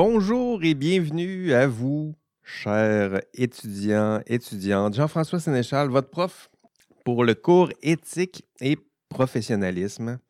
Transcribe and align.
Bonjour 0.00 0.62
et 0.62 0.74
bienvenue 0.74 1.52
à 1.52 1.66
vous, 1.66 2.14
chers 2.44 3.20
étudiants, 3.34 4.20
étudiantes. 4.28 4.94
Jean-François 4.94 5.40
Sénéchal, 5.40 5.88
votre 5.88 6.08
prof 6.08 6.50
pour 7.04 7.24
le 7.24 7.34
cours 7.34 7.70
éthique 7.82 8.44
et 8.60 8.78
professionnalisme. 9.08 10.20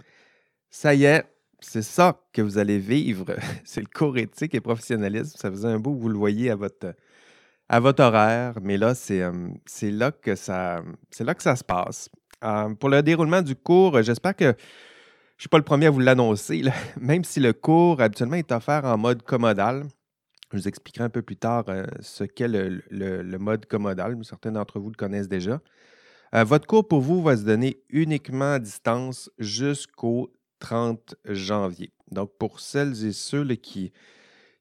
Ça 0.70 0.94
y 0.94 1.04
est, 1.04 1.22
c'est 1.60 1.82
ça 1.82 2.18
que 2.32 2.40
vous 2.40 2.56
allez 2.56 2.78
vivre. 2.78 3.26
C'est 3.66 3.82
le 3.82 3.88
cours 3.94 4.16
éthique 4.16 4.54
et 4.54 4.60
professionnalisme. 4.62 5.36
Ça 5.36 5.50
faisait 5.50 5.68
un 5.68 5.78
bout 5.78 5.94
que 5.96 6.00
vous 6.00 6.08
le 6.08 6.16
voyez 6.16 6.50
à 6.50 6.56
votre, 6.56 8.00
horaire, 8.02 8.54
mais 8.62 8.78
là, 8.78 8.94
c'est 8.94 9.20
euh, 9.20 9.48
c'est 9.66 9.90
là, 9.90 10.12
que 10.12 10.34
ça- 10.34 10.82
c'est 11.10 11.24
là 11.24 11.34
que 11.34 11.42
ça 11.42 11.56
se 11.56 11.64
passe. 11.64 12.08
Euh, 12.42 12.72
pour 12.72 12.88
le 12.88 13.02
déroulement 13.02 13.42
du 13.42 13.54
cours, 13.54 14.02
j'espère 14.02 14.34
que 14.34 14.56
je 15.38 15.42
ne 15.42 15.44
suis 15.44 15.48
pas 15.50 15.58
le 15.58 15.64
premier 15.64 15.86
à 15.86 15.90
vous 15.90 16.00
l'annoncer, 16.00 16.62
même 17.00 17.22
si 17.22 17.38
le 17.38 17.52
cours 17.52 18.00
habituellement 18.00 18.34
est 18.34 18.50
offert 18.50 18.84
en 18.84 18.98
mode 18.98 19.22
commodal. 19.22 19.84
Je 20.50 20.56
vous 20.56 20.66
expliquerai 20.66 21.04
un 21.04 21.10
peu 21.10 21.22
plus 21.22 21.36
tard 21.36 21.64
euh, 21.68 21.86
ce 22.00 22.24
qu'est 22.24 22.48
le, 22.48 23.38
mode 23.38 23.66
commodal. 23.66 24.16
Certains 24.24 24.50
d'entre 24.50 24.80
vous 24.80 24.90
le 24.90 24.96
connaissent 24.96 25.28
déjà. 25.28 25.60
Euh, 26.34 26.42
votre 26.42 26.66
cours 26.66 26.88
pour 26.88 27.00
vous 27.00 27.22
va 27.22 27.36
se 27.36 27.44
donner 27.44 27.80
uniquement 27.88 28.54
à 28.54 28.58
distance 28.58 29.30
jusqu'au 29.38 30.32
30 30.58 31.14
janvier. 31.26 31.92
Donc, 32.10 32.32
pour 32.36 32.58
celles 32.58 33.06
et 33.06 33.12
ceux 33.12 33.44
qui, 33.54 33.92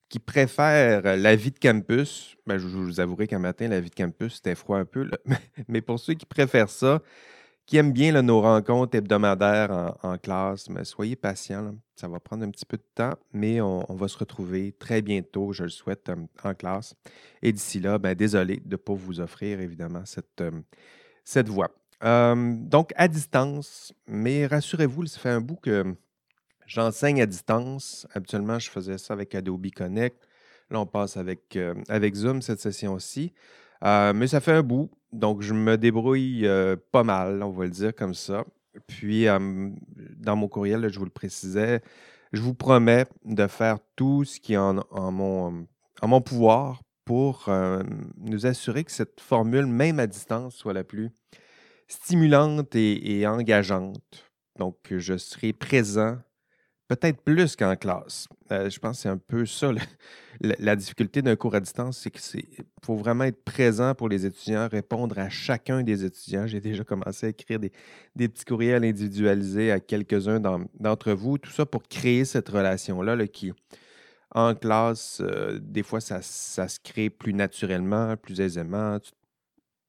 qui 0.10 0.20
préfèrent 0.20 1.18
la 1.18 1.36
vie 1.36 1.52
de 1.52 1.58
campus, 1.58 2.36
ben, 2.46 2.60
je, 2.60 2.68
vous 2.68 3.00
avouerai 3.00 3.26
qu'un 3.26 3.40
matin, 3.40 3.68
la 3.68 3.80
vie 3.80 3.90
de 3.90 3.96
campus, 3.96 4.36
c'était 4.36 4.54
froid 4.54 4.78
un 4.78 4.86
peu. 4.86 5.10
Mais 5.68 5.82
pour 5.82 6.00
ceux 6.00 6.14
qui 6.14 6.28
préfèrent 6.28 6.70
ça, 6.70 7.02
qui 7.68 7.76
aiment 7.76 7.92
bien 7.92 8.20
nos 8.22 8.40
rencontres 8.40 8.96
hebdomadaires 8.98 9.94
en, 10.02 10.18
classe, 10.18 10.70
mais 10.70 10.86
soyez 10.86 11.18
patients. 11.18 11.76
Ça 11.98 12.08
va 12.08 12.20
prendre 12.20 12.46
un 12.46 12.50
petit 12.50 12.66
peu 12.66 12.78
de 12.78 12.86
temps, 12.96 13.14
mais 13.34 13.60
on, 13.60 13.84
va 13.94 14.08
se 14.08 14.18
retrouver 14.18 14.72
très 14.72 15.02
bientôt, 15.02 15.52
je 15.52 15.64
le 15.64 15.70
souhaite, 15.70 16.10
en 16.44 16.54
classe. 16.54 16.96
Et 17.42 17.52
d'ici 17.52 17.82
là, 17.82 17.98
ben, 17.98 18.16
désolé 18.16 18.62
de 18.64 18.72
ne 18.72 18.76
pas 18.78 18.94
vous 18.94 19.20
offrir, 19.20 19.60
évidemment, 19.60 20.04
cette, 20.06 20.42
cette 21.26 21.50
voie. 21.50 21.70
Donc, 22.02 22.94
à 22.96 23.10
distance, 23.10 23.94
mais 24.08 24.48
rassurez-vous, 24.48 25.06
ça 25.08 25.20
fait 25.20 25.30
un 25.30 25.42
bout 25.42 25.58
que 25.58 25.94
j'enseigne 26.68 27.22
à 27.22 27.26
distance. 27.26 28.08
Habituellement, 28.14 28.60
je 28.60 28.70
faisais 28.70 28.98
ça 28.98 29.14
avec 29.14 29.36
Adobe 29.36 29.68
Connect. 29.76 30.26
Là, 30.70 30.80
on 30.80 30.86
passe 30.86 31.18
avec, 31.18 31.60
avec 31.90 32.16
Zoom 32.16 32.42
cette 32.42 32.62
session-ci. 32.62 33.34
Euh, 33.84 34.14
mais 34.14 34.28
ça 34.28 34.40
fait 34.40 34.54
un 34.54 34.64
bout, 34.64 34.90
donc 35.12 35.42
je 35.42 35.54
me 35.54 35.78
débrouille 35.78 36.48
euh, 36.48 36.76
pas 36.92 37.04
mal, 37.04 37.44
on 37.44 37.52
va 37.52 37.66
le 37.66 37.72
dire 37.72 37.96
comme 37.96 38.14
ça. 38.14 38.44
Puis, 38.86 39.26
dans 39.26 40.36
mon 40.36 40.48
courriel, 40.48 40.88
je 40.92 41.00
vous 41.00 41.06
le 41.06 41.12
précisais, 41.12 41.82
je 42.32 42.42
vous 42.42 42.54
promets 42.54 43.08
de 43.26 43.48
faire 43.48 43.80
tout 43.96 44.24
ce 44.24 44.40
qui 44.40 44.54
est 44.54 44.58
en, 44.58 44.84
mon, 45.12 45.66
en 46.00 46.08
mon 46.08 46.22
pouvoir 46.22 46.84
pour 47.04 47.50
nous 48.18 48.46
assurer 48.46 48.84
que 48.84 48.92
cette 48.92 49.20
formule, 49.20 49.66
même 49.66 50.00
à 50.00 50.06
distance, 50.06 50.54
soit 50.54 50.74
la 50.74 50.84
plus 50.84 51.10
stimulante 51.88 52.76
et, 52.76 53.20
et 53.20 53.26
engageante. 53.26 54.32
Donc, 54.60 54.78
je 54.96 55.18
serai 55.18 55.54
présent 55.54 56.20
peut-être 56.88 57.22
plus 57.22 57.56
qu'en 57.56 57.76
classe. 57.76 58.28
Euh, 58.52 58.70
je 58.70 58.80
pense 58.80 58.98
que 58.98 59.02
c'est 59.04 59.10
un 59.10 59.18
peu 59.18 59.46
ça 59.46 59.72
la, 60.40 60.76
difficulté 60.76 61.22
d'un 61.22 61.36
cours 61.36 61.56
à 61.56 61.60
distance, 61.60 62.00
c'est 62.00 62.12
qu'il 62.12 62.46
faut 62.84 62.96
vraiment 62.96 63.26
être 63.26 63.44
présent 63.44 63.96
pour 63.96 64.10
les 64.10 64.26
étudiants, 64.26 64.68
répondre 64.68 65.18
à 65.20 65.30
chacun 65.30 65.84
des 65.84 66.06
étudiants. 66.06 66.48
J'ai 66.48 66.62
déjà 66.62 66.84
commencé 66.84 67.28
à 67.28 67.30
écrire 67.30 67.60
des, 67.60 67.72
petits 68.28 68.46
courriels 68.46 68.84
individualisés 68.84 69.72
à 69.72 69.80
quelques-uns 69.80 70.40
d'en- 70.40 70.66
d'entre 70.80 71.12
vous, 71.14 71.38
tout 71.38 71.52
ça 71.52 71.66
pour 71.66 71.84
créer 71.84 72.26
cette 72.26 72.50
relation-là 72.50 73.16
là, 73.16 73.28
qui, 73.28 73.52
en 74.32 74.56
classe, 74.56 75.22
euh, 75.22 75.60
des 75.62 75.84
fois, 75.84 76.02
ça, 76.02 76.22
se 76.22 76.80
crée 76.80 77.10
plus 77.10 77.34
naturellement, 77.34 78.16
plus 78.18 78.40
aisément. 78.42 79.00
Tu 79.00 79.12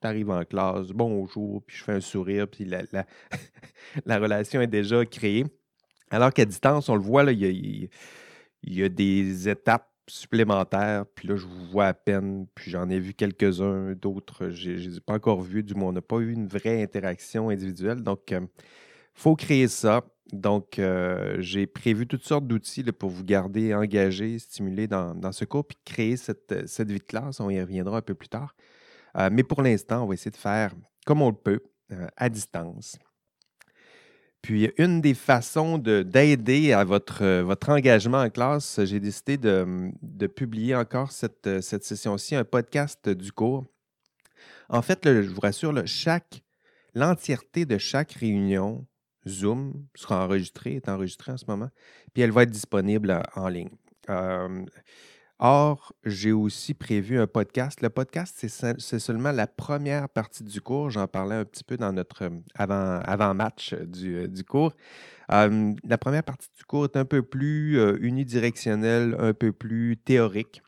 arrives 0.03 0.31
en 0.31 0.45
classe, 0.45 0.89
bonjour, 0.89 1.63
puis 1.65 1.77
je 1.77 1.85
fais 1.85 1.93
un 1.93 2.01
sourire, 2.01 2.47
puis 2.49 2.65
la 2.65 2.85
relation 4.19 4.61
est 4.61 4.69
déjà 4.69 5.05
créée. 5.05 5.45
Alors 6.11 6.33
qu'à 6.33 6.45
distance, 6.45 6.89
on 6.89 6.95
le 6.95 7.03
voit, 7.03 7.31
il 7.31 7.89
y 8.63 8.83
a, 8.83 8.89
des 8.89 9.49
étapes 9.49 9.89
supplémentaires, 10.07 11.05
puis 11.15 11.29
là, 11.29 11.37
je 11.37 11.47
vous 11.47 11.67
vois 11.67 11.87
à 11.87 11.95
peine, 11.95 12.47
puis 12.55 12.71
j'en 12.71 12.89
ai 12.89 12.99
vu 12.99 13.13
quelques-uns, 13.13 13.93
d'autres, 13.93 14.49
je 14.51 14.71
ne 14.71 14.77
les 14.77 14.97
ai 14.97 15.01
pas 15.01 15.15
encore 15.15 15.43
vus, 15.43 15.63
du 15.63 15.75
moins, 15.75 15.91
on 15.91 15.93
n'a 15.93 16.01
pas 16.01 16.19
eu 16.19 16.33
une 16.33 16.49
vraie 16.49 16.83
interaction 16.83 17.51
individuelle. 17.51 18.03
Donc, 18.03 18.31
il 18.31 18.41
faut 19.15 19.37
créer 19.37 19.69
ça. 19.69 20.03
Donc, 20.33 20.79
euh, 20.79 21.37
j'ai 21.41 21.67
prévu 21.67 22.07
toutes 22.07 22.25
sortes 22.25 22.47
d'outils 22.47 22.85
pour 22.85 23.11
vous 23.11 23.25
garder 23.25 23.75
engagé, 23.75 24.39
stimulé 24.39 24.87
dans, 24.87 25.33
ce 25.33 25.45
cours, 25.45 25.67
puis 25.67 25.79
créer 25.85 26.17
cette, 26.17 26.53
vie 26.53 26.99
de 26.99 27.05
classe. 27.05 27.41
On 27.41 27.51
y 27.51 27.61
reviendra 27.61 27.99
un 27.99 28.03
peu 28.03 28.15
plus 28.15 28.29
tard. 28.29 28.55
Euh, 29.17 29.31
mais 29.33 29.43
pour 29.43 29.63
l'instant, 29.63 30.05
on 30.05 30.07
va 30.07 30.15
essayer 30.15 30.31
de 30.31 30.37
faire 30.37 30.75
comme 31.07 31.23
on 31.23 31.31
le 31.31 31.37
peut, 31.37 31.61
euh, 31.93 32.07
à 32.17 32.29
distance. 32.29 32.99
Puis, 34.49 34.73
une 34.79 35.03
des 35.03 35.13
façons 35.13 35.77
de- 35.77 36.03
d'aider 36.03 36.73
à 36.73 36.83
votre, 36.83 37.23
euh, 37.23 37.43
votre 37.45 37.69
engagement 37.69 38.23
en 38.23 38.31
classe, 38.31 38.81
j'ai 38.83 38.99
décidé 38.99 39.37
de, 39.37 39.91
de 40.01 40.27
publier 40.27 40.75
encore 40.75 41.13
cette, 41.13 41.47
euh, 41.47 41.61
cette 41.61 41.85
session-ci, 41.85 42.35
un 42.35 42.45
podcast 42.45 43.11
du 43.11 43.31
cours. 43.31 43.67
En 44.71 44.81
fait, 44.81 45.01
je 45.05 45.29
vous 45.29 45.41
rassure, 45.43 45.75
chaque, 45.85 46.43
l'entièreté 46.95 47.67
de 47.67 47.77
chaque 47.77 48.13
réunion 48.13 48.87
Zoom 49.29 49.85
sera 49.95 50.25
enregistrée, 50.25 50.77
est 50.77 50.89
enregistrée 50.89 51.33
en 51.33 51.37
ce 51.37 51.45
moment, 51.47 51.69
puis 52.15 52.23
elle 52.23 52.31
va 52.33 52.45
être 52.45 52.51
disponible 52.51 53.23
en 53.37 53.49
ligne. 53.49 53.69
Euh, 54.09 54.65
Or, 55.41 55.93
j'ai 56.05 56.33
aussi 56.33 56.75
prévu 56.75 57.19
un 57.21 57.29
podcast. 57.29 57.81
Le 57.81 57.91
podcast, 57.91 58.35
c'est 58.39 58.49
se- 58.49 58.75
c'est 58.79 58.99
seulement 58.99 59.31
la 59.31 59.47
première 59.47 60.09
partie 60.09 60.43
du 60.43 60.61
cours. 60.61 60.91
J'en 60.91 61.07
parlais 61.07 61.37
un 61.37 61.45
petit 61.45 61.63
peu 61.63 61.77
dans 61.77 61.93
notre 61.93 62.23
euh, 62.25 62.31
avant, 62.57 62.99
avant-match 63.05 63.73
euh, 63.75 63.87
du, 63.87 64.17
euh, 64.17 64.27
du 64.29 64.43
cours. 64.45 64.73
La 65.31 65.99
première 65.99 66.25
partie 66.25 66.49
du 66.57 66.65
cours 66.65 66.85
est 66.87 66.97
un 66.97 67.05
peu 67.05 67.23
plus 67.23 67.79
unidirectionnelle, 68.01 69.15
un 69.19 69.35
peu 69.35 69.53
plus 69.53 69.97
théorique, 69.99 70.63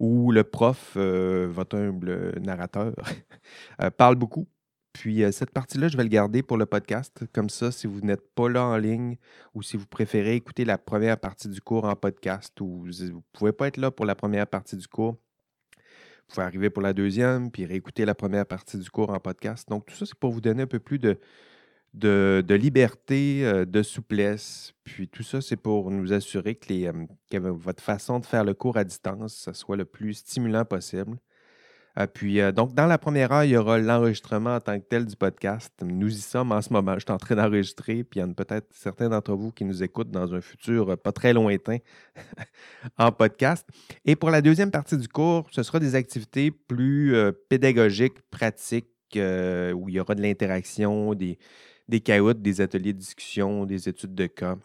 où 0.00 0.32
le 0.32 0.44
prof, 0.44 0.96
votre 0.96 1.76
humble 1.78 2.38
narrateur, 2.40 2.94
parle 3.98 4.16
beaucoup. 4.16 4.48
Puis 4.92 5.22
euh, 5.22 5.32
cette 5.32 5.50
partie-là, 5.50 5.88
je 5.88 5.96
vais 5.96 6.02
le 6.02 6.08
garder 6.08 6.42
pour 6.42 6.56
le 6.56 6.66
podcast. 6.66 7.24
Comme 7.32 7.48
ça, 7.48 7.70
si 7.70 7.86
vous 7.86 8.00
n'êtes 8.00 8.34
pas 8.34 8.48
là 8.48 8.64
en 8.64 8.76
ligne 8.76 9.16
ou 9.54 9.62
si 9.62 9.76
vous 9.76 9.86
préférez 9.86 10.34
écouter 10.34 10.64
la 10.64 10.78
première 10.78 11.18
partie 11.18 11.48
du 11.48 11.60
cours 11.60 11.84
en 11.84 11.94
podcast 11.94 12.60
ou 12.60 12.84
vous 12.84 13.04
ne 13.04 13.20
pouvez 13.32 13.52
pas 13.52 13.68
être 13.68 13.76
là 13.76 13.90
pour 13.90 14.06
la 14.06 14.14
première 14.14 14.46
partie 14.46 14.76
du 14.76 14.88
cours, 14.88 15.12
vous 16.30 16.34
pouvez 16.34 16.46
arriver 16.46 16.70
pour 16.70 16.82
la 16.82 16.92
deuxième, 16.92 17.50
puis 17.50 17.66
réécouter 17.66 18.04
la 18.04 18.14
première 18.14 18.46
partie 18.46 18.78
du 18.78 18.88
cours 18.90 19.10
en 19.10 19.18
podcast. 19.18 19.68
Donc, 19.68 19.86
tout 19.86 19.94
ça, 19.94 20.06
c'est 20.06 20.18
pour 20.18 20.30
vous 20.32 20.40
donner 20.40 20.62
un 20.62 20.66
peu 20.68 20.78
plus 20.78 21.00
de, 21.00 21.18
liberté, 22.54 23.44
euh, 23.44 23.64
de 23.64 23.82
souplesse. 23.82 24.72
Puis 24.84 25.08
tout 25.08 25.24
ça, 25.24 25.40
c'est 25.40 25.56
pour 25.56 25.90
nous 25.90 26.12
assurer 26.12 26.54
que, 26.54 26.72
euh, 26.72 27.06
que 27.30 27.38
votre 27.38 27.82
façon 27.82 28.20
de 28.20 28.26
faire 28.26 28.44
le 28.44 28.54
cours 28.54 28.76
à 28.76 28.84
distance, 28.84 29.34
ça 29.34 29.54
soit 29.54 29.76
le 29.76 29.84
plus 29.84 30.14
stimulant 30.14 30.64
possible. 30.64 31.18
Euh, 31.98 32.06
puis, 32.06 32.40
euh, 32.40 32.52
donc, 32.52 32.74
dans 32.74 32.86
la 32.86 32.98
première 32.98 33.32
heure, 33.32 33.44
il 33.44 33.50
y 33.50 33.56
aura 33.56 33.78
l'enregistrement 33.78 34.54
en 34.54 34.60
tant 34.60 34.78
que 34.78 34.84
tel 34.84 35.06
du 35.06 35.16
podcast. 35.16 35.72
Nous 35.82 36.16
y 36.16 36.20
sommes 36.20 36.52
en 36.52 36.62
ce 36.62 36.72
moment. 36.72 36.94
Je 36.94 37.00
suis 37.00 37.10
en 37.10 37.18
train 37.18 37.34
d'enregistrer, 37.34 38.04
puis 38.04 38.20
il 38.20 38.22
y 38.22 38.26
en 38.26 38.30
a 38.30 38.34
peut-être 38.34 38.68
certains 38.72 39.08
d'entre 39.08 39.34
vous 39.34 39.50
qui 39.50 39.64
nous 39.64 39.82
écoutent 39.82 40.10
dans 40.10 40.32
un 40.32 40.40
futur 40.40 40.90
euh, 40.90 40.96
pas 40.96 41.12
très 41.12 41.32
lointain 41.32 41.78
en 42.98 43.10
podcast. 43.10 43.66
Et 44.04 44.14
pour 44.14 44.30
la 44.30 44.40
deuxième 44.40 44.70
partie 44.70 44.96
du 44.96 45.08
cours, 45.08 45.48
ce 45.50 45.62
sera 45.62 45.80
des 45.80 45.96
activités 45.96 46.50
plus 46.52 47.14
euh, 47.14 47.32
pédagogiques, 47.48 48.20
pratiques, 48.30 48.86
où 49.12 49.88
il 49.88 49.94
y 49.94 49.98
aura 49.98 50.14
de 50.14 50.22
l'interaction, 50.22 51.14
des, 51.14 51.36
des 51.88 51.98
des 51.98 52.60
ateliers 52.60 52.92
de 52.92 52.98
discussion, 52.98 53.66
des 53.66 53.88
études 53.88 54.14
de 54.14 54.26
cas. 54.28 54.56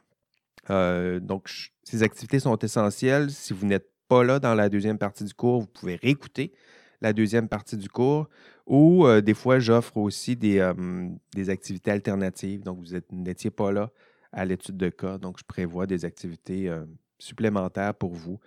Donc, 1.19 1.49
ces 1.83 2.03
activités 2.03 2.39
sont 2.39 2.55
essentielles. 2.59 3.31
Si 3.31 3.53
vous 3.53 3.65
n'êtes 3.65 3.89
pas 4.07 4.23
là 4.23 4.37
dans 4.37 4.53
la 4.53 4.69
deuxième 4.69 4.99
partie 4.99 5.23
du 5.23 5.33
cours, 5.33 5.61
vous 5.61 5.67
pouvez 5.67 5.95
réécouter 5.95 6.53
la 7.05 7.13
deuxième 7.13 7.47
partie 7.47 7.77
du 7.77 7.87
cours. 7.87 8.27
Ou 8.65 9.05
euh, 9.05 9.21
des 9.21 9.35
fois, 9.35 9.59
j'offre 9.59 9.97
aussi 9.97 10.35
des, 10.35 10.59
activités 11.49 11.91
alternatives. 11.91 12.63
Donc, 12.63 12.79
vous 12.79 12.97
n'étiez 13.11 13.51
pas 13.51 13.71
là 13.71 13.91
à 14.31 14.43
l'étude 14.43 14.75
de 14.75 14.89
cas. 14.89 15.19
Donc, 15.19 15.37
je 15.37 15.43
prévois 15.43 15.85
des 15.85 16.03
activités 16.03 16.67
euh, 16.67 16.83
supplémentaires 17.19 17.93
pour 17.93 18.13
vous. 18.13 18.39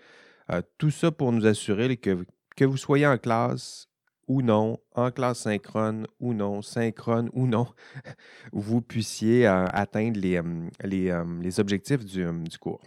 Euh, 0.51 0.61
tout 0.77 0.91
ça 0.91 1.13
pour 1.13 1.31
nous 1.31 1.47
assurer 1.47 1.97
que, 1.97 2.27
que 2.57 2.65
vous 2.65 2.77
soyez 2.77 3.07
en 3.07 3.17
classe 3.17 3.89
ou 4.27 4.43
non, 4.43 4.79
en 4.95 5.13
classe 5.13 5.39
synchrone 5.39 6.09
ou 6.19 6.35
non, 6.35 6.61
synchrone 6.61 7.31
ou 7.33 7.47
non, 7.47 7.69
vous 8.53 8.83
puissiez 8.83 9.47
atteindre 9.47 10.21
les, 10.21 10.43
les, 10.83 11.61
objectifs 11.61 12.05
du 12.05 12.59
cours. 12.61 12.83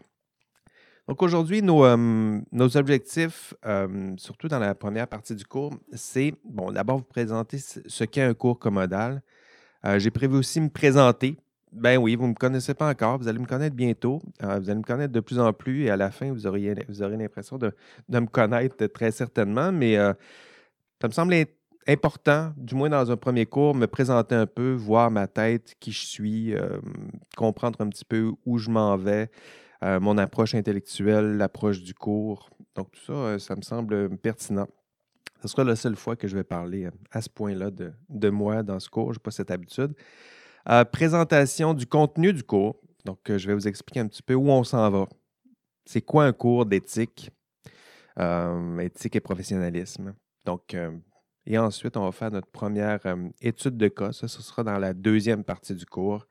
Donc 1.11 1.23
aujourd'hui, 1.23 1.61
nos, 1.61 1.83
euh, 1.83 2.39
objectifs, 2.75 3.53
euh, 3.65 4.13
surtout 4.15 4.47
dans 4.47 4.59
la 4.59 4.73
première 4.73 5.09
partie 5.09 5.35
du 5.35 5.43
cours, 5.43 5.73
c'est, 5.91 6.33
bon, 6.45 6.71
d'abord 6.71 6.99
vous 6.99 7.03
présenter 7.03 7.57
ce 7.57 8.03
qu'est 8.05 8.21
un 8.21 8.33
cours 8.33 8.57
commodal. 8.57 9.21
Euh, 9.83 9.99
J'ai 9.99 10.09
prévu 10.09 10.37
aussi 10.37 10.61
me 10.61 10.69
présenter. 10.69 11.35
Ben 11.73 11.97
oui, 11.97 12.15
vous 12.15 12.23
ne 12.23 12.29
me 12.29 12.33
connaissez 12.33 12.73
pas 12.73 12.89
encore, 12.89 13.17
vous 13.17 13.27
allez 13.27 13.39
me 13.39 13.45
connaître 13.45 13.75
bientôt, 13.75 14.21
vous 14.39 14.69
allez 14.69 14.75
me 14.75 14.83
connaître 14.83 15.11
de 15.11 15.19
plus 15.19 15.37
en 15.37 15.51
plus 15.51 15.83
et 15.83 15.89
à 15.89 15.97
la 15.97 16.11
fin, 16.11 16.29
vous, 16.29 16.35
vous 16.35 16.47
aurez 17.03 17.17
l'impression 17.17 17.57
de, 17.57 17.73
me 18.07 18.27
connaître 18.27 18.85
très 18.85 19.11
certainement, 19.11 19.73
mais 19.73 19.97
ça 19.97 21.09
me 21.09 21.11
semble 21.11 21.35
important, 21.89 22.53
du 22.55 22.73
moins 22.73 22.89
dans 22.89 23.11
un 23.11 23.17
premier 23.17 23.45
cours, 23.45 23.75
me 23.75 23.87
présenter 23.87 24.35
un 24.35 24.47
peu, 24.47 24.71
voir 24.71 25.11
ma 25.11 25.27
tête, 25.27 25.75
qui 25.81 25.91
je 25.91 26.05
suis, 26.05 26.53
comprendre 27.35 27.81
un 27.81 27.89
petit 27.89 28.05
peu 28.05 28.31
où 28.45 28.57
je 28.57 28.69
m'en 28.69 28.95
vais, 28.95 29.29
mon 29.81 30.17
approche 30.17 30.55
intellectuelle, 30.55 31.37
l'approche 31.37 31.81
du 31.81 31.93
cours. 31.93 32.49
Donc 32.75 32.91
tout 32.91 33.01
ça, 33.05 33.39
ça 33.39 33.55
me 33.55 33.61
semble 33.61 34.15
pertinent. 34.17 34.67
Ce 35.41 35.47
sera 35.47 35.63
la 35.63 35.75
seule 35.75 35.95
fois 35.95 36.15
que 36.15 36.27
je 36.27 36.35
vais 36.35 36.43
parler 36.43 36.87
à 37.11 37.21
ce 37.21 37.29
point-là 37.29 37.71
de, 37.71 37.91
de 38.09 38.29
moi 38.29 38.61
dans 38.61 38.79
ce 38.79 38.89
cours. 38.89 39.13
Je 39.13 39.17
n'ai 39.19 39.23
pas 39.23 39.31
cette 39.31 39.49
habitude. 39.49 39.95
Euh, 40.69 40.85
présentation 40.85 41.73
du 41.73 41.87
contenu 41.87 42.33
du 42.33 42.43
cours. 42.43 42.79
Donc, 43.05 43.29
euh, 43.29 43.37
je 43.37 43.47
vais 43.47 43.55
vous 43.55 43.67
expliquer 43.67 44.01
un 44.01 44.07
petit 44.07 44.21
peu 44.21 44.35
où 44.35 44.49
on 44.49 44.63
s'en 44.63 44.89
va. 44.91 45.07
C'est 45.85 46.01
quoi 46.01 46.25
un 46.25 46.33
cours 46.33 46.67
d'éthique, 46.67 47.31
euh, 48.19 48.77
éthique 48.77 49.15
et 49.15 49.19
professionnalisme. 49.19 50.13
Donc, 50.45 50.75
et 51.45 51.57
ensuite, 51.57 51.97
on 51.97 52.05
va 52.05 52.11
faire 52.11 52.31
notre 52.31 52.47
première 52.47 52.99
étude 53.41 53.77
de 53.77 53.87
cas. 53.87 54.11
Ça, 54.11 54.27
ce 54.27 54.41
sera 54.41 54.63
dans 54.63 54.77
la 54.77 54.93
deuxième 54.93 55.43
partie 55.43 55.73
du 55.73 55.85
cours. 55.85 56.27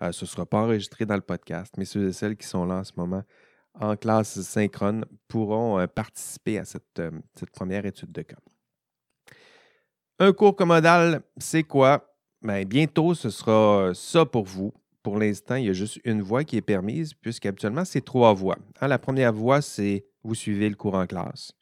Ce 0.00 0.24
ne 0.24 0.28
sera 0.28 0.46
pas 0.46 0.58
enregistré 0.62 1.06
dans 1.06 1.16
le 1.16 1.20
podcast, 1.20 1.74
mais 1.76 1.84
ceux 1.84 2.08
et 2.08 2.12
celles 2.12 2.36
qui 2.36 2.46
sont 2.46 2.64
là 2.64 2.76
en 2.76 2.84
ce 2.84 2.92
moment 2.96 3.22
en 3.80 3.96
classe 3.96 4.40
synchrone 4.40 5.04
pourront 5.28 5.86
participer 5.88 6.58
à 6.58 6.64
cette, 6.64 7.00
cette 7.34 7.50
première 7.50 7.86
étude 7.86 8.10
de 8.10 8.22
cas. 8.22 8.38
Un 10.18 10.32
cours 10.32 10.56
commodal, 10.56 11.22
c'est 11.36 11.62
quoi? 11.62 12.12
Bien, 12.42 12.64
bientôt, 12.64 13.14
ce 13.14 13.30
sera 13.30 13.92
ça 13.94 14.26
pour 14.26 14.44
vous. 14.44 14.72
Pour 15.02 15.18
l'instant, 15.18 15.54
il 15.54 15.66
y 15.66 15.70
a 15.70 15.72
juste 15.72 16.00
une 16.04 16.22
voie 16.22 16.42
qui 16.42 16.56
est 16.56 16.62
permise, 16.62 17.14
puisqu'habituellement, 17.14 17.84
c'est 17.84 18.04
trois 18.04 18.34
voies. 18.34 18.58
Hein, 18.80 18.88
la 18.88 18.98
première 18.98 19.32
voie, 19.32 19.62
c'est 19.62 20.04
vous 20.24 20.34
suivez 20.34 20.68
le 20.68 20.74
cours 20.74 20.94
en 20.94 21.06
classe. 21.06 21.52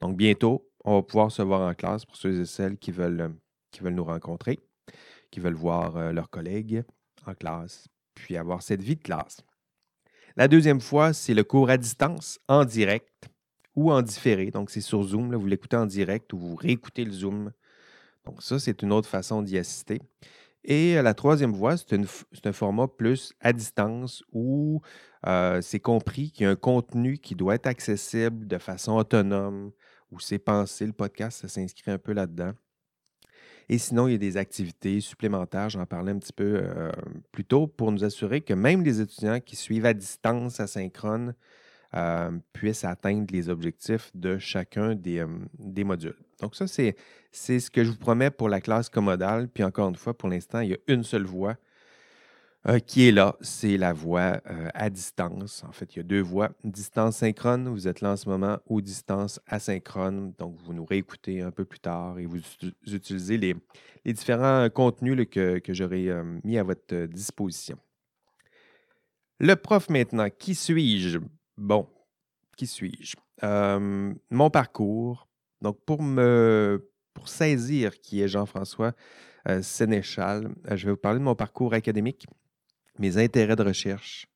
Donc, 0.00 0.16
bientôt, 0.16 0.70
on 0.84 0.96
va 0.96 1.02
pouvoir 1.02 1.32
se 1.32 1.40
voir 1.40 1.62
en 1.62 1.74
classe 1.74 2.04
pour 2.04 2.16
ceux 2.16 2.42
et 2.42 2.44
celles 2.44 2.76
qui 2.76 2.90
veulent, 2.90 3.34
qui 3.70 3.80
veulent 3.80 3.94
nous 3.94 4.04
rencontrer, 4.04 4.60
qui 5.30 5.40
veulent 5.40 5.54
voir 5.54 5.96
euh, 5.96 6.12
leurs 6.12 6.28
collègues 6.28 6.84
en 7.28 7.34
classe, 7.34 7.88
puis 8.14 8.36
avoir 8.36 8.62
cette 8.62 8.82
vie 8.82 8.96
de 8.96 9.02
classe. 9.02 9.42
La 10.36 10.48
deuxième 10.48 10.80
fois, 10.80 11.12
c'est 11.12 11.34
le 11.34 11.44
cours 11.44 11.70
à 11.70 11.76
distance, 11.76 12.38
en 12.48 12.64
direct 12.64 13.28
ou 13.76 13.92
en 13.92 14.02
différé. 14.02 14.50
Donc, 14.50 14.70
c'est 14.70 14.80
sur 14.80 15.02
Zoom. 15.02 15.34
vous 15.34 15.46
l'écoutez 15.46 15.76
en 15.76 15.86
direct 15.86 16.32
ou 16.32 16.38
vous 16.38 16.54
réécoutez 16.56 17.04
le 17.04 17.12
Zoom 17.12 17.52
donc 18.24 18.42
ça, 18.42 18.58
c'est 18.58 18.82
une 18.82 18.92
autre 18.92 19.08
façon 19.08 19.42
d'y 19.42 19.58
assister. 19.58 20.00
Et 20.64 20.96
euh, 20.96 21.02
la 21.02 21.14
troisième 21.14 21.52
voie, 21.52 21.76
c'est 21.76 22.46
un 22.46 22.52
format 22.52 22.88
plus 22.88 23.34
à 23.40 23.52
distance 23.52 24.24
où 24.32 24.80
euh, 25.26 25.60
c'est 25.60 25.80
compris 25.80 26.30
qu'il 26.30 26.44
y 26.44 26.46
a 26.46 26.50
un 26.50 26.56
contenu 26.56 27.18
qui 27.18 27.34
doit 27.34 27.54
être 27.54 27.66
accessible 27.66 28.46
de 28.46 28.58
façon 28.58 28.92
autonome, 28.92 29.72
où 30.10 30.20
c'est 30.20 30.38
pensé, 30.38 30.86
le 30.86 30.92
podcast, 30.92 31.42
ça 31.42 31.48
s'inscrit 31.48 31.90
un 31.90 31.98
peu 31.98 32.12
là-dedans. 32.12 32.52
Et 33.68 33.78
sinon, 33.78 34.08
il 34.08 34.12
y 34.12 34.14
a 34.14 34.18
des 34.18 34.36
activités 34.36 35.00
supplémentaires, 35.00 35.70
j'en 35.70 35.86
parlais 35.86 36.12
un 36.12 36.18
petit 36.18 36.32
peu 36.32 36.60
euh, 36.62 36.92
plus 37.32 37.44
tôt, 37.44 37.66
pour 37.66 37.92
nous 37.92 38.04
assurer 38.04 38.40
que 38.40 38.54
même 38.54 38.82
les 38.82 39.00
étudiants 39.00 39.40
qui 39.40 39.56
suivent 39.56 39.86
à 39.86 39.94
distance 39.94 40.60
asynchrone 40.60 41.34
euh, 41.94 42.30
puissent 42.52 42.84
atteindre 42.84 43.26
les 43.32 43.48
objectifs 43.48 44.10
de 44.14 44.36
chacun 44.38 44.94
des, 44.94 45.20
euh, 45.20 45.28
des 45.58 45.84
modules. 45.84 46.16
Donc 46.40 46.56
ça, 46.56 46.66
c'est, 46.66 46.96
ce 47.32 47.70
que 47.70 47.84
je 47.84 47.90
vous 47.90 47.96
promets 47.96 48.30
pour 48.30 48.48
la 48.48 48.60
classe 48.60 48.88
commodale. 48.88 49.48
Puis 49.48 49.62
encore 49.64 49.88
une 49.88 49.96
fois, 49.96 50.12
pour 50.12 50.28
l'instant, 50.28 50.60
il 50.60 50.70
y 50.70 50.74
a 50.74 50.78
une 50.88 51.04
seule 51.04 51.24
voie 51.24 51.56
euh, 52.68 52.78
qui 52.78 53.08
est 53.08 53.12
là, 53.12 53.36
c'est 53.40 53.76
la 53.76 53.92
voie 53.92 54.40
à 54.74 54.90
distance. 54.90 55.64
En 55.64 55.72
fait, 55.72 55.94
il 55.94 55.98
y 55.98 56.00
a 56.00 56.02
deux 56.02 56.20
voies. 56.20 56.50
Distance 56.64 57.18
synchrone, 57.18 57.68
vous 57.68 57.88
êtes 57.88 58.00
là 58.00 58.12
en 58.12 58.16
ce 58.16 58.28
moment, 58.28 58.58
ou 58.66 58.80
distance 58.80 59.40
asynchrone. 59.46 60.32
Donc, 60.38 60.56
vous 60.64 60.72
nous 60.72 60.84
réécoutez 60.84 61.42
un 61.42 61.50
peu 61.50 61.64
plus 61.64 61.80
tard 61.80 62.18
et 62.18 62.26
vous 62.26 62.40
utilisez 62.86 63.36
les, 63.36 63.54
différents 64.12 64.68
contenus 64.70 65.26
que, 65.30 65.60
j'aurai 65.68 66.08
mis 66.42 66.58
à 66.58 66.62
votre 66.62 67.06
disposition. 67.06 67.78
Le 69.40 69.54
prof 69.56 69.88
maintenant, 69.90 70.28
qui 70.30 70.54
suis-je? 70.54 71.18
Bon, 71.56 71.86
qui 72.56 72.66
suis-je? 72.66 73.16
mon 74.30 74.50
parcours. 74.50 75.28
Donc, 75.60 75.78
pour 75.84 76.02
me 76.02 76.88
pour 77.14 77.28
saisir 77.28 78.00
qui 78.00 78.20
est 78.20 78.28
Jean-François 78.28 78.92
euh, 79.48 79.62
Sénéchal, 79.62 80.54
euh, 80.70 80.76
je 80.76 80.86
vais 80.86 80.92
vous 80.92 80.98
parler 80.98 81.20
de 81.20 81.24
mon 81.24 81.34
parcours 81.34 81.72
académique, 81.72 82.26
mes 82.98 83.18
intérêts 83.18 83.56
de 83.56 83.62
recherche 83.62 84.26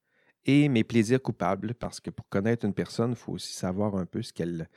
et 0.45 0.69
mes 0.69 0.85
plaisirs 0.85 1.23
coupables, 1.23 1.75
parce 1.75 2.01
que 2.01 2.11
pour 2.11 2.29
connaître 2.29 2.65
une 2.65 2.75
personne, 2.75 3.11
il 3.11 3.17
faut 3.17 3.33
aussi 3.33 3.53
savoir 3.53 3.97
un 3.97 4.07
peu 4.07 4.23
ce 4.23 4.33
qu'elle 4.33 4.69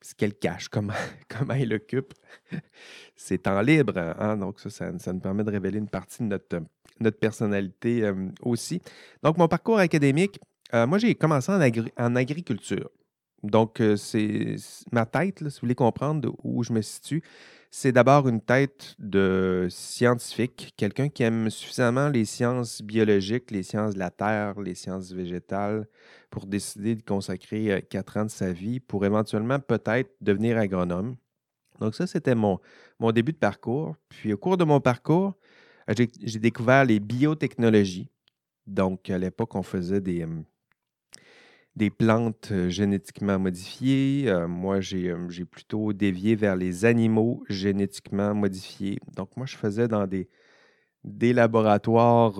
ce 0.00 0.16
qu'elle 0.16 0.34
cache, 0.34 0.68
comment, 0.68 0.92
comment 1.28 1.54
elle 1.54 1.74
occupe 1.74 2.12
C'est 3.16 3.46
en 3.46 3.60
libre. 3.60 3.96
Hein? 4.18 4.36
Donc, 4.36 4.58
ça, 4.58 4.98
ça, 4.98 5.12
nous 5.12 5.20
permet 5.20 5.44
de 5.44 5.50
révéler 5.50 5.78
une 5.78 5.88
partie 5.88 6.24
de 6.24 6.28
notre, 6.28 6.60
notre 6.98 7.18
personnalité 7.18 8.10
aussi. 8.42 8.82
Donc, 9.22 9.38
mon 9.38 9.46
parcours 9.46 9.78
académique, 9.78 10.40
euh, 10.74 10.86
moi, 10.86 10.98
j'ai 10.98 11.14
commencé 11.14 11.52
en, 11.52 12.16
agriculture. 12.16 12.90
Donc, 13.42 13.80
euh, 13.80 13.96
c'est 13.96 14.56
ma 14.92 15.04
tête, 15.04 15.38
si 15.38 15.44
vous 15.44 15.62
voulez 15.62 15.74
comprendre 15.74 16.32
où 16.44 16.62
je 16.62 16.72
me 16.72 16.80
situe, 16.80 17.22
c'est 17.70 17.90
d'abord 17.90 18.28
une 18.28 18.40
tête 18.40 18.94
de 18.98 19.66
scientifique, 19.70 20.74
quelqu'un 20.76 21.08
qui 21.08 21.22
aime 21.22 21.50
suffisamment 21.50 22.08
les 22.08 22.24
sciences 22.24 22.82
biologiques, 22.82 23.50
les 23.50 23.62
sciences 23.62 23.94
de 23.94 23.98
la 23.98 24.10
terre, 24.10 24.60
les 24.60 24.74
sciences 24.74 25.10
végétales, 25.12 25.88
pour 26.30 26.46
décider 26.46 26.94
de 26.94 27.02
consacrer 27.02 27.72
euh, 27.72 27.80
quatre 27.80 28.16
ans 28.18 28.24
de 28.26 28.30
sa 28.30 28.52
vie 28.52 28.78
pour 28.78 29.04
éventuellement 29.04 29.58
peut-être 29.58 30.10
devenir 30.20 30.58
agronome. 30.58 31.16
Donc 31.80 31.94
ça, 31.94 32.06
c'était 32.06 32.34
mon, 32.34 32.60
mon 33.00 33.10
début 33.10 33.32
de 33.32 33.38
parcours. 33.38 33.96
Puis 34.08 34.32
au 34.32 34.36
cours 34.36 34.56
de 34.56 34.64
mon 34.64 34.80
parcours, 34.80 35.34
j'ai 35.96 36.38
découvert 36.38 36.84
les 36.84 37.00
biotechnologies. 37.00 38.08
Donc 38.66 39.10
à 39.10 39.18
l'époque, 39.18 39.54
on 39.54 39.62
faisait 39.62 40.00
des, 40.00 40.26
des 41.76 41.90
plantes 41.90 42.52
génétiquement 42.68 43.38
modifiées. 43.38 44.24
Euh, 44.28 44.46
moi, 44.48 44.80
j'ai 44.80 45.14
plutôt 45.50 45.92
dévié 45.92 46.36
vers 46.36 46.56
les 46.56 46.84
animaux 46.84 47.44
génétiquement 47.48 48.34
modifiés. 48.34 48.98
Donc, 49.16 49.36
moi, 49.36 49.46
je 49.46 49.56
faisais 49.56 49.88
dans 49.88 50.06
des, 50.06 50.28
des 51.04 51.32
laboratoires 51.32 52.34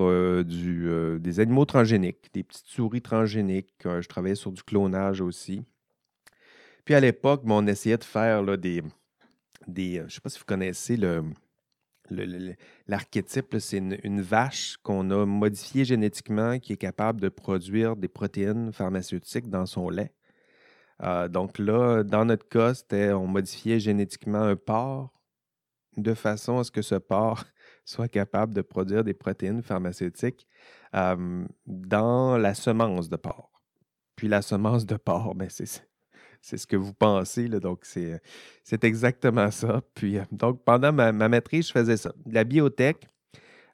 du, 0.45 0.89
des 1.21 1.41
animaux 1.41 1.65
transgéniques, 1.65 2.31
des 2.33 2.43
petites 2.45 2.67
souris 2.67 3.03
transgéniques. 3.03 3.75
je 3.85 4.07
travaillais 4.09 4.35
sur 4.35 4.53
du 4.53 4.63
clonage 4.63 5.21
aussi. 5.21 5.63
Puis 6.85 6.95
à 6.95 7.01
l'époque, 7.01 7.43
on 7.47 7.67
essayait 7.67 7.99
de 7.99 8.05
faire 8.05 8.43
là, 8.43 8.57
des, 8.57 8.83
des. 9.67 9.97
Je 9.97 10.03
ne 10.03 10.09
sais 10.09 10.21
pas 10.21 10.31
si 10.31 10.39
vous 10.39 10.45
connaissez 10.45 10.97
le, 10.97 11.23
L'archétype, 12.11 13.57
c'est 13.59 13.79
une, 13.79 14.21
vache 14.21 14.77
qu'on 14.83 15.11
a 15.11 15.25
modifiée 15.25 15.85
génétiquement 15.85 16.59
qui 16.59 16.75
est 16.75 16.77
capable 16.77 17.21
de 17.21 17.29
produire 17.29 17.97
des 17.97 18.09
protéines 18.09 18.73
pharmaceutiques 18.73 19.49
dans 19.49 19.67
son 19.67 19.89
lait. 19.89 20.13
Euh, 21.03 21.29
donc 21.29 21.59
là, 21.59 22.03
dans 22.03 22.25
notre 22.25 22.49
cas, 22.49 22.75
c'était 22.75 23.13
on 23.13 23.27
modifiait 23.27 23.81
génétiquement 23.81 24.43
un 24.43 24.57
porc 24.57 25.13
de 25.97 26.15
façon 26.15 26.59
à 26.59 26.65
ce 26.65 26.71
que 26.71 26.83
ce 26.83 26.95
porc 26.95 27.45
soit 27.85 28.09
capable 28.09 28.55
de 28.55 28.63
produire 28.63 29.05
des 29.05 29.15
protéines 29.15 29.63
pharmaceutiques 29.63 30.47
euh, 30.95 31.45
dans 31.67 32.37
la 32.37 32.55
semence 32.55 33.09
de 33.09 33.17
porc. 33.17 33.51
Puis 34.17 34.29
la 34.29 34.43
semence 34.43 34.87
de 34.87 34.97
porc, 34.97 35.35
ben 35.35 35.49
c'est 35.51 35.67
c'est 36.43 36.59
ce 36.59 36.67
que 36.67 36.77
vous 36.77 36.93
pensez. 36.93 37.49
Donc, 37.49 37.85
c'est, 37.85 38.21
exactement 38.83 39.51
ça. 39.51 39.81
Puis, 39.95 40.19
euh, 40.19 40.25
donc, 40.33 40.63
pendant 40.65 40.93
ma, 40.93 41.13
maîtrise, 41.13 41.69
je 41.69 41.73
faisais 41.73 41.97
ça. 41.97 42.13
La 42.27 42.45
biotech, 42.45 43.09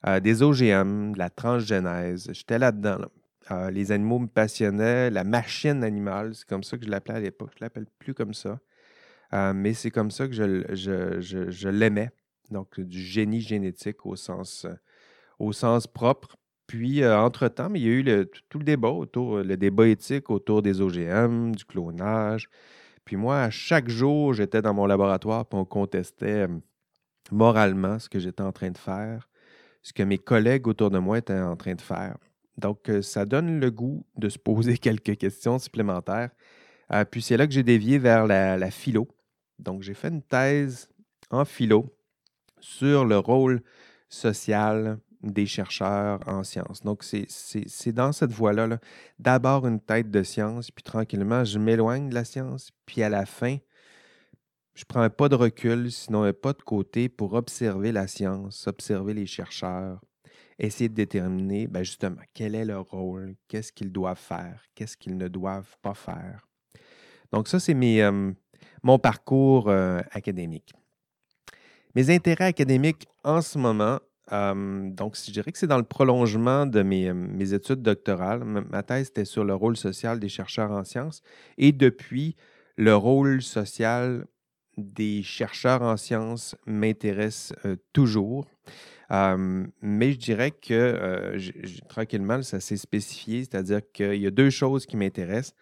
euh, 0.06 0.20
des 0.20 0.42
OGM, 0.42 1.12
de 1.12 1.18
la 1.18 1.30
transgenèse. 1.30 2.30
J'étais 2.32 2.58
là-dedans. 2.58 2.98
Euh, 3.50 3.70
les 3.70 3.90
animaux 3.90 4.18
me 4.18 4.28
passionnaient. 4.28 5.10
La 5.10 5.24
machine 5.24 5.82
animale, 5.82 6.34
c'est 6.34 6.46
comme 6.46 6.62
ça 6.62 6.76
que 6.76 6.84
je 6.84 6.90
l'appelais 6.90 7.14
à 7.14 7.20
l'époque. 7.20 7.50
Je 7.54 7.64
ne 7.64 7.66
l'appelle 7.66 7.86
plus 7.98 8.14
comme 8.14 8.34
ça. 8.34 8.60
mais 9.32 9.72
c'est 9.72 9.90
comme 9.90 10.10
ça 10.10 10.28
que 10.28 10.34
je, 10.34 11.68
l'aimais. 11.68 12.10
Donc, 12.50 12.78
du 12.80 13.00
génie 13.00 13.40
génétique 13.40 14.04
au 14.04 14.14
sens 14.16 14.66
propre. 15.86 16.36
Puis, 16.68 17.02
euh, 17.02 17.18
entre-temps, 17.18 17.72
il 17.74 17.82
y 17.82 17.88
a 17.88 17.90
eu 17.90 18.26
tout 18.50 18.58
le 18.58 18.64
débat 18.64 18.90
autour, 18.90 19.38
le 19.38 19.56
débat 19.56 19.88
éthique 19.88 20.28
autour 20.30 20.60
des 20.62 20.82
OGM, 20.82 21.54
du 21.56 21.64
clonage. 21.64 22.48
Puis 23.06 23.16
moi, 23.16 23.40
à 23.40 23.50
chaque 23.50 23.88
jour, 23.88 24.34
j'étais 24.34 24.60
dans 24.60 24.74
mon 24.74 24.84
laboratoire, 24.86 25.46
puis 25.46 25.58
on 25.58 25.64
contestait 25.64 26.46
moralement 27.32 27.98
ce 27.98 28.10
que 28.10 28.18
j'étais 28.18 28.42
en 28.42 28.52
train 28.52 28.70
de 28.70 28.76
faire, 28.76 29.30
ce 29.82 29.94
que 29.94 30.02
mes 30.02 30.18
collègues 30.18 30.66
autour 30.68 30.90
de 30.90 30.98
moi 30.98 31.16
étaient 31.18 31.40
en 31.40 31.56
train 31.56 31.74
de 31.74 31.80
faire. 31.80 32.18
Donc, 32.58 32.90
euh, 32.90 33.00
ça 33.00 33.24
donne 33.24 33.60
le 33.60 33.70
goût 33.70 34.04
de 34.18 34.28
se 34.28 34.38
poser 34.38 34.76
quelques 34.78 35.16
questions 35.16 35.58
supplémentaires. 35.58 36.30
Euh, 36.92 37.04
puis 37.06 37.22
c'est 37.22 37.38
là 37.38 37.46
que 37.46 37.52
j'ai 37.54 37.62
dévié 37.62 37.98
vers 37.98 38.26
la, 38.26 38.58
la 38.58 38.70
philo. 38.70 39.08
Donc, 39.58 39.82
j'ai 39.82 39.94
fait 39.94 40.08
une 40.08 40.22
thèse 40.22 40.90
en 41.30 41.46
philo 41.46 41.86
sur 42.60 43.06
le 43.06 43.16
rôle 43.16 43.62
social 44.10 44.98
des 45.22 45.46
chercheurs 45.46 46.20
en 46.26 46.44
sciences. 46.44 46.82
Donc, 46.82 47.02
c'est 47.02 47.92
dans 47.92 48.12
cette 48.12 48.32
voie-là. 48.32 48.78
D'abord 49.18 49.66
une 49.66 49.80
tête 49.80 50.10
de 50.10 50.22
science, 50.22 50.70
puis 50.70 50.82
tranquillement, 50.82 51.44
je 51.44 51.58
m'éloigne 51.58 52.08
de 52.08 52.14
la 52.14 52.24
science, 52.24 52.70
puis 52.86 53.02
à 53.02 53.08
la 53.08 53.26
fin, 53.26 53.58
je 54.74 54.84
prends 54.84 55.00
un 55.00 55.10
pas 55.10 55.28
de 55.28 55.34
recul, 55.34 55.90
sinon 55.90 56.22
un 56.22 56.32
pas 56.32 56.52
de 56.52 56.62
côté 56.62 57.08
pour 57.08 57.32
observer 57.32 57.90
la 57.90 58.06
science, 58.06 58.68
observer 58.68 59.12
les 59.12 59.26
chercheurs, 59.26 60.00
essayer 60.58 60.88
de 60.88 60.94
déterminer 60.94 61.66
ben, 61.66 61.82
justement 61.82 62.20
quel 62.32 62.54
est 62.54 62.64
leur 62.64 62.84
rôle, 62.84 63.34
qu'est-ce 63.48 63.72
qu'ils 63.72 63.90
doivent 63.90 64.18
faire, 64.18 64.62
qu'est-ce 64.76 64.96
qu'ils 64.96 65.16
ne 65.16 65.26
doivent 65.26 65.76
pas 65.82 65.94
faire. 65.94 66.46
Donc 67.32 67.48
ça, 67.48 67.58
c'est 67.58 67.74
euh, 67.74 68.32
mon 68.82 68.98
parcours 68.98 69.68
euh, 69.68 70.00
académique. 70.12 70.72
Mes 71.94 72.14
intérêts 72.14 72.44
académiques 72.44 73.08
en 73.24 73.40
ce 73.40 73.58
moment, 73.58 73.98
donc 74.30 75.16
je 75.16 75.30
dirais 75.30 75.52
que 75.52 75.58
c'est 75.58 75.66
dans 75.66 75.78
le 75.78 75.84
prolongement 75.84 76.66
de 76.66 76.82
mes, 76.82 77.12
mes 77.12 77.54
études 77.54 77.82
doctorales. 77.82 78.44
Ma 78.44 78.82
thèse 78.82 79.08
était 79.08 79.24
sur 79.24 79.44
le 79.44 79.54
rôle 79.54 79.76
social 79.76 80.20
des 80.20 80.28
chercheurs 80.28 80.70
en 80.70 80.84
sciences 80.84 81.22
et 81.56 81.72
depuis, 81.72 82.36
le 82.76 82.94
rôle 82.94 83.42
social 83.42 84.26
des 84.76 85.22
chercheurs 85.22 85.82
en 85.82 85.96
sciences 85.96 86.54
m'intéresse 86.66 87.52
toujours. 87.92 88.46
mais 89.10 90.12
je 90.12 90.18
dirais 90.18 90.52
que 90.52 91.36
tranquillement, 91.88 92.42
ça 92.42 92.60
s'est 92.60 92.76
spécifié, 92.76 93.40
c'est-à-dire 93.40 93.80
qu'il 93.92 94.20
y 94.22 94.26
a 94.26 94.30
deux 94.30 94.50
choses 94.50 94.86
qui 94.86 94.96
m'intéressent. 94.96 95.54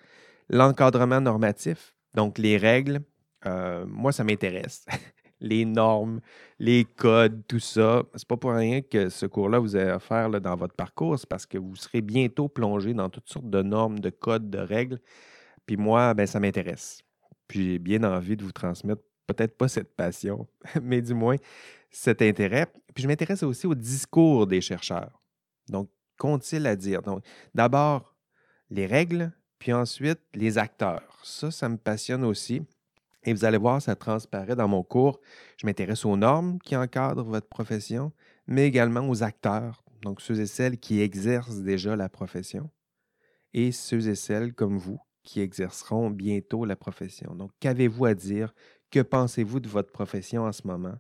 L'encadrement 0.50 1.20
normatif, 1.20 1.94
donc 2.14 2.38
les 2.38 2.58
règles, 2.58 3.00
moi, 3.44 4.12
ça 4.12 4.25
m'intéresse. 4.25 4.85
les 5.40 5.64
normes, 5.64 6.21
les 6.59 6.85
codes, 6.85 7.43
tout 7.47 7.61
ça. 7.61 8.02
C'est 8.14 8.26
pas 8.26 8.37
pour 8.37 8.52
rien 8.52 8.83
que 8.83 9.09
ce 9.09 9.26
cours-là, 9.26 9.59
vous 9.59 9.76
avez 9.76 9.90
à 9.90 9.99
faire 9.99 10.31
dans 10.31 10.57
votre 10.57 10.75
parcours, 10.75 11.19
c'est 11.19 11.28
parce 11.28 11.47
que 11.47 11.59
vous 11.59 11.76
serez 11.76 12.00
bientôt 12.00 12.49
plongé 12.49 12.95
dans 12.95 13.11
toutes 13.11 13.28
sortes 13.28 13.50
de 13.50 13.62
normes, 13.62 13.99
de 13.99 14.11
codes, 14.11 14.50
de 14.50 14.59
règles. 14.59 15.00
Puis 15.66 15.76
moi, 15.76 16.14
ben, 16.14 16.26
ça 16.26 16.40
m'intéresse. 16.40 17.02
Puis 17.49 17.64
j'ai 17.64 17.78
bien 17.78 18.02
envie 18.05 18.37
de 18.37 18.45
vous 18.45 18.52
transmettre 18.52 19.02
peut-être 19.26 19.57
pas 19.57 19.69
cette 19.69 19.95
passion, 19.97 20.47
mais 20.83 21.02
du 21.02 21.14
moins 21.14 21.37
cet 21.90 22.23
intérêt. 22.23 22.66
Puis 22.95 23.02
je 23.02 23.09
m'intéresse 23.09 23.43
aussi 23.43 23.66
au 23.66 23.75
discours 23.75 24.47
des 24.47 24.61
chercheurs. 24.61 25.21
Donc, 25.69 25.90
qu'ont-ils 26.16 26.66
à 26.66 26.76
dire? 26.76 27.02
Donc, 27.02 27.25
d'abord, 27.55 28.14
les 28.71 28.87
règles, 28.87 29.33
puis 29.59 29.73
ensuite, 29.73 30.21
les 30.35 30.59
acteurs. 30.59 31.21
Ça, 31.23 31.50
ça 31.50 31.69
me 31.69 31.76
passionne 31.76 32.25
aussi. 32.25 32.62
Et 33.26 33.35
vous 33.35 33.45
allez 33.45 33.59
voir, 33.59 33.83
ça 33.83 33.97
transparaît 33.97 34.54
dans 34.54 34.68
mon 34.68 34.85
cours. 34.85 35.21
Je 35.59 35.66
m'intéresse 35.66 36.04
aux 36.04 36.16
normes 36.16 36.59
qui 36.61 36.76
encadrent 36.76 37.25
votre 37.25 37.49
profession, 37.49 38.12
mais 38.47 38.66
également 38.66 39.06
aux 39.09 39.23
acteurs, 39.25 39.83
donc 40.02 40.21
ceux 40.21 40.40
et 40.40 40.47
celles 40.47 40.78
qui 40.78 41.00
exercent 41.00 41.59
déjà 41.59 41.97
la 41.97 42.09
profession, 42.09 42.71
et 43.52 43.73
ceux 43.73 44.09
et 44.09 44.14
celles 44.14 44.54
comme 44.54 44.78
vous 44.78 45.00
qui 45.25 45.40
exerceront 45.40 46.09
bientôt 46.09 46.64
la 46.64 46.76
profession. 46.76 47.35
Donc, 47.35 47.50
qu'avez-vous 47.59 48.04
à 48.04 48.14
dire? 48.14 48.54
Que 48.92 49.00
pensez-vous 49.00 49.59
de 49.59 49.68
votre 49.68 49.90
profession 49.90 50.45
en 50.45 50.52
ce 50.52 50.64
moment? 50.64 50.95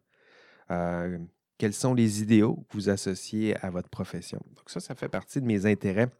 Euh, 0.72 1.16
quels 1.58 1.72
sont 1.72 1.94
les 1.94 2.22
idéaux 2.22 2.66
que 2.68 2.74
vous 2.74 2.88
associez 2.88 3.56
à 3.64 3.70
votre 3.70 3.88
profession? 3.88 4.40
Donc, 4.56 4.68
ça, 4.68 4.80
ça 4.80 4.96
fait 4.96 5.08
partie 5.08 5.40
de 5.40 5.46
mes 5.46 5.64
intérêts 5.64 6.10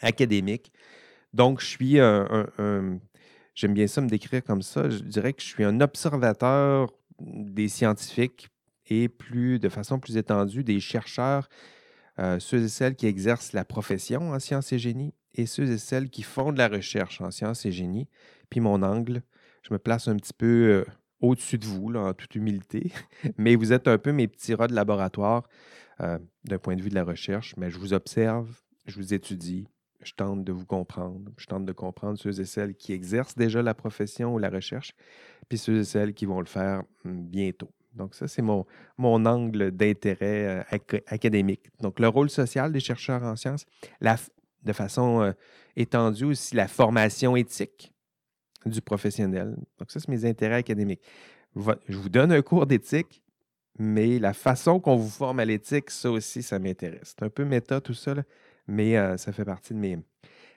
académiques. 0.00 0.72
Donc, 1.32 1.60
je 1.60 1.66
suis 1.66 2.00
un, 2.00 2.98
j'aime 3.56 3.74
bien 3.74 3.88
ça 3.88 4.00
me 4.00 4.08
décrire 4.08 4.44
comme 4.44 4.62
ça. 4.62 4.88
Je 4.88 4.98
dirais 4.98 5.32
que 5.32 5.42
je 5.42 5.48
suis 5.48 5.64
un 5.64 5.80
observateur 5.80 6.92
des 7.18 7.68
scientifiques 7.68 8.48
et 8.86 9.08
plus 9.08 9.58
de 9.58 9.68
façon 9.68 9.98
plus 9.98 10.16
étendue 10.16 10.62
des 10.62 10.78
chercheurs, 10.78 11.48
euh, 12.20 12.38
ceux 12.38 12.62
et 12.62 12.68
celles 12.68 12.94
qui 12.94 13.06
exercent 13.06 13.52
la 13.52 13.64
profession 13.64 14.30
en 14.30 14.38
sciences 14.38 14.72
et 14.72 14.78
génie 14.78 15.12
et 15.34 15.46
ceux 15.46 15.70
et 15.70 15.78
celles 15.78 16.08
qui 16.08 16.22
font 16.22 16.52
de 16.52 16.58
la 16.58 16.68
recherche 16.68 17.20
en 17.20 17.30
sciences 17.30 17.66
et 17.66 17.72
génie. 17.72 18.08
Puis 18.48 18.60
mon 18.60 18.82
angle, 18.82 19.22
je 19.62 19.72
me 19.72 19.78
place 19.78 20.06
un 20.06 20.16
petit 20.16 20.32
peu 20.32 20.46
euh, 20.46 20.84
au-dessus 21.20 21.58
de 21.58 21.66
vous, 21.66 21.92
en 21.94 22.14
toute 22.14 22.34
humilité, 22.36 22.92
mais 23.38 23.56
vous 23.56 23.72
êtes 23.72 23.88
un 23.88 23.98
peu 23.98 24.12
mes 24.12 24.28
petits 24.28 24.54
rats 24.54 24.68
de 24.68 24.74
laboratoire 24.74 25.48
euh, 26.00 26.18
d'un 26.44 26.58
point 26.58 26.76
de 26.76 26.82
vue 26.82 26.90
de 26.90 26.94
la 26.94 27.04
recherche, 27.04 27.54
mais 27.56 27.70
je 27.70 27.78
vous 27.78 27.92
observe, 27.92 28.48
je 28.86 28.96
vous 28.96 29.14
étudie, 29.14 29.66
je 30.02 30.12
tente 30.14 30.44
de 30.44 30.52
vous 30.52 30.66
comprendre, 30.66 31.30
je 31.36 31.46
tente 31.46 31.64
de 31.64 31.72
comprendre 31.72 32.18
ceux 32.18 32.40
et 32.40 32.44
celles 32.44 32.74
qui 32.74 32.92
exercent 32.92 33.36
déjà 33.36 33.62
la 33.62 33.74
profession 33.74 34.34
ou 34.34 34.38
la 34.38 34.50
recherche, 34.50 34.94
puis 35.48 35.58
ceux 35.58 35.78
et 35.78 35.84
celles 35.84 36.14
qui 36.14 36.26
vont 36.26 36.40
le 36.40 36.46
faire 36.46 36.82
hum, 37.04 37.24
bientôt. 37.26 37.70
Donc 37.94 38.14
ça, 38.14 38.28
c'est 38.28 38.42
mon, 38.42 38.66
mon 38.98 39.24
angle 39.24 39.70
d'intérêt 39.70 40.64
euh, 40.72 41.00
académique. 41.06 41.70
Donc 41.80 41.98
le 41.98 42.08
rôle 42.08 42.30
social 42.30 42.72
des 42.72 42.80
chercheurs 42.80 43.22
en 43.22 43.36
sciences, 43.36 43.66
de 44.62 44.72
façon 44.72 45.22
euh, 45.22 45.32
étendue 45.76 46.24
aussi 46.24 46.54
la 46.54 46.68
formation 46.68 47.36
éthique 47.36 47.92
du 48.66 48.82
professionnel. 48.82 49.56
Donc 49.78 49.90
ça, 49.90 50.00
c'est 50.00 50.08
mes 50.08 50.24
intérêts 50.24 50.56
académiques. 50.56 51.02
Je 51.88 51.96
vous 51.96 52.08
donne 52.08 52.32
un 52.32 52.42
cours 52.42 52.66
d'éthique, 52.66 53.22
mais 53.78 54.18
la 54.18 54.32
façon 54.32 54.80
qu'on 54.80 54.96
vous 54.96 55.08
forme 55.08 55.40
à 55.40 55.44
l'éthique, 55.44 55.90
ça 55.90 56.10
aussi, 56.10 56.42
ça 56.42 56.58
m'intéresse. 56.58 57.14
C'est 57.16 57.24
un 57.24 57.30
peu 57.30 57.44
méta 57.44 57.80
tout 57.80 57.94
ça, 57.94 58.14
mais 58.66 58.96
euh, 58.96 59.16
ça 59.16 59.32
fait 59.32 59.44
partie 59.44 59.74
de 59.74 59.78
mes, 59.78 59.98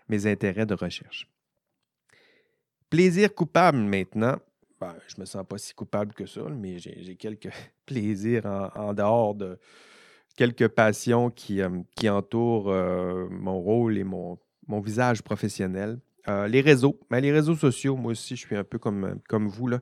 mes 0.07 0.25
intérêts 0.27 0.65
de 0.65 0.73
recherche. 0.73 1.29
Plaisir 2.89 3.33
coupable 3.33 3.77
maintenant. 3.77 4.37
Ben, 4.79 4.95
je 5.07 5.15
ne 5.15 5.21
me 5.21 5.25
sens 5.25 5.45
pas 5.47 5.57
si 5.57 5.73
coupable 5.73 6.13
que 6.13 6.25
ça, 6.25 6.41
mais 6.49 6.79
j'ai 6.79 7.15
quelques 7.15 7.49
plaisirs 7.85 8.45
en, 8.75 8.93
dehors 8.93 9.35
de, 9.35 9.59
quelques 10.35 10.69
passions 10.69 11.29
qui, 11.29 11.61
euh, 11.61 11.69
qui 11.95 12.09
entourent 12.09 12.71
euh, 12.71 13.27
mon 13.29 13.59
rôle 13.59 13.97
et 13.97 14.03
mon, 14.03 14.37
mon 14.67 14.79
visage 14.79 15.21
professionnel. 15.21 15.99
Les 16.47 16.61
réseaux. 16.61 16.99
Ben, 17.09 17.21
les 17.21 17.31
réseaux 17.31 17.55
sociaux, 17.55 17.95
moi 17.95 18.11
aussi, 18.11 18.35
je 18.35 18.45
suis 18.45 18.55
un 18.55 18.63
peu 18.63 18.77
comme, 18.77 19.19
comme 19.27 19.47
vous. 19.47 19.67
Là. 19.67 19.79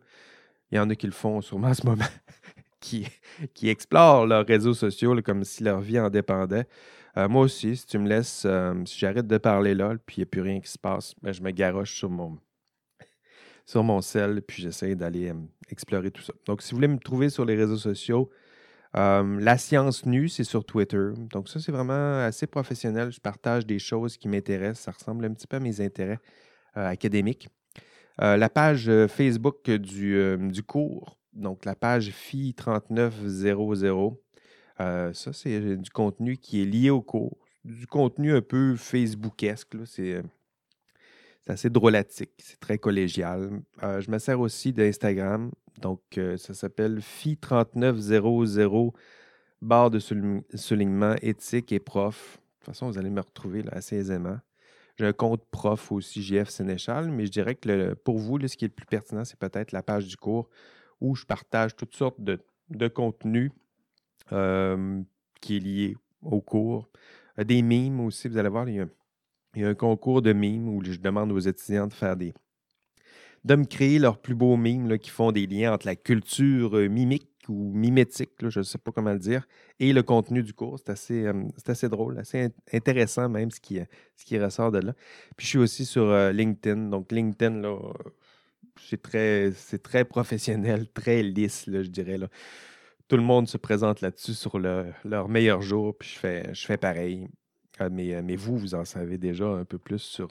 Il 0.72 0.78
y 0.78 0.80
en 0.80 0.90
a 0.90 0.96
qui 0.96 1.06
le 1.06 1.12
font 1.12 1.42
sûrement 1.42 1.68
en 1.68 1.74
ce 1.74 1.86
moment, 1.86 2.06
qui, 2.80 3.06
qui 3.54 3.68
explorent 3.68 4.26
leurs 4.26 4.46
réseaux 4.46 4.74
sociaux 4.74 5.22
comme 5.22 5.44
si 5.44 5.62
leur 5.64 5.82
vie 5.82 6.00
en 6.00 6.10
dépendait. 6.10 6.66
Moi 7.30 7.42
aussi, 7.44 7.76
si 7.78 7.86
tu 7.88 7.98
me 7.98 8.08
laisses, 8.08 8.46
si 8.86 9.00
j'arrête 9.00 9.28
de 9.28 9.38
parler 9.38 9.74
là, 9.74 9.96
puis 10.06 10.18
il 10.18 10.20
n'y 10.20 10.24
a 10.24 10.28
plus 10.28 10.42
rien 10.42 10.60
qui 10.60 10.70
se 10.70 10.78
passe, 10.78 11.14
ben, 11.22 11.32
je 11.32 11.42
me 11.42 11.52
garoche 11.52 11.96
sur 11.96 12.10
mon, 12.10 12.38
sur 13.66 13.84
mon 13.84 14.02
cell, 14.02 14.42
puis 14.42 14.62
j'essaie 14.62 14.96
d'aller 14.96 15.34
explorer 15.70 16.12
tout 16.12 16.22
ça. 16.22 16.34
Donc, 16.46 16.62
si 16.62 16.72
vous 16.72 16.78
voulez 16.78 16.88
me 16.88 17.00
trouver 17.00 17.30
sur 17.30 17.46
les 17.46 17.56
réseaux 17.56 17.78
sociaux, 17.78 18.30
euh, 18.96 19.40
la 19.40 19.58
science 19.58 20.06
nue, 20.06 20.30
c'est 20.30 20.44
sur 20.44 20.66
Twitter. 20.66 21.10
Donc 21.32 21.50
ça, 21.50 21.60
c'est 21.60 21.72
vraiment 21.72 22.20
assez 22.20 22.48
professionnel. 22.48 23.12
Je 23.12 23.20
partage 23.20 23.66
des 23.66 23.80
choses 23.80 24.18
qui 24.18 24.28
m'intéressent. 24.28 24.86
Ça 24.86 24.92
ressemble 24.92 25.26
un 25.26 25.34
petit 25.34 25.48
peu 25.48 25.58
à 25.58 25.60
mes 25.60 25.82
intérêts 25.82 26.20
euh, 26.78 26.88
académiques. 26.88 27.50
Euh, 28.22 28.38
la 28.38 28.50
page 28.50 28.90
Facebook 29.08 29.70
du, 29.70 30.38
du, 30.40 30.64
cours, 30.64 31.20
donc 31.34 31.66
la 31.66 31.76
page 31.76 32.10
FI 32.10 32.56
3900, 32.56 34.18
ça, 34.78 35.34
c'est 35.34 35.78
du 35.78 35.90
contenu 35.90 36.38
qui 36.38 36.62
est 36.62 36.66
lié 36.66 36.90
au 36.90 37.02
cours. 37.02 37.38
Du 37.66 37.88
contenu 37.88 38.34
un 38.34 38.42
peu 38.42 38.76
Facebookesque. 38.76 39.76
C'est 39.86 40.24
assez 41.48 41.70
drôlatique. 41.70 42.32
C'est 42.38 42.60
très 42.60 42.78
collégial. 42.78 43.62
je 43.82 44.12
me 44.12 44.18
sers 44.20 44.40
aussi 44.40 44.74
d'Instagram. 44.74 45.52
Donc, 45.82 46.02
euh, 46.18 46.38
ça 46.38 46.54
s'appelle 46.54 47.02
FI 47.02 47.38
3900 47.38 48.94
barre 49.62 49.90
de 49.90 50.00
soulignement 50.00 51.16
éthique 51.22 51.72
et 51.72 51.80
prof. 51.80 52.38
De 52.38 52.66
toute 52.66 52.66
façon, 52.74 52.90
vous 52.90 52.98
allez 52.98 53.10
me 53.10 53.22
retrouver 53.22 53.64
là, 53.64 53.72
assez 53.74 53.96
aisément. 53.96 54.38
J'ai 54.98 55.06
un 55.06 55.14
compte 55.14 55.44
prof 55.52 55.92
aussi, 55.92 56.24
JF 56.24 56.50
Sénéchal, 56.50 57.12
mais 57.12 57.26
je 57.26 57.32
dirais 57.32 57.56
que 57.56 57.94
pour 57.94 58.18
vous, 58.18 58.40
ce 58.48 58.58
qui 58.58 58.66
est 58.66 58.68
le 58.68 58.74
plus 58.74 58.86
pertinent, 58.86 59.24
c'est 59.24 59.38
peut-être 59.38 59.72
la 59.72 59.84
page 59.84 60.08
du 60.08 60.18
cours 60.18 60.50
où 61.02 61.16
je 61.16 61.26
partage 61.26 61.76
toutes 61.76 61.96
sortes 61.96 62.20
de, 62.20 62.40
de 62.70 62.88
contenus 62.88 63.52
euh, 63.52 63.56
qui 64.30 65.58
est 65.58 65.60
lié 65.60 65.96
au 66.22 66.42
cours. 66.42 66.90
Euh, 67.40 67.44
des 67.44 67.62
mimes 67.62 68.00
aussi, 68.02 68.28
vous 68.28 68.38
allez 68.38 68.50
voir, 68.50 68.68
il 68.70 68.76
y, 68.76 69.64
a, 69.64 69.68
un 69.68 69.76
concours 69.76 70.22
de 70.22 70.34
mimes 70.34 70.70
où 70.70 70.84
je 70.84 71.00
demande 71.00 71.32
aux 71.32 71.40
étudiants 71.40 71.88
de 71.88 71.94
faire 71.94 72.16
des, 72.16 72.34
de 73.44 73.56
me 73.56 73.66
créer 73.66 74.00
leurs 74.00 74.20
plus 74.20 74.36
beaux 74.36 74.58
mimes 74.58 74.98
qui 75.00 75.10
font 75.10 75.32
des 75.32 75.48
liens 75.48 75.74
entre 75.74 75.88
la 75.88 75.96
culture 75.96 76.78
euh, 76.78 76.88
mimique 76.88 77.30
ou 77.50 77.72
mimétique, 77.74 78.32
je 78.46 78.60
ne 78.60 78.64
sais 78.64 78.78
pas 78.78 78.92
comment 78.92 79.14
le 79.14 79.20
dire, 79.20 79.48
et 79.80 79.94
le 79.94 80.04
contenu 80.04 80.44
du 80.44 80.54
cours. 80.54 80.78
C'est 80.80 80.90
assez, 80.90 81.26
euh, 81.26 81.44
assez 81.66 81.88
drôle, 81.88 82.20
assez 82.20 82.50
intéressant 82.74 83.30
même 83.30 83.52
ce 83.52 83.62
qui, 83.62 83.80
ce 84.18 84.26
qui 84.26 84.38
ressort 84.38 84.72
de 84.72 84.80
là. 84.80 84.94
Puis 85.38 85.46
je 85.46 85.50
suis 85.52 85.60
aussi 85.60 85.86
sur 85.86 86.04
euh, 86.04 86.32
LinkedIn. 86.32 86.90
Donc 86.90 87.12
LinkedIn, 87.12 87.62
là, 87.62 87.78
c'est 88.80 89.02
très, 89.02 89.52
très 89.82 90.04
professionnel, 90.06 90.88
très 90.90 91.24
lisse, 91.24 91.66
je 91.68 91.88
dirais. 91.90 92.18
Là. 92.18 92.28
Tout 93.08 93.16
le 93.16 93.24
monde 93.24 93.48
se 93.48 93.58
présente 93.58 94.02
là-dessus 94.02 94.34
sur 94.34 94.60
leur 94.60 95.30
meilleur 95.30 95.62
jour, 95.62 95.98
puis 95.98 96.10
je 96.10 96.20
fais, 96.20 96.54
je 96.54 96.66
fais 96.66 96.78
pareil. 96.78 97.30
mais, 97.90 98.36
vous, 98.36 98.58
vous 98.58 98.76
en 98.76 98.84
savez 98.84 99.18
déjà 99.18 99.46
un 99.46 99.64
peu 99.64 99.78
plus 99.78 100.00
sur, 100.00 100.28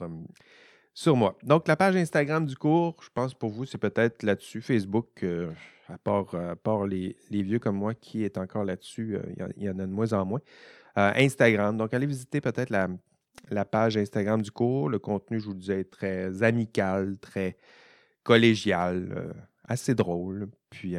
sur 0.93 1.15
moi. 1.15 1.35
Donc, 1.43 1.67
la 1.67 1.75
page 1.75 1.95
Instagram 1.95 2.45
du 2.45 2.55
cours, 2.55 2.95
je 3.01 3.09
pense 3.11 3.33
pour 3.33 3.49
vous, 3.49 3.65
c'est 3.65 3.79
peut-être 3.79 4.21
là-dessus. 4.21 4.61
Facebook, 4.61 5.23
euh, 5.23 5.51
à 5.89 5.97
part, 5.97 6.85
les, 6.85 7.15
vieux 7.31 7.57
comme 7.57 7.77
moi 7.77 7.95
qui 7.95 8.23
est 8.23 8.37
encore 8.37 8.63
là-dessus, 8.63 9.15
euh, 9.15 9.23
il 9.57 9.63
y, 9.63 9.69
en 9.69 9.79
a 9.79 9.85
de 9.87 9.91
moins 9.91 10.13
en 10.13 10.25
moins. 10.25 10.41
Instagram. 10.95 11.77
Donc, 11.77 11.93
allez 11.95 12.07
visiter 12.07 12.41
peut-être 12.41 12.69
la, 12.69 12.87
la 13.49 13.65
page 13.65 13.97
Instagram 13.97 14.41
du 14.41 14.51
cours. 14.51 14.89
Le 14.89 14.99
contenu, 14.99 15.39
je 15.39 15.45
vous 15.45 15.53
le 15.53 15.59
disais, 15.59 15.79
est 15.81 15.91
très 15.91 16.43
amical, 16.43 17.17
très 17.19 17.57
collégial, 18.23 19.33
assez 19.63 19.95
drôle. 19.95 20.49
Puis, 20.69 20.95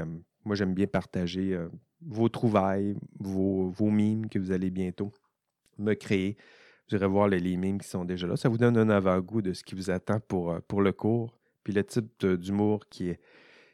moi, 0.48 0.56
j'aime 0.56 0.74
bien 0.74 0.86
partager 0.86 1.56
vos 2.00 2.28
trouvailles, 2.28 2.96
vos, 3.20 3.68
vos 3.68 3.90
mimes 3.90 4.28
que 4.28 4.38
vous 4.38 4.50
allez 4.50 4.70
bientôt 4.70 5.12
me 5.78 5.94
créer. 5.94 6.36
Vous 6.88 6.96
irez 6.96 7.06
voir 7.06 7.28
les, 7.28 7.56
mimes 7.56 7.80
qui 7.80 7.88
sont 7.88 8.04
déjà 8.04 8.26
là. 8.26 8.36
Ça 8.36 8.48
vous 8.48 8.58
donne 8.58 8.76
un 8.76 8.88
avant-goût 8.88 9.42
de 9.42 9.52
ce 9.52 9.62
qui 9.62 9.74
vous 9.74 9.90
attend 9.90 10.20
pour, 10.20 10.52
euh, 10.52 10.60
pour 10.66 10.82
le 10.82 10.92
cours, 10.92 11.38
puis 11.62 11.72
le 11.72 11.84
type 11.84 12.24
d'humour 12.24 12.88
qui 12.88 13.10
est, 13.10 13.20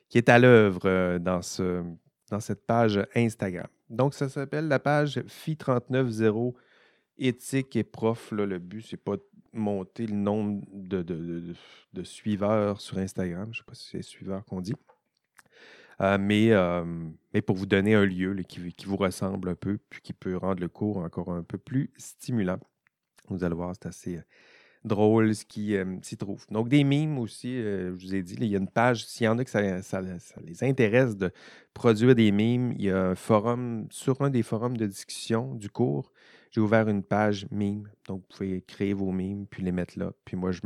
qui 0.09 0.19
est 0.19 0.29
à 0.29 0.39
l'œuvre 0.39 0.83
euh, 0.87 1.19
dans, 1.19 1.43
ce, 1.43 1.85
dans 2.31 2.41
cette 2.41 2.67
page 2.67 3.01
Instagram. 3.15 3.69
Donc, 3.89 4.15
ça 4.15 4.29
s'appelle 4.29 4.69
la 4.69 4.81
page 4.81 5.19
FI390 5.19 6.55
éthique 7.19 7.77
et 7.77 7.85
prof. 7.85 8.33
le 8.33 8.59
but, 8.59 8.83
c'est 8.83 8.97
pas 8.97 9.17
de 9.17 9.25
monter 9.53 10.07
le 10.09 10.17
nombre 10.17 10.65
de, 10.73 11.03
de, 11.03 12.03
suiveurs 12.03 12.81
sur 12.81 12.99
Instagram. 12.99 13.51
Je 13.53 13.61
ne 13.61 13.63
sais 13.63 13.67
pas 13.67 13.75
si 13.75 13.89
c'est 13.91 14.03
suiveurs 14.03 14.45
qu'on 14.45 14.61
dit. 14.61 14.75
Euh, 16.01 16.19
mais, 16.19 16.51
mais 17.33 17.43
pour 17.43 17.57
vous 17.57 17.67
donner 17.67 17.95
un 17.95 18.05
lieu 18.05 18.35
qui, 18.49 18.87
vous 18.87 18.97
ressemble 18.97 19.49
un 19.49 19.55
peu, 19.55 19.79
puis 19.91 20.01
qui 20.03 20.13
peut 20.13 20.37
rendre 20.37 20.61
le 20.61 20.69
cours 20.69 20.99
encore 20.99 21.33
un 21.33 21.43
peu 21.43 21.59
plus 21.59 21.91
stimulant. 21.97 22.59
Vous 23.29 23.45
allez 23.45 23.55
voir, 23.55 23.75
c'est 23.75 23.89
assez 23.89 24.17
euh, 24.17 24.23
drôle 24.85 25.35
ce 25.35 25.45
qui 25.45 25.77
euh, 25.77 25.97
s'y 26.03 26.17
trouve. 26.17 26.45
Donc, 26.51 26.69
des 26.69 26.85
mimes 26.85 27.19
aussi, 27.19 27.57
euh, 27.57 27.97
je 27.97 28.07
vous 28.07 28.15
ai 28.15 28.23
dit, 28.23 28.37
il 28.39 28.47
y 28.47 28.55
a 28.55 28.59
une 28.59 28.69
page, 28.69 29.07
s'il 29.07 29.25
y 29.25 29.29
en 29.29 29.39
a 29.39 29.45
que 29.45 29.51
ça, 29.51 29.63
les 30.43 30.65
intéresse 30.65 31.17
de 31.17 31.33
produire 31.73 32.15
des 32.15 32.31
mimes, 32.33 32.73
il 32.73 32.85
y 32.85 32.91
a 32.91 33.03
un 33.03 33.15
forum, 33.15 33.87
sur 33.91 34.21
un 34.21 34.31
des 34.31 34.43
forums 34.43 34.77
de 34.77 34.87
discussion 34.87 35.55
du 35.55 35.71
cours, 35.71 36.13
j'ai 36.51 36.61
ouvert 36.61 36.89
une 36.89 37.03
page 37.03 37.47
mime. 37.51 37.89
Donc, 38.07 38.21
vous 38.21 38.37
pouvez 38.37 38.63
créer 38.63 38.93
vos 38.93 39.11
mimes, 39.11 39.47
puis 39.47 39.63
les 39.63 39.73
mettre 39.73 39.99
là. 39.99 40.13
Puis 40.25 40.37
moi, 40.37 40.53
je 40.53 40.61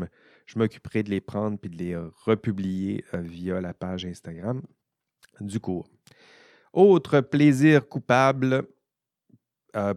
m'occuperai 0.56 1.02
de 1.02 1.10
les 1.10 1.20
prendre 1.20 1.58
puis 1.58 1.70
de 1.70 1.76
les 1.76 1.96
republier 1.96 3.04
via 3.14 3.60
la 3.60 3.72
page 3.72 4.04
Instagram 4.04 4.60
du 5.40 5.60
cours. 5.60 5.88
Autre 6.72 7.20
plaisir 7.20 7.88
coupable 7.88 8.64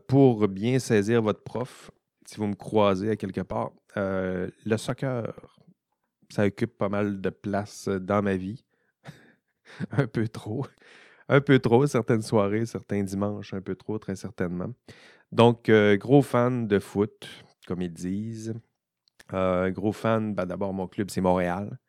pour 0.07 0.48
bien 0.48 0.77
saisir 0.79 1.21
votre 1.21 1.43
prof, 1.43 1.91
si 2.31 2.38
vous 2.38 2.48
me 2.48 2.55
croisez 2.55 3.10
à 3.10 3.15
quelque 3.17 3.41
part, 3.41 3.71
euh, 3.98 4.50
le 4.65 4.77
soccer, 4.77 5.33
ça 6.29 6.45
occupe 6.45 6.77
pas 6.77 6.88
mal 6.88 7.19
de 7.19 7.29
place 7.29 7.89
euh, 7.89 8.00
dans 8.00 8.21
ma 8.21 8.38
vie. 8.38 8.63
un 9.91 10.07
peu 10.07 10.27
trop. 10.29 10.65
Un 11.27 11.41
peu 11.41 11.60
trop, 11.60 11.86
certaines 11.88 12.21
soirées, 12.21 12.65
certains 12.65 13.03
dimanches, 13.03 13.53
un 13.53 13.62
peu 13.62 13.75
trop, 13.75 14.00
très 14.00 14.15
certainement. 14.15 14.74
Donc, 15.31 15.67
euh, 15.67 15.98
gros 15.98 16.21
fan 16.21 16.67
de 16.67 16.79
foot, 16.79 17.27
comme 17.67 17.81
ils 17.81 17.91
disent. 17.91 18.53
gros 19.29 19.91
fan, 19.91 20.33
ben, 20.33 20.45
d'abord, 20.45 20.74
mon 20.74 20.88
club, 20.88 21.10
c'est 21.10 21.21
Montréal. 21.21 21.79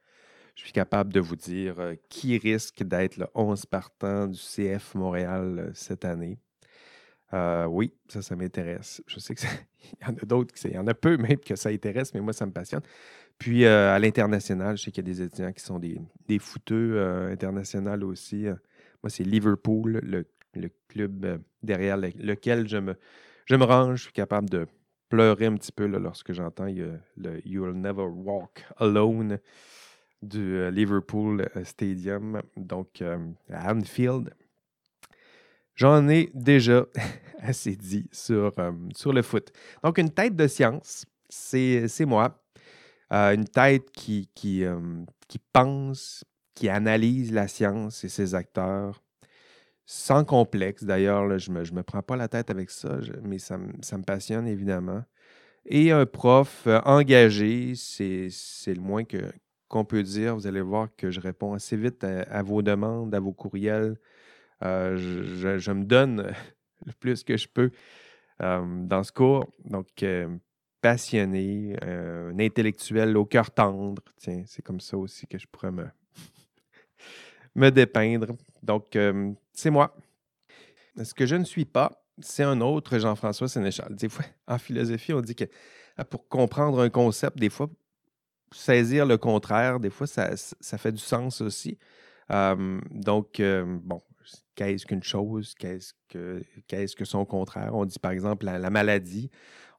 Je 0.54 0.62
suis 0.62 0.72
capable 0.72 1.12
de 1.12 1.20
vous 1.20 1.36
dire 1.36 1.76
qui 2.08 2.36
risque 2.38 2.82
d'être 2.82 3.16
le 3.16 3.26
11 3.34 3.66
partant 3.66 4.26
du 4.26 4.38
CF 4.38 4.94
Montréal 4.94 5.72
cette 5.74 6.04
année. 6.04 6.38
Oui, 7.32 7.94
ça, 8.08 8.20
ça 8.20 8.36
m'intéresse. 8.36 9.02
Je 9.06 9.18
sais 9.18 9.34
qu'il 9.34 9.48
y 10.02 10.04
en 10.04 10.14
a 10.14 10.26
d'autres, 10.26 10.54
il 10.64 10.72
y 10.72 10.78
en 10.78 10.86
a 10.86 10.94
peu 10.94 11.16
même 11.16 11.38
que 11.38 11.56
ça 11.56 11.70
intéresse, 11.70 12.12
mais 12.12 12.20
moi, 12.20 12.34
ça 12.34 12.44
me 12.44 12.52
passionne. 12.52 12.82
Puis 13.38 13.64
à 13.64 13.98
l'international, 13.98 14.76
je 14.76 14.84
sais 14.84 14.90
qu'il 14.90 15.08
y 15.08 15.10
a 15.10 15.14
des 15.14 15.22
étudiants 15.22 15.52
qui 15.52 15.64
sont 15.64 15.78
des, 15.78 15.98
des 16.28 16.38
fouteux 16.38 17.02
internationaux 17.30 18.10
aussi. 18.10 18.44
Moi, 19.02 19.10
c'est 19.10 19.24
Liverpool, 19.24 20.00
le, 20.02 20.26
club 20.88 21.40
derrière 21.62 21.96
lequel 21.96 22.68
je 22.68 22.76
me, 22.76 22.94
je 23.46 23.56
me 23.56 23.64
range. 23.64 23.98
Je 23.98 24.02
suis 24.04 24.12
capable 24.12 24.50
de 24.50 24.66
pleurer 25.08 25.46
un 25.46 25.56
petit 25.56 25.72
peu 25.72 25.86
lorsque 25.86 26.32
j'entends 26.32 26.66
le 26.66 27.46
You'll 27.46 27.72
Never 27.72 28.04
Walk 28.04 28.64
Alone 28.76 29.38
du 30.22 30.70
Liverpool 30.70 31.48
Stadium, 31.64 32.40
donc 32.56 33.02
à 33.50 33.72
Anfield. 33.72 34.32
J'en 35.74 36.08
ai 36.08 36.30
déjà 36.34 36.86
assez 37.40 37.76
dit 37.76 38.06
sur, 38.12 38.52
euh, 38.58 38.72
sur 38.94 39.12
le 39.12 39.22
foot. 39.22 39.52
Donc, 39.82 39.98
une 39.98 40.10
tête 40.10 40.36
de 40.36 40.46
science, 40.46 41.06
c'est 41.28 41.88
moi. 42.06 42.38
Euh, 43.12 43.34
une 43.34 43.46
tête 43.46 43.90
qui, 43.90 44.28
qui, 44.34 44.64
euh, 44.64 44.80
qui, 45.28 45.38
pense, 45.52 46.24
qui 46.54 46.68
analyse 46.68 47.32
la 47.32 47.48
science 47.48 48.04
et 48.04 48.08
ses 48.08 48.34
acteurs, 48.34 49.02
sans 49.84 50.24
complexe. 50.24 50.84
D'ailleurs, 50.84 51.38
je 51.38 51.50
ne 51.50 51.58
me, 51.58 51.64
je 51.64 51.74
me, 51.74 51.82
prends 51.82 52.02
pas 52.02 52.16
la 52.16 52.28
tête 52.28 52.50
avec 52.50 52.70
ça, 52.70 52.98
mais 53.22 53.38
ça, 53.38 53.58
ça, 53.82 53.98
me 53.98 54.02
passionne 54.02 54.46
évidemment. 54.46 55.04
Et 55.66 55.90
un 55.92 56.06
prof 56.06 56.66
engagé, 56.84 57.74
c'est 57.76 58.28
le 58.66 58.80
moins 58.80 59.04
qu'on 59.72 59.86
peut 59.86 60.02
dire. 60.02 60.36
Vous 60.36 60.46
allez 60.46 60.60
voir 60.60 60.88
que 60.96 61.10
je 61.10 61.18
réponds 61.18 61.54
assez 61.54 61.76
vite 61.76 62.04
à 62.04 62.42
vos 62.42 62.60
demandes, 62.60 63.14
à 63.14 63.20
vos 63.20 63.32
courriels. 63.32 63.96
Euh, 64.62 64.96
je, 64.96 65.72
me 65.72 65.84
donne 65.84 66.30
le 66.86 66.92
plus 67.00 67.24
que 67.24 67.36
je 67.38 67.48
peux 67.48 67.70
euh, 68.42 68.84
dans 68.84 69.02
ce 69.02 69.10
cours. 69.10 69.50
Donc, 69.64 70.02
euh, 70.02 70.28
passionné, 70.82 71.74
intellectuel 72.38 73.16
au 73.16 73.24
cœur 73.24 73.50
tendre. 73.50 74.02
Tiens, 74.18 74.42
c'est 74.46 74.62
comme 74.62 74.80
ça 74.80 74.98
aussi 74.98 75.26
que 75.26 75.38
je 75.38 75.46
pourrais 75.46 75.72
me, 75.72 75.86
me 77.54 77.70
dépeindre. 77.70 78.36
Donc, 78.62 78.98
c'est 79.54 79.70
moi. 79.70 79.96
Ce 81.02 81.14
que 81.14 81.24
je 81.24 81.36
ne 81.36 81.44
suis 81.44 81.64
pas, 81.64 82.04
c'est 82.20 82.42
un 82.42 82.60
autre 82.60 82.98
Jean-François 82.98 83.48
Sénéchal. 83.48 83.96
Des 83.96 84.10
fois, 84.10 84.26
en 84.46 84.58
philosophie, 84.58 85.14
on 85.14 85.22
dit 85.22 85.34
que 85.34 85.44
pour 86.10 86.28
comprendre 86.28 86.80
un 86.80 86.90
concept, 86.90 87.38
des 87.38 87.48
fois, 87.48 87.70
saisir 88.52 89.06
le 89.06 89.18
contraire, 89.18 89.80
des 89.80 89.90
fois, 89.90 90.06
ça, 90.06 90.30
ça 90.36 90.78
fait 90.78 90.92
du 90.92 91.02
sens 91.02 91.40
aussi. 91.40 91.78
donc, 92.30 93.40
bon, 93.40 94.02
qu'est-ce 94.54 94.86
qu'une 94.86 95.02
chose, 95.02 95.54
qu'est-ce 95.58 95.94
que, 96.08 96.42
que 96.68 97.04
son 97.04 97.24
contraire? 97.24 97.74
On 97.74 97.84
dit 97.84 97.98
par 97.98 98.12
exemple 98.12 98.46
la, 98.46 98.70
maladie. 98.70 99.30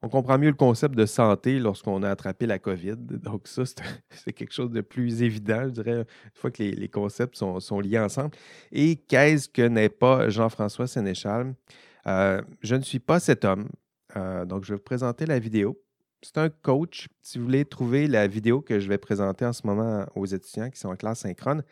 On 0.01 0.09
comprend 0.09 0.37
mieux 0.37 0.49
le 0.49 0.55
concept 0.55 0.95
de 0.95 1.05
santé 1.05 1.59
lorsqu'on 1.59 2.03
a 2.03 2.09
attrapé 2.09 2.45
la 2.45 2.59
COVID. 2.59 2.97
Donc 2.97 3.47
ça, 3.47 3.63
c'est, 4.09 4.33
quelque 4.33 4.53
chose 4.53 4.71
de 4.71 4.81
plus 4.81 5.23
évident, 5.23 5.63
je 5.65 5.81
dirais, 5.81 5.99
une 5.99 6.05
fois 6.33 6.51
que 6.51 6.61
les, 6.63 6.89
concepts 6.89 7.35
sont, 7.37 7.79
liés 7.79 7.99
ensemble. 7.99 8.35
Et 8.71 8.97
qu'est-ce 8.97 9.47
que 9.47 9.61
n'est 9.61 9.89
pas 9.89 10.29
Jean-François 10.29 10.87
Sénéchal? 10.87 11.55
Euh, 12.07 12.41
je 12.61 12.75
ne 12.75 12.81
suis 12.81 12.99
pas 12.99 13.19
cet 13.19 13.45
homme. 13.45 13.69
Euh, 14.17 14.45
donc, 14.45 14.65
je 14.65 14.73
vais 14.73 14.77
vous 14.77 14.83
présenter 14.83 15.25
la 15.25 15.39
vidéo. 15.39 15.82
C'est 16.23 16.37
un 16.37 16.49
coach. 16.49 17.09
Si 17.21 17.37
vous 17.37 17.43
voulez 17.43 17.65
trouver 17.65 18.07
la 18.07 18.27
vidéo 18.27 18.61
que 18.61 18.79
je 18.79 18.87
vais 18.87 18.97
présenter 18.97 19.45
en 19.45 19.51
ce 19.51 19.67
moment 19.67 20.05
aux 20.15 20.25
étudiants 20.25 20.69
qui 20.69 20.79
sont 20.79 20.87
en 20.87 20.95
classe 20.95 21.19
synchrone, 21.19 21.63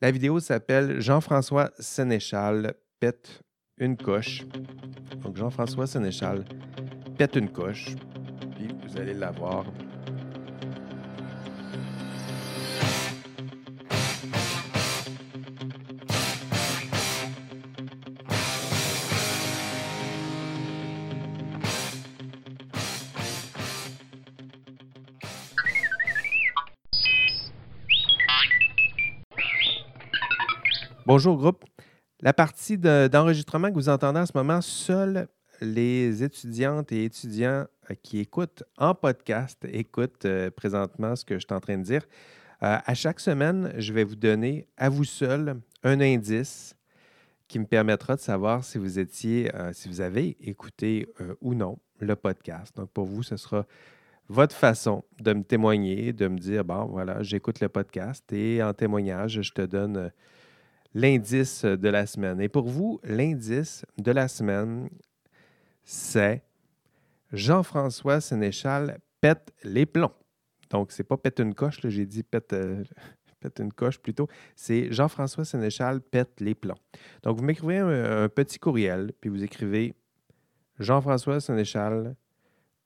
la 0.00 0.10
vidéo 0.10 0.40
s'appelle 0.40 1.00
Jean-François 1.00 1.70
Sénéchal 1.78 2.74
pète 2.98 3.42
une 3.78 3.96
coche. 3.96 4.42
Donc 5.22 5.36
Jean-François 5.36 5.86
Sénéchal 5.86 6.44
pète 7.16 7.36
une 7.36 7.48
coche. 7.48 7.94
Puis 8.56 8.68
vous 8.82 8.98
allez 8.98 9.14
la 9.14 9.30
voir 9.30 9.64
Bonjour 31.06 31.36
groupe. 31.36 31.62
La 32.20 32.32
partie 32.32 32.78
d'enregistrement 32.78 33.68
que 33.68 33.74
vous 33.74 33.90
entendez 33.90 34.20
en 34.20 34.24
ce 34.24 34.32
moment, 34.34 34.62
seuls 34.62 35.28
les 35.60 36.22
étudiantes 36.22 36.92
et 36.92 37.04
étudiants 37.04 37.66
euh, 37.90 37.94
qui 38.02 38.20
écoutent 38.20 38.62
en 38.78 38.94
podcast 38.94 39.58
écoutent 39.70 40.24
euh, 40.24 40.50
présentement 40.50 41.14
ce 41.14 41.26
que 41.26 41.34
je 41.34 41.40
suis 41.40 41.54
en 41.54 41.60
train 41.60 41.76
de 41.76 41.82
dire. 41.82 42.06
Euh, 42.62 42.78
à 42.82 42.94
chaque 42.94 43.20
semaine, 43.20 43.74
je 43.76 43.92
vais 43.92 44.02
vous 44.02 44.16
donner 44.16 44.66
à 44.78 44.88
vous 44.88 45.04
seul 45.04 45.60
un 45.82 46.00
indice 46.00 46.74
qui 47.48 47.58
me 47.58 47.66
permettra 47.66 48.16
de 48.16 48.20
savoir 48.20 48.64
si 48.64 48.78
vous 48.78 48.98
étiez, 48.98 49.50
si 49.72 49.90
vous 49.90 50.00
avez 50.00 50.38
écouté 50.40 51.06
ou 51.42 51.52
non 51.52 51.78
le 52.00 52.16
podcast. 52.16 52.74
Donc 52.74 52.88
pour 52.92 53.04
vous, 53.04 53.22
ce 53.22 53.36
sera 53.36 53.66
votre 54.30 54.56
façon 54.56 55.04
de 55.20 55.34
me 55.34 55.42
témoigner, 55.42 56.14
de 56.14 56.26
me 56.28 56.38
dire, 56.38 56.64
bon, 56.64 56.86
voilà, 56.86 57.22
j'écoute 57.22 57.60
le 57.60 57.68
podcast 57.68 58.32
et 58.32 58.62
en 58.62 58.72
témoignage, 58.72 59.42
je 59.42 59.52
te 59.52 59.60
donne 59.60 60.10
l'indice 60.94 61.64
de 61.64 61.88
la 61.88 62.06
semaine. 62.06 62.40
Et 62.40 62.48
pour 62.48 62.68
vous, 62.68 63.00
l'indice 63.02 63.84
de 63.98 64.12
la 64.12 64.28
semaine, 64.28 64.88
c'est 65.82 66.42
Jean-François 67.32 68.20
Sénéchal 68.20 68.98
pète 69.20 69.52
les 69.64 69.86
plombs. 69.86 70.12
Donc, 70.70 70.92
c'est 70.92 71.04
pas 71.04 71.16
pète 71.16 71.40
une 71.40 71.54
coche, 71.54 71.80
j'ai 71.84 72.06
dit 72.06 72.22
pète, 72.22 72.52
euh, 72.52 72.84
pète, 73.40 73.58
une 73.58 73.72
coche 73.72 73.98
plutôt. 73.98 74.28
C'est 74.54 74.92
Jean-François 74.92 75.44
Sénéchal 75.44 76.00
pète 76.00 76.40
les 76.40 76.54
plombs. 76.54 76.78
Donc, 77.22 77.36
vous 77.36 77.44
m'écrivez 77.44 77.78
un, 77.78 78.28
petit 78.28 78.58
courriel, 78.58 79.12
puis 79.20 79.30
vous 79.30 79.42
écrivez 79.42 79.94
Jean-François 80.78 81.40
Sénéchal 81.40 82.14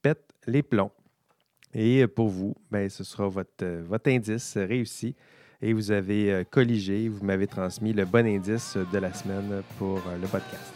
pète 0.01 0.33
les 0.47 0.63
plombs. 0.63 0.91
Et 1.73 2.07
pour 2.07 2.29
vous, 2.29 2.55
ben, 2.71 2.89
ce 2.89 3.03
sera 3.03 3.27
votre, 3.27 3.65
votre 3.83 4.09
indice 4.09 4.57
réussi. 4.57 5.15
Et 5.61 5.73
vous 5.73 5.91
avez 5.91 6.45
colligé, 6.49 7.09
vous 7.09 7.25
m'avez 7.25 7.45
transmis 7.45 7.91
le 7.91 8.05
bon 8.05 8.25
indice 8.25 8.77
de 8.93 8.97
la 8.97 9.13
semaine 9.13 9.61
pour 9.77 10.01
le 10.21 10.27
podcast. 10.27 10.73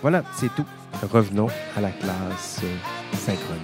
Voilà, 0.00 0.24
c'est 0.34 0.48
tout. 0.54 0.64
Revenons 1.12 1.48
à 1.76 1.82
la 1.82 1.90
classe 1.90 2.62
synchrone. 3.12 3.58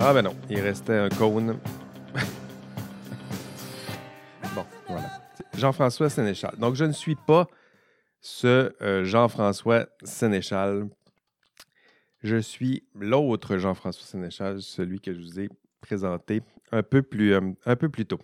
Ah 0.00 0.12
ben 0.12 0.22
non, 0.22 0.34
il 0.48 0.60
restait 0.60 0.96
un 0.96 1.08
cône. 1.08 1.58
bon, 4.54 4.64
voilà. 4.88 5.10
Jean-François 5.56 6.08
Sénéchal. 6.08 6.54
Donc, 6.58 6.76
je 6.76 6.84
ne 6.84 6.92
suis 6.92 7.14
pas 7.14 7.46
ce 8.28 8.74
euh, 8.82 9.04
Jean-François 9.04 9.86
Sénéchal. 10.02 10.86
Je 12.22 12.36
suis 12.36 12.84
l'autre 12.94 13.56
Jean-François 13.56 14.06
Sénéchal, 14.06 14.60
celui 14.60 15.00
que 15.00 15.14
je 15.14 15.18
vous 15.18 15.40
ai 15.40 15.48
présenté 15.80 16.42
un 16.70 16.82
peu 16.82 17.02
plus, 17.02 17.32
euh, 17.32 18.04
tôt. 18.06 18.20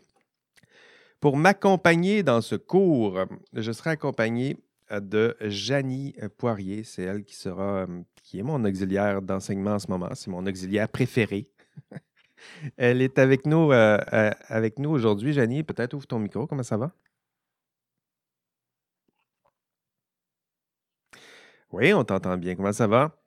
Pour 1.20 1.38
m'accompagner 1.38 2.22
dans 2.22 2.42
ce 2.42 2.54
cours, 2.54 3.24
je 3.54 3.72
serai 3.72 3.90
accompagné 3.90 4.58
euh, 4.92 5.00
de 5.00 5.36
Janie 5.40 6.14
Poirier. 6.36 6.84
C'est 6.84 7.04
elle 7.04 7.24
qui 7.24 7.34
sera, 7.34 7.86
est 8.34 8.42
mon 8.42 8.62
auxiliaire 8.62 9.22
d'enseignement 9.22 9.72
en 9.72 9.78
ce 9.78 9.90
moment. 9.90 10.10
C'est 10.14 10.30
mon 10.30 10.44
auxiliaire 10.46 10.88
préféré. 10.88 11.48
Elle 12.76 13.00
est 13.00 13.18
avec 13.18 13.46
nous, 13.46 13.70
avec 13.72 14.78
nous 14.78 14.90
aujourd'hui. 14.90 15.32
Janie, 15.32 15.62
peut-être 15.62 15.94
ouvre 15.94 16.06
ton 16.06 16.18
micro. 16.18 16.46
Comment 16.46 16.62
ça 16.62 16.76
va? 16.76 16.92
Oui, 21.74 21.92
on 21.92 22.04
t'entend 22.04 22.36
bien. 22.36 22.54
Comment 22.54 22.72
ça 22.72 22.86
va? 22.86 23.20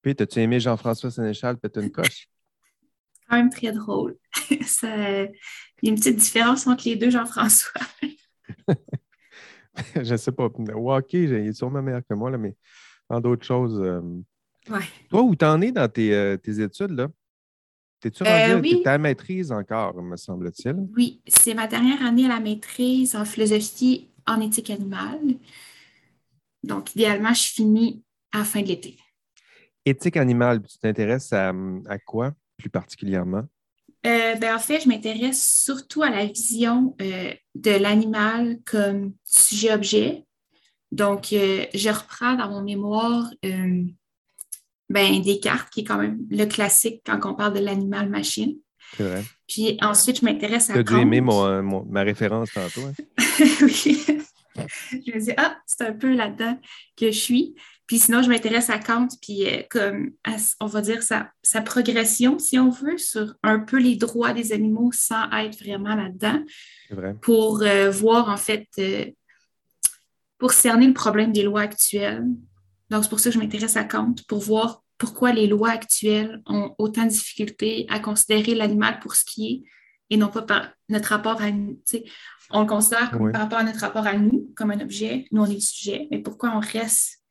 Puis, 0.00 0.14
as-tu 0.18 0.38
aimé 0.40 0.58
Jean-François 0.58 1.10
Sénéchal 1.10 1.58
peut 1.58 1.70
une 1.76 1.90
coche? 1.90 2.28
Quand 3.28 3.36
même 3.36 3.50
très 3.50 3.72
drôle. 3.72 4.16
Il 4.50 4.58
y 5.82 5.88
a 5.88 5.92
une 5.92 5.96
petite 5.96 6.16
différence 6.16 6.66
entre 6.66 6.84
les 6.86 6.96
deux 6.96 7.10
Jean-François. 7.10 7.82
je 9.96 10.12
ne 10.12 10.16
sais 10.16 10.32
pas. 10.32 10.48
Walker, 10.48 11.24
il 11.24 11.32
est 11.34 11.52
sûrement 11.52 11.82
meilleur 11.82 12.00
que 12.08 12.14
moi, 12.14 12.30
là, 12.30 12.38
mais 12.38 12.56
en 13.10 13.20
d'autres 13.20 13.44
choses, 13.44 13.78
euh, 13.80 14.00
toi, 15.10 15.22
où 15.22 15.34
t'en 15.36 15.60
es 15.60 15.72
dans 15.72 15.90
tes, 15.90 16.14
euh, 16.14 16.36
études, 16.36 16.92
là? 16.92 17.08
T'es-tu 18.00 18.22
euh, 18.24 18.54
rendu 18.54 18.82
ta 18.82 18.96
maîtrise 18.96 19.52
encore, 19.52 20.02
me 20.02 20.16
semble-t-il? 20.16 20.76
Oui, 20.94 21.20
c'est 21.26 21.54
ma 21.54 21.66
dernière 21.66 22.02
année 22.02 22.24
à 22.26 22.28
la 22.28 22.40
maîtrise 22.40 23.14
en 23.16 23.24
philosophie 23.24 24.08
en 24.26 24.40
éthique 24.40 24.70
animale. 24.70 25.20
Donc, 26.62 26.94
idéalement, 26.94 27.34
je 27.34 27.42
finis 27.42 28.02
à 28.32 28.38
la 28.38 28.44
fin 28.44 28.62
de 28.62 28.68
l'été. 28.68 28.98
Éthique 29.84 30.16
animale, 30.16 30.62
tu 30.62 30.78
t'intéresses 30.78 31.32
à, 31.32 31.52
quoi 32.06 32.32
plus 32.56 32.70
particulièrement? 32.70 33.44
Euh, 34.06 34.34
ben, 34.36 34.54
en 34.54 34.58
fait, 34.58 34.80
je 34.80 34.88
m'intéresse 34.88 35.62
surtout 35.64 36.02
à 36.02 36.10
la 36.10 36.24
vision 36.26 36.96
de 36.98 37.70
l'animal 37.70 38.58
comme 38.64 39.14
sujet-objet. 39.24 40.24
Donc, 40.92 41.26
je 41.30 41.88
reprends 41.88 42.34
dans 42.34 42.48
mon 42.48 42.62
mémoire 42.62 43.28
ben, 44.88 45.22
Descartes, 45.22 45.70
qui 45.70 45.80
est 45.80 45.84
quand 45.84 45.98
même 45.98 46.18
le 46.30 46.44
classique 46.46 47.02
quand 47.04 47.18
on 47.24 47.34
parle 47.34 47.54
de 47.54 47.60
l'animal-machine. 47.60 48.56
C'est 48.96 49.04
vrai. 49.04 49.24
Puis 49.48 49.78
ensuite, 49.82 50.20
je 50.20 50.24
m'intéresse 50.24 50.70
à. 50.70 50.74
Tu 50.74 50.78
as 50.80 50.82
dû 50.82 50.96
aimer 50.96 51.20
ma 51.20 52.02
référence 52.02 52.50
tantôt. 52.52 52.82
Hein? 52.86 52.92
oui. 53.62 54.04
je 54.56 55.12
me 55.12 55.20
dis, 55.20 55.32
ah, 55.36 55.56
c'est 55.66 55.84
un 55.84 55.92
peu 55.92 56.14
là-dedans 56.14 56.58
que 56.96 57.06
je 57.06 57.18
suis. 57.18 57.54
Puis 57.86 57.98
sinon, 57.98 58.22
je 58.22 58.28
m'intéresse 58.28 58.70
à 58.70 58.78
Kant, 58.78 59.08
puis 59.20 59.46
euh, 59.46 59.62
comme, 59.68 60.12
on 60.60 60.66
va 60.66 60.80
dire, 60.80 61.02
sa, 61.02 61.30
sa, 61.42 61.60
progression, 61.60 62.38
si 62.38 62.58
on 62.58 62.70
veut, 62.70 62.96
sur 62.96 63.34
un 63.42 63.58
peu 63.58 63.78
les 63.78 63.96
droits 63.96 64.32
des 64.32 64.52
animaux 64.52 64.90
sans 64.92 65.30
être 65.32 65.58
vraiment 65.58 65.94
là-dedans. 65.94 66.42
Vrai. 66.90 67.14
Pour 67.20 67.62
euh, 67.62 67.90
voir, 67.90 68.30
en 68.30 68.38
fait, 68.38 68.68
euh, 68.78 69.04
pour 70.38 70.52
cerner 70.52 70.86
le 70.86 70.94
problème 70.94 71.32
des 71.32 71.42
lois 71.42 71.62
actuelles. 71.62 72.24
Donc, 72.88 73.04
c'est 73.04 73.10
pour 73.10 73.20
ça 73.20 73.28
que 73.28 73.34
je 73.34 73.38
m'intéresse 73.38 73.76
à 73.76 73.84
Kant, 73.84 74.14
pour 74.28 74.40
voir 74.40 74.83
pourquoi 75.04 75.32
les 75.32 75.46
lois 75.46 75.68
actuelles 75.68 76.40
ont 76.46 76.74
autant 76.78 77.04
de 77.04 77.10
difficultés 77.10 77.84
à 77.90 78.00
considérer 78.00 78.54
l'animal 78.54 79.00
pour 79.00 79.14
ce 79.14 79.24
qui 79.26 79.46
est 79.46 79.62
et 80.08 80.16
non 80.16 80.28
pas 80.28 80.40
par 80.40 80.70
notre 80.88 81.10
rapport 81.10 81.42
à 81.42 81.50
nous. 81.50 81.78
On 82.50 82.62
le 82.62 82.66
considère 82.66 83.10
par 83.10 83.42
rapport 83.42 83.58
à 83.58 83.64
notre 83.64 83.80
rapport 83.80 84.06
à 84.06 84.16
nous, 84.16 84.50
comme 84.56 84.70
un 84.70 84.80
objet, 84.80 85.26
nous 85.30 85.42
on 85.42 85.46
est 85.46 85.54
le 85.54 85.60
sujet, 85.60 86.08
mais 86.10 86.20
pourquoi 86.20 86.56
on 86.56 86.60
reste 86.60 87.22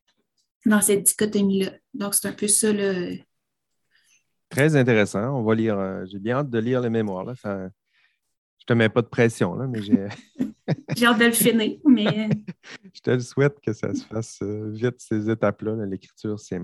dans 0.67 0.81
cette 0.81 1.03
dichotomie-là? 1.03 1.71
Donc, 1.95 2.13
c'est 2.13 2.27
un 2.27 2.33
peu 2.33 2.47
ça. 2.47 2.71
le. 2.71 3.17
Très 4.49 4.75
intéressant. 4.75 5.39
On 5.39 5.43
va 5.43 5.55
lire. 5.55 5.79
Euh, 5.79 6.05
j'ai 6.05 6.19
bien 6.19 6.37
hâte 6.37 6.51
de 6.51 6.59
lire 6.59 6.79
les 6.79 6.91
mémoires. 6.91 7.25
Là. 7.25 7.33
Ça... 7.35 7.69
Je 8.59 8.65
te 8.65 8.73
mets 8.73 8.89
pas 8.89 9.01
de 9.01 9.07
pression, 9.07 9.55
là, 9.55 9.65
mais 9.67 9.81
j'ai. 9.81 10.07
j'ai 10.95 11.05
hâte 11.07 11.19
de 11.19 11.25
le 11.25 11.31
finir, 11.31 11.79
mais. 11.85 12.29
je 12.93 13.01
te 13.01 13.19
souhaite 13.19 13.59
que 13.59 13.73
ça 13.73 13.93
se 13.95 14.05
fasse 14.05 14.39
euh, 14.43 14.69
vite, 14.71 14.99
ces 14.99 15.29
étapes-là. 15.29 15.85
L'écriture, 15.87 16.39
c'est 16.39 16.59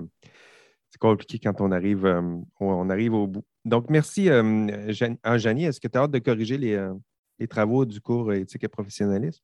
c'est 0.90 0.98
compliqué 0.98 1.38
quand 1.38 1.60
on 1.60 1.70
arrive, 1.70 2.04
euh, 2.04 2.20
on 2.58 2.90
arrive 2.90 3.14
au 3.14 3.26
bout. 3.26 3.44
Donc, 3.64 3.88
merci, 3.90 4.28
euh, 4.28 4.92
Janie. 5.38 5.64
Est-ce 5.64 5.80
que 5.80 5.88
tu 5.88 5.96
as 5.96 6.02
hâte 6.02 6.10
de 6.10 6.18
corriger 6.18 6.58
les, 6.58 6.74
euh, 6.74 6.92
les, 7.38 7.46
travaux 7.46 7.84
du 7.84 8.00
cours 8.00 8.32
éthique 8.32 8.64
et 8.64 8.68
professionnalisme? 8.68 9.42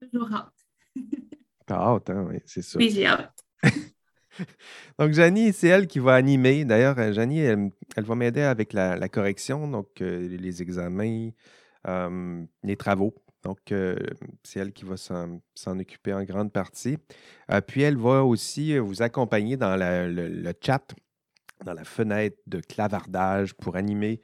Toujours 0.00 0.32
hâte. 0.32 0.66
T'as 1.66 1.78
hâte, 1.78 2.10
hein? 2.10 2.26
Oui, 2.28 2.36
c'est 2.44 2.60
ça. 2.60 2.78
Oui, 2.78 2.90
j'ai 2.90 3.06
hâte. 3.06 3.42
donc, 4.98 5.12
Janie, 5.12 5.54
c'est 5.54 5.68
elle 5.68 5.86
qui 5.86 6.00
va 6.00 6.14
animer. 6.14 6.66
D'ailleurs, 6.66 7.14
Janie, 7.14 7.40
elle, 7.40 7.70
va 7.96 8.14
m'aider 8.14 8.42
avec 8.42 8.74
la, 8.74 9.08
correction, 9.08 9.66
donc 9.66 9.88
les 10.00 10.60
examens, 10.60 11.30
les 11.86 12.76
travaux. 12.76 13.14
Donc, 13.44 13.72
euh, 13.72 13.96
c'est 14.42 14.60
elle 14.60 14.72
qui 14.72 14.84
va 14.84 14.96
s'en 14.96 15.78
occuper 15.78 16.14
en 16.14 16.24
grande 16.24 16.50
partie. 16.50 16.98
Euh, 17.50 17.60
puis, 17.60 17.82
elle 17.82 17.98
va 17.98 18.24
aussi 18.24 18.78
vous 18.78 19.02
accompagner 19.02 19.56
dans 19.56 19.76
le, 19.76 20.52
chat, 20.64 20.94
dans 21.64 21.74
la 21.74 21.84
fenêtre 21.84 22.38
de 22.46 22.60
clavardage 22.60 23.54
pour 23.54 23.76
animer 23.76 24.22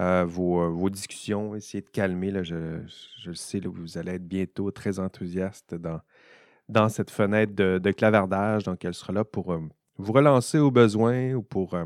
euh, 0.00 0.24
vos, 0.24 0.88
discussions, 0.88 1.54
essayer 1.54 1.82
de 1.82 1.90
calmer. 1.90 2.42
Je, 2.44 2.80
je 3.20 3.32
sais, 3.32 3.60
là, 3.60 3.68
vous 3.70 3.98
allez 3.98 4.12
être 4.12 4.26
bientôt 4.26 4.70
très 4.70 4.98
enthousiaste 4.98 5.76
dans 6.68 6.88
cette 6.88 7.10
fenêtre 7.10 7.54
de, 7.54 7.90
clavardage. 7.90 8.64
Donc, 8.64 8.84
elle 8.86 8.94
sera 8.94 9.12
là 9.12 9.24
pour 9.24 9.54
vous 9.98 10.12
relancer 10.12 10.58
au 10.58 10.70
besoin 10.70 11.34
ou 11.34 11.42
pour 11.42 11.76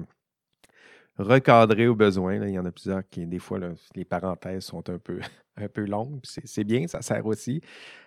recadrer 1.19 1.89
au 1.89 1.97
besoin. 1.97 2.37
Il 2.47 2.55
y 2.55 2.59
en 2.61 2.65
a 2.65 2.71
plusieurs 2.71 3.09
qui, 3.09 3.27
des 3.27 3.41
fois, 3.41 3.59
les 3.97 4.05
parenthèses 4.05 4.65
sont 4.67 4.89
un 4.89 4.99
peu 4.99 5.19
un 5.57 5.69
peu 5.69 5.85
longue. 5.85 6.21
C'est 6.25 6.65
bien, 6.65 6.87
ça 6.87 7.03
sert 7.03 7.25
aussi 7.27 7.61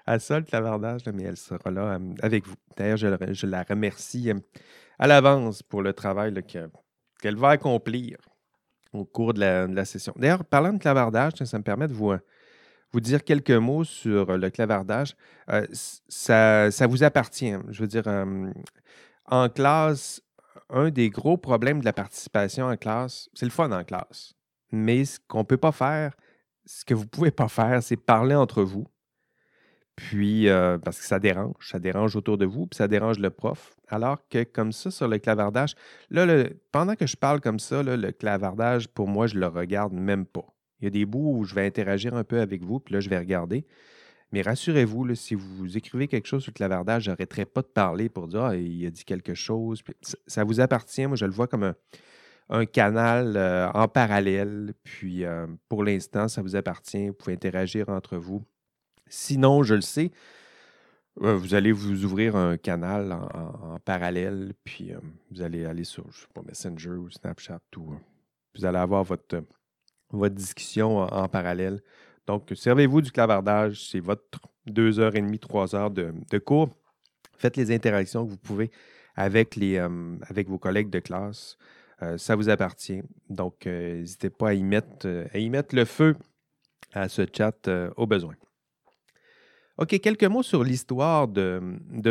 à 0.05 0.19
ça, 0.19 0.39
le 0.39 0.45
clavardage, 0.45 1.01
mais 1.13 1.23
elle 1.23 1.38
sera 1.38 1.71
là 1.71 1.99
avec 2.21 2.47
vous. 2.47 2.55
D'ailleurs, 2.77 2.97
je, 2.97 3.45
la 3.45 3.63
remercie 3.63 4.31
à 4.97 5.07
l'avance 5.07 5.63
pour 5.63 5.81
le 5.81 5.93
travail 5.93 6.33
qu'elle 6.43 7.35
va 7.35 7.49
accomplir 7.49 8.17
au 8.93 9.05
cours 9.05 9.33
de 9.33 9.39
la, 9.39 9.85
session. 9.85 10.13
D'ailleurs, 10.15 10.45
parlant 10.45 10.73
de 10.73 10.79
clavardage, 10.79 11.33
ça 11.43 11.57
me 11.57 11.63
permet 11.63 11.88
de 11.88 11.93
vous, 11.93 12.13
vous 12.91 12.99
dire 12.99 13.23
quelques 13.23 13.51
mots 13.51 13.83
sur 13.83 14.38
le 14.38 14.49
clavardage. 14.49 15.15
Euh, 15.51 15.65
ça, 16.07 16.71
ça, 16.71 16.88
vous 16.88 17.03
appartient. 17.03 17.55
Je 17.69 17.81
veux 17.81 17.88
dire, 17.88 18.07
en 19.25 19.49
classe, 19.49 20.21
un 20.69 20.89
des 20.89 21.09
gros 21.09 21.38
problèmes 21.38 21.79
de 21.79 21.85
la 21.85 21.93
participation 21.93 22.65
en 22.65 22.77
classe, 22.77 23.29
c'est 23.33 23.45
le 23.45 23.51
fun 23.51 23.71
en 23.71 23.83
classe. 23.83 24.33
Mais 24.71 25.05
ce 25.05 25.19
qu'on 25.27 25.39
ne 25.39 25.43
peut 25.43 25.57
pas 25.57 25.71
faire, 25.71 26.15
ce 26.69 26.86
que 26.86 26.93
vous 26.93 27.03
ne 27.03 27.08
pouvez 27.08 27.32
pas 27.32 27.47
faire, 27.47 27.82
c'est 27.82 27.97
parler 27.97 28.36
entre 28.36 28.62
vous. 28.62 28.86
Puis, 29.95 30.47
euh, 30.47 30.77
parce 30.77 30.99
que 30.99 31.03
ça 31.03 31.17
dérange, 31.17 31.55
ça 31.60 31.79
dérange 31.79 32.15
autour 32.15 32.38
de 32.38 32.45
vous, 32.45 32.67
puis 32.67 32.77
ça 32.77 32.88
dérange 32.88 33.17
le 33.17 33.32
prof. 33.32 33.75
Alors 33.88 34.19
que 34.29 34.43
comme 34.43 34.71
ça, 34.71 34.91
sur 34.91 35.08
le 35.08 35.17
clavardage, 35.17 35.73
là, 36.12 36.45
pendant 36.71 36.95
que 36.95 37.08
je 37.08 37.17
parle 37.17 37.41
comme 37.41 37.58
ça, 37.58 37.82
le 37.82 38.12
clavardage, 38.12 38.88
pour 38.88 39.08
moi, 39.08 39.25
je 39.25 39.39
le 39.39 39.47
regarde 39.47 39.93
même 39.93 40.27
pas. 40.27 40.45
Il 40.79 40.84
y 40.86 40.88
a 40.88 40.91
des 40.91 41.05
bouts 41.05 41.39
où 41.39 41.43
je 41.43 41.55
vais 41.55 41.65
interagir 41.65 42.13
un 42.13 42.23
peu 42.23 42.39
avec 42.39 42.63
vous, 42.63 42.79
puis 42.79 42.93
là, 42.93 42.99
je 42.99 43.10
vais 43.10 43.17
regarder. 43.17 43.65
Mais 44.32 44.43
rassurez-vous, 44.43 45.15
si 45.15 45.34
vous 45.34 45.75
écrivez 45.75 46.08
quelque 46.08 46.27
chose 46.27 46.43
sur 46.43 46.51
le 46.51 46.58
clavardage, 46.58 47.05
je 47.05 47.10
n'arrêterai 47.10 47.45
pas 47.45 47.63
de 47.63 47.67
parler 47.67 48.10
pour 48.10 48.27
dire 48.27 48.43
Ah, 48.43 48.55
il 48.55 48.86
a 48.86 48.91
dit 48.91 49.05
quelque 49.05 49.34
chose. 49.34 49.82
ça 50.27 50.43
vous 50.43 50.60
appartient. 50.60 51.08
Moi, 51.08 51.17
je 51.17 51.25
le 51.25 51.32
vois 51.32 51.47
comme 51.47 51.63
un, 51.63 51.75
un 52.49 52.65
canal 52.65 53.38
euh, 53.38 53.69
en 53.71 53.88
parallèle. 53.88 54.73
Puis 54.83 55.23
euh, 55.23 55.47
pour 55.67 55.83
l'instant, 55.83 56.27
ça 56.27 56.41
vous 56.41 56.55
appartient. 56.55 57.07
Vous 57.07 57.13
pouvez 57.13 57.33
interagir 57.33 57.89
entre 57.89 58.17
vous. 58.17 58.43
Sinon, 59.07 59.63
je 59.63 59.75
le 59.75 59.81
sais, 59.81 60.12
euh, 61.21 61.35
vous 61.35 61.53
allez 61.55 61.71
vous 61.71 62.05
ouvrir 62.05 62.35
un 62.35 62.57
canal 62.57 63.12
en, 63.12 63.79
parallèle, 63.79 64.53
puis 64.63 64.91
vous 65.31 65.41
allez 65.41 65.65
aller 65.65 65.83
sur, 65.83 66.05
je 66.12 66.25
Messenger 66.45 66.91
ou 66.91 67.09
Snapchat 67.09 67.59
ou 67.75 67.95
vous 68.55 68.65
allez 68.65 68.77
avoir 68.77 69.03
votre, 69.03 69.43
discussion 70.29 70.99
en, 70.99 71.27
parallèle. 71.27 71.81
Donc, 72.27 72.51
servez-vous 72.53 73.01
du 73.01 73.12
clavardage, 73.12 73.89
c'est 73.89 73.99
votre 73.99 74.39
deux 74.67 74.99
heures 74.99 75.15
et 75.15 75.21
demie, 75.21 75.39
trois 75.39 75.73
heures 75.73 75.89
de, 75.89 76.38
cours. 76.38 76.69
Faites 77.38 77.57
les 77.57 77.71
interactions 77.73 78.25
que 78.25 78.31
vous 78.31 78.38
pouvez 78.38 78.69
avec 79.15 79.57
vos 80.47 80.59
collègues 80.59 80.91
de 80.91 80.99
classe. 80.99 81.57
Euh, 82.01 82.17
ça 82.17 82.35
vous 82.35 82.49
appartient. 82.49 83.01
Donc, 83.29 83.65
n'hésitez 83.65 84.29
pas 84.29 84.49
à 84.49 84.53
y, 84.53 84.63
mettre, 84.63 85.07
à 85.33 85.38
y 85.38 85.49
mettre 85.49 85.75
le 85.75 85.85
feu 85.85 86.15
à 86.93 87.09
ce 87.09 87.25
chat 87.31 87.69
au 87.97 88.07
besoin. 88.07 88.35
OK, 89.79 89.97
quelques 90.01 90.25
mots 90.25 90.43
sur 90.43 90.62
l'histoire 90.62 91.29
de, 91.29 91.62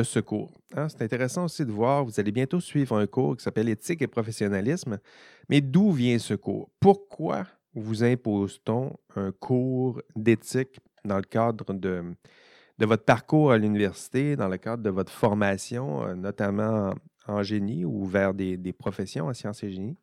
ce 0.02 0.20
cours. 0.20 0.50
Hein. 0.74 0.88
c'est 0.88 1.02
intéressant 1.02 1.44
aussi 1.44 1.66
de 1.66 1.70
voir, 1.70 2.02
vous 2.02 2.18
allez 2.18 2.32
bientôt 2.32 2.60
suivre 2.60 2.96
un 2.96 3.06
cours 3.06 3.36
qui 3.36 3.44
s'appelle 3.44 3.68
Éthique 3.68 4.00
et 4.00 4.06
professionnalisme. 4.06 4.98
Mais 5.50 5.60
d'où 5.60 5.92
vient 5.92 6.18
ce 6.18 6.32
cours? 6.32 6.70
Pourquoi 6.80 7.46
vous 7.74 8.02
impose-t-on 8.02 8.96
un 9.16 9.32
cours 9.32 10.00
d'éthique 10.16 10.80
dans 11.04 11.18
le 11.18 11.24
cadre 11.24 11.74
de, 11.74 12.04
de 12.78 12.86
votre 12.86 13.04
parcours 13.04 13.52
à 13.52 13.58
l'université, 13.58 14.34
dans 14.34 14.48
le 14.48 14.56
cadre 14.56 14.82
de 14.82 14.90
votre 14.90 15.12
formation, 15.12 16.06
euh, 16.06 16.14
notamment 16.14 16.94
en, 17.28 17.42
génie 17.42 17.84
ou 17.84 18.04
vers 18.04 18.34
des, 18.34 18.72
professions 18.72 19.26
en 19.26 19.34
sciences 19.34 19.62
et 19.62 19.70
génie? 19.70 19.96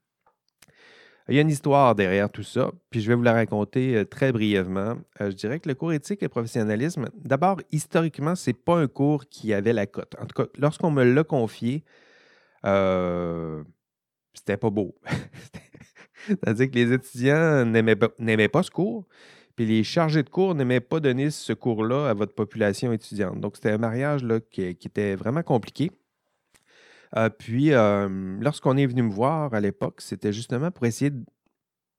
Il 1.27 1.35
y 1.35 1.39
a 1.39 1.41
une 1.41 1.49
histoire 1.49 1.95
derrière 1.95 2.29
tout 2.29 2.43
ça, 2.43 2.71
puis 2.91 3.01
je 3.01 3.07
vais 3.07 3.15
vous 3.15 3.23
la 3.23 3.33
raconter 3.33 3.95
euh, 3.95 4.05
très 4.05 4.31
brièvement. 4.31 4.95
Euh, 5.21 5.31
je 5.31 5.35
dirais 5.35 5.59
que 5.59 5.67
le 5.67 5.73
cours 5.73 5.91
éthique 5.91 6.21
et 6.21 6.27
professionnalisme, 6.27 7.09
d'abord, 7.15 7.59
historiquement, 7.71 8.35
ce 8.35 8.51
n'est 8.51 8.53
pas 8.53 8.77
un 8.77 8.87
cours 8.87 9.25
qui 9.25 9.51
avait 9.51 9.73
la 9.73 9.87
cote. 9.87 10.13
En 10.21 10.27
tout 10.27 10.43
cas, 10.43 10.47
lorsqu'on 10.59 10.91
me 10.91 11.03
l'a 11.03 11.23
confié, 11.23 11.83
euh, 12.63 13.63
c'était 14.35 14.57
pas 14.57 14.69
beau. 14.69 14.93
C'est-à-dire 16.27 16.69
que 16.69 16.75
les 16.75 16.93
étudiants 16.93 17.65
n'aimaient 17.65 17.95
pas, 18.47 18.63
ce 18.63 18.69
cours, 18.69 19.07
puis 19.55 19.65
les 19.65 19.83
chargés 19.83 20.21
de 20.21 20.29
cours 20.29 20.53
n'aimaient 20.53 20.79
pas 20.79 20.99
donner 20.99 21.31
ce 21.31 21.53
cours-là 21.53 22.09
à 22.09 22.13
votre 22.13 22.35
population 22.35 22.91
étudiante. 22.93 23.39
Donc, 23.39 23.55
c'était 23.55 23.71
un 23.71 23.79
mariage 23.79 24.21
qui 24.51 24.61
était 24.61 25.15
vraiment 25.15 25.43
compliqué. 25.43 25.91
Euh, 27.17 27.29
puis, 27.29 27.71
euh, 27.71 28.37
lorsqu'on 28.41 28.77
est 28.77 28.85
venu 28.85 29.03
me 29.03 29.11
voir 29.11 29.53
à 29.53 29.61
l'époque, 29.61 30.01
c'était 30.01 30.33
justement 30.33 30.71
pour 30.71 30.85
essayer 30.85 31.11
de 31.11 31.23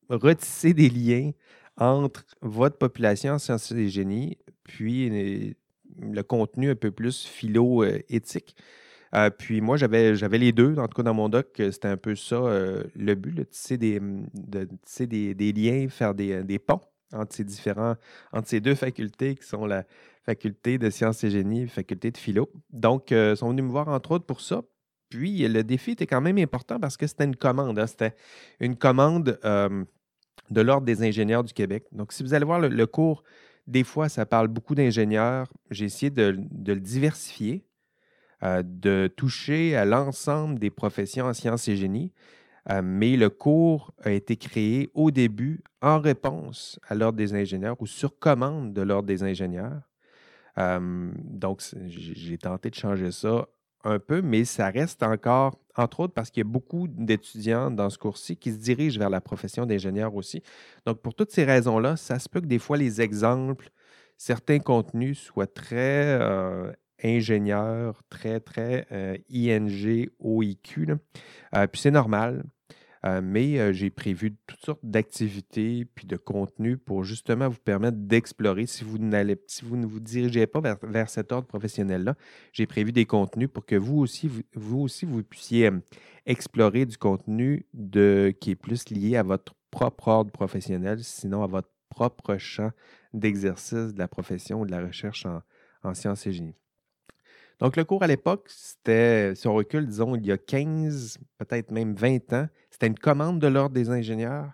retisser 0.09 0.75
des 0.75 0.91
liens 0.91 1.31
entre 1.79 2.25
votre 2.43 2.79
population 2.79 3.35
en 3.35 3.39
sciences 3.39 3.73
et 3.73 3.89
génie, 3.89 4.39
puis 4.65 5.57
le 6.01 6.23
contenu 6.23 6.71
un 6.71 6.75
peu 6.75 6.91
plus 6.91 7.25
philo-éthique. 7.25 8.57
Euh, 9.15 9.31
puis 9.31 9.61
moi, 9.61 9.77
j'avais, 9.77 10.13
les 10.13 10.53
deux. 10.53 10.77
En 10.77 10.89
tout 10.89 10.97
cas, 10.97 11.03
dans 11.03 11.15
mon 11.15 11.29
doc, 11.29 11.49
c'était 11.57 11.89
un 11.89 11.97
peu 11.97 12.15
ça 12.15 12.37
le 12.95 13.15
but, 13.15 13.35
de 13.35 13.45
tisser, 13.45 13.79
des, 13.79 15.35
des, 15.35 15.53
liens, 15.53 15.89
faire 15.89 16.15
des, 16.15 16.59
ponts 16.59 16.81
entre 17.13 17.35
ces 17.35 17.45
différents, 17.45 17.95
entre 18.33 18.49
ces 18.49 18.61
deux 18.61 18.75
facultés 18.75 19.37
qui 19.37 19.47
sont 19.47 19.65
la 19.65 19.85
faculté 20.25 20.77
de 20.77 20.91
sciences 20.91 21.25
et 21.25 21.31
génie 21.31 21.61
et 21.61 21.65
la 21.65 21.71
faculté 21.71 22.11
de 22.11 22.19
philo. 22.19 22.51
Donc, 22.71 23.11
ils 23.11 23.37
sont 23.37 23.51
venus 23.51 23.65
me 23.65 23.71
voir 23.71 23.89
entre 23.89 24.13
autres 24.13 24.27
pour 24.27 24.41
ça. 24.41 24.63
Puis 25.09 25.47
le 25.47 25.63
défi 25.63 25.93
était 25.93 26.07
quand 26.07 26.21
même 26.21 26.39
important 26.39 26.81
parce 26.81 26.97
que 26.97 27.07
c'était 27.07 27.25
une 27.25 27.37
commande. 27.37 27.79
Hein. 27.79 27.87
C'était 27.87 28.15
une 28.61 28.77
commande 28.77 29.39
de 30.51 30.61
l'Ordre 30.61 30.87
des 30.87 31.03
ingénieurs 31.03 31.45
du 31.45 31.53
Québec. 31.53 31.85
Donc, 31.93 32.13
si 32.13 32.23
vous 32.23 32.35
allez 32.35 32.45
voir 32.45 32.61
le, 32.61 32.87
cours, 32.87 33.23
des 33.67 33.85
fois, 33.85 34.09
ça 34.09 34.27
parle 34.27 34.49
beaucoup 34.49 34.75
d'ingénieurs. 34.75 35.53
J'ai 35.71 35.87
essayé 35.87 36.11
de, 36.11 36.39
le 36.67 36.81
diversifier, 36.81 37.65
euh, 38.43 38.63
de 38.65 39.13
toucher 39.17 39.77
à 39.77 39.85
l'ensemble 39.85 40.59
des 40.59 40.71
professions 40.71 41.27
en 41.27 41.33
sciences 41.33 41.69
et 41.69 41.77
génie. 41.77 42.13
Euh, 42.69 42.83
mais 42.83 43.17
le 43.17 43.31
cours 43.31 43.93
a 44.03 44.11
été 44.11 44.37
créé 44.37 44.91
au 44.95 45.11
début 45.11 45.63
en 45.83 46.01
réponse 46.01 46.81
à 46.89 46.95
l'Ordre 46.95 47.17
des 47.17 47.35
ingénieurs 47.35 47.81
ou 47.81 47.87
sur 47.87 48.19
commande 48.19 48.73
de 48.73 48.83
l'Ordre 48.83 49.07
des 49.07 49.23
ingénieurs. 49.23 49.83
donc, 50.57 51.63
j'ai 51.87 52.39
tenté 52.39 52.71
de 52.71 52.75
changer 52.75 53.13
ça 53.13 53.47
un 53.85 53.99
peu, 53.99 54.23
mais 54.23 54.45
ça 54.45 54.69
reste 54.69 55.03
encore, 55.03 55.59
entre 55.77 56.01
autres, 56.01 56.15
parce 56.15 56.31
qu'il 56.31 56.41
y 56.41 56.47
a 56.47 56.51
beaucoup 56.51 56.89
d'étudiants 56.89 57.71
dans 57.71 57.91
ce 57.91 57.99
cours-ci 57.99 58.37
qui 58.37 58.53
se 58.53 58.59
dirigent 58.59 58.99
vers 58.99 59.11
la 59.11 59.21
profession 59.21 59.67
d'ingénieur 59.67 60.15
aussi. 60.15 60.43
Donc, 60.87 61.01
pour 61.01 61.15
toutes 61.15 61.31
ces 61.31 61.45
raisons-là, 61.45 61.97
ça 61.97 62.19
se 62.19 62.29
peut 62.29 62.41
que 62.41 62.47
des 62.47 62.59
fois, 62.59 62.77
les 62.77 63.01
exemples, 63.01 63.71
certains 64.17 64.59
contenus 64.59 65.19
soient 65.19 65.47
très 65.47 66.19
euh, 66.21 66.73
ingénieurs, 67.03 68.03
très, 68.09 68.41
très 68.41 68.87
euh, 68.93 69.17
ING, 69.31 70.09
OIQ. 70.19 70.97
Euh, 71.55 71.67
puis 71.67 71.81
c'est 71.81 71.91
normal. 71.91 72.45
Euh, 73.05 73.21
mais 73.23 73.73
j'ai 73.75 73.91
prévu 73.91 74.37
toutes 74.47 74.65
sortes 74.65 74.81
d'activités 74.83 75.85
puis 75.85 76.07
de 76.07 76.17
contenus 76.17 76.79
pour 76.85 77.05
justement 77.05 77.49
vous 77.49 77.59
permettre 77.59 77.99
d'explorer. 77.99 78.67
Si 78.67 78.85
vous, 78.85 78.99
si 79.47 79.65
vous 79.65 79.77
ne 79.77 79.87
vous 79.87 80.01
dirigez 80.01 80.47
pas 80.47 80.61
vers, 80.83 81.11
cet 81.11 81.33
ordre 81.33 81.47
professionnel-là, 81.47 82.15
j'ai 82.53 82.67
prévu 82.67 82.93
des 82.93 83.05
contenus 83.05 83.49
pour 83.53 83.67
que 83.67 83.77
vous 83.77 83.99
aussi, 83.99 84.31
vous, 84.55 84.81
aussi, 84.81 85.07
vous 85.07 85.23
puissiez 85.23 85.71
explorer 86.25 86.87
du 86.87 86.97
contenu 86.97 87.67
de, 87.75 88.35
qui 88.41 88.53
est 88.53 88.57
plus 88.57 88.89
lié 88.91 89.17
à 89.17 89.23
votre 89.23 89.55
propre 89.71 90.09
ordre 90.09 90.31
professionnel, 90.31 91.03
sinon 91.03 91.43
à 91.43 91.47
votre 91.47 91.71
propre 91.89 92.37
champ 92.39 92.71
d'exercice 93.13 93.95
de 93.95 93.99
la 93.99 94.09
profession 94.09 94.61
ou 94.61 94.67
de 94.67 94.71
la 94.71 94.85
recherche 94.85 95.27
en, 95.27 95.41
en 95.83 95.95
sciences 95.95 96.27
et 96.27 96.33
génie. 96.33 96.57
Donc, 97.59 97.77
le 97.77 97.85
cours 97.85 98.03
à 98.03 98.07
l'époque, 98.07 98.47
c'était, 98.49 99.35
si 99.35 99.47
on 99.49 99.55
recule, 99.55 99.87
disons, 99.87 100.15
il 100.15 100.27
y 100.27 100.33
a 100.33 100.39
15, 100.39 101.19
peut-être 101.39 101.71
même 101.71 101.95
20 101.95 102.33
ans, 102.35 102.49
c'était 102.71 102.87
une 102.87 102.99
commande 102.99 103.41
de 103.41 103.47
l'Ordre 103.47 103.75
des 103.75 103.91
ingénieurs. 103.91 104.53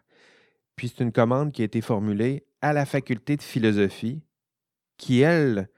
Puis 0.77 0.89
c'est 0.89 1.03
une 1.03 1.13
commande 1.13 1.53
qui 1.53 1.63
a 1.63 1.65
été 1.65 1.81
formulée 1.81 2.47
à 2.61 2.73
la 2.73 2.87
faculté 2.87 3.37
de 3.37 3.43
philosophie, 3.43 4.23
qui, 4.97 5.21
elle, 5.21 5.69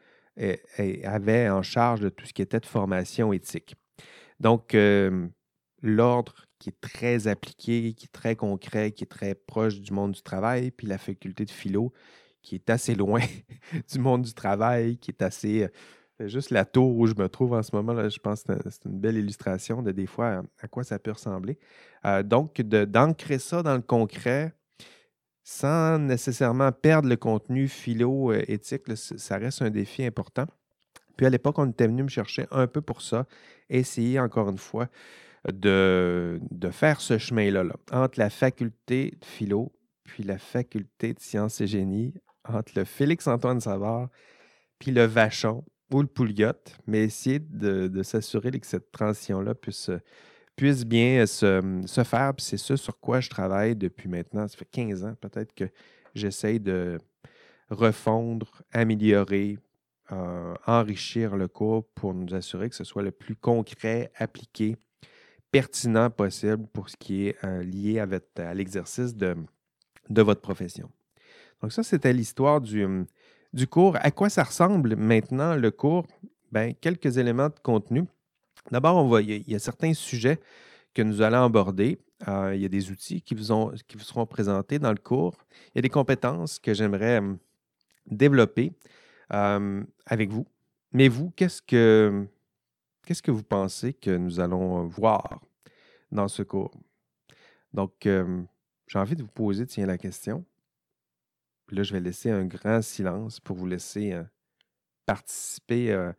avait 1.04 1.48
en 1.48 1.62
charge 1.62 2.00
de 2.00 2.10
tout 2.10 2.26
ce 2.26 2.32
qui 2.32 2.42
était 2.42 2.60
de 2.60 2.66
formation 2.66 3.32
éthique. 3.32 3.74
Donc, 4.38 4.76
l'ordre 5.82 6.34
qui 6.58 6.70
est 6.70 6.80
très 6.80 7.26
appliqué, 7.26 7.94
qui 7.94 8.06
est 8.06 8.12
très 8.12 8.37
concret, 8.37 8.92
qui 8.92 9.04
est 9.04 9.08
très 9.08 9.34
proche 9.34 9.80
du 9.80 9.92
monde 9.92 10.12
du 10.12 10.22
travail, 10.22 10.70
puis 10.70 10.87
la 10.87 10.98
faculté 10.98 11.44
de 11.44 11.50
philo 11.50 11.92
qui 12.42 12.54
est 12.56 12.70
assez 12.70 12.94
loin 12.94 13.20
du 13.92 13.98
monde 13.98 14.22
du 14.22 14.34
travail, 14.34 14.98
qui 14.98 15.10
est 15.10 15.22
assez 15.22 15.66
juste 16.20 16.50
la 16.50 16.64
tour 16.64 16.96
où 16.96 17.07
je 17.07 17.14
me 17.14 17.29
trouve 17.29 17.55
en 17.55 17.62
ce 17.62 17.74
moment. 17.74 17.92
Là, 17.92 18.09
je 18.09 18.18
pense 18.18 18.42
que 18.44 18.53
c'est 18.70 18.85
une 18.85 18.98
belle 18.98 19.16
illustration 19.16 19.83
de 19.83 19.92
des 19.92 20.07
fois 20.07 20.42
à, 20.61 20.68
quoi 20.68 20.85
ça 20.85 20.98
peut 20.98 21.12
ressembler. 21.12 21.59
Euh, 22.05 22.22
donc, 22.22 22.61
d'ancrer 22.61 23.38
ça 23.38 23.62
dans 23.62 23.74
le 23.74 23.83
concret 23.83 24.55
sans 25.42 25.98
nécessairement 25.98 26.72
perdre 26.72 27.09
le 27.09 27.16
contenu 27.16 27.68
philo-éthique, 27.68 28.85
ça 28.96 29.37
reste 29.37 29.61
un 29.61 29.70
défi 29.70 30.05
important. 30.05 30.46
Puis 31.16 31.27
à 31.27 31.31
l'époque, 31.31 31.59
on 31.59 31.70
était 31.70 31.87
venu 31.87 32.03
me 32.03 32.09
chercher 32.09 32.46
un 32.50 32.66
peu 32.66 32.81
pour 32.81 33.03
ça, 33.03 33.27
essayer 33.68 34.18
encore 34.18 34.48
une 34.48 34.59
fois 34.59 34.88
de, 35.53 36.40
faire 36.72 37.00
ce 37.00 37.18
chemin-là, 37.18 37.64
là, 37.64 37.74
entre 37.92 38.18
la 38.18 38.31
faculté 38.31 39.16
de 39.20 39.24
philo 39.24 39.72
puis 40.05 40.22
la 40.22 40.38
faculté 40.38 41.14
de 41.14 41.20
sciences 41.20 41.61
et 41.61 41.66
génie, 41.66 42.14
entre 42.44 42.72
le 42.77 42.85
Félix-Antoine 42.85 43.61
Savard 43.61 44.09
puis 44.79 44.90
le 44.90 45.05
Vachon, 45.05 45.64
le 46.02 46.09
Pouliot, 46.09 46.52
mais 46.87 47.04
essayer 47.04 47.38
de, 47.38 48.02
s'assurer 48.02 48.50
que 48.52 48.66
cette 48.66 48.90
transition-là 48.92 49.54
puisse, 49.54 49.90
puisse 50.57 50.85
bien 50.85 51.26
se, 51.26 51.85
faire. 52.04 52.33
c'est 52.38 52.57
ça 52.57 52.76
sur 52.76 52.98
quoi 53.00 53.20
je 53.20 53.30
travaille 53.30 53.76
depuis 53.76 54.09
maintenant. 54.09 54.46
Ça 54.48 54.57
fait 54.57 54.68
15 54.70 55.04
ans 55.04 55.14
peut-être 55.20 55.54
que 55.54 55.64
j'essaye 56.14 56.61
de 56.61 56.98
refondre, 57.70 58.62
améliorer, 58.72 59.59
euh, 60.12 60.54
enrichir 60.66 61.37
le 61.37 61.48
cours 61.48 61.87
pour 61.94 62.14
nous 62.14 62.35
assurer 62.35 62.68
que 62.68 62.76
ce 62.76 62.85
soit 62.85 63.02
le 63.02 63.11
plus 63.11 63.37
concret, 63.37 64.12
appliqué, 64.16 64.76
pertinent 65.50 66.11
possible 66.11 66.66
pour 66.66 66.90
ce 66.90 66.96
qui 66.96 67.28
est 67.28 67.44
euh, 67.44 67.62
lié 67.62 68.00
à 68.00 68.54
l'exercice 68.54 69.14
de, 69.14 69.35
de 70.11 70.22
votre 70.22 70.40
profession. 70.40 70.90
Donc 71.62 71.72
ça, 71.72 71.83
c'était 71.83 72.12
l'histoire 72.12 72.61
du, 72.61 72.87
du 73.54 73.68
cours. 73.68 73.96
À 74.00 74.10
quoi 74.10 74.28
ça 74.28 74.42
ressemble 74.42 74.96
maintenant 74.96 75.54
le 75.54 75.70
cours? 75.70 76.06
Ben, 76.52 76.74
quelques 76.74 77.18
éléments 77.18 77.48
de 77.48 77.58
contenu. 77.62 78.04
D'abord, 78.70 79.20
il, 79.20 79.48
y 79.48 79.54
a, 79.54 79.58
certains 79.58 79.94
sujets 79.94 80.40
que 80.92 81.02
nous 81.02 81.22
allons 81.22 81.44
aborder. 81.44 81.98
Euh, 82.28 82.54
il 82.54 82.62
y 82.62 82.64
a 82.64 82.68
des 82.68 82.90
outils 82.90 83.22
qui 83.22 83.34
vous, 83.34 83.44
seront 83.44 84.26
présentés 84.26 84.78
dans 84.78 84.90
le 84.90 84.98
cours. 84.98 85.36
Il 85.68 85.76
y 85.76 85.78
a 85.78 85.82
des 85.82 85.90
compétences 85.90 86.58
que 86.58 86.74
j'aimerais 86.74 87.18
hum, 87.18 87.38
développer 88.06 88.72
euh, 89.32 89.82
avec 90.06 90.30
vous. 90.30 90.46
Mais 90.92 91.08
vous, 91.08 91.30
qu'est-ce 91.30 91.62
que, 91.62 92.26
qu'est-ce 93.06 93.22
que 93.22 93.30
vous 93.30 93.42
pensez 93.42 93.92
que 93.92 94.16
nous 94.16 94.40
allons 94.40 94.86
voir 94.86 95.40
dans 96.10 96.28
ce 96.28 96.42
cours? 96.42 96.72
Donc, 97.72 98.06
hum, 98.06 98.46
j'ai 98.86 98.98
envie 98.98 99.16
de 99.16 99.22
vous 99.22 99.28
poser, 99.28 99.66
tiens, 99.66 99.86
la 99.86 99.98
question. 99.98 100.44
Puis 101.66 101.77
là, 101.77 101.83
je 101.83 101.92
vais 101.92 102.00
laisser 102.00 102.31
un 102.31 102.44
grand 102.44 102.83
silence 102.83 103.40
pour 103.40 103.57
vous 103.57 103.66
laisser 103.66 104.12
euh, 104.12 104.24
participer 105.07 105.92
euh, 105.92 106.12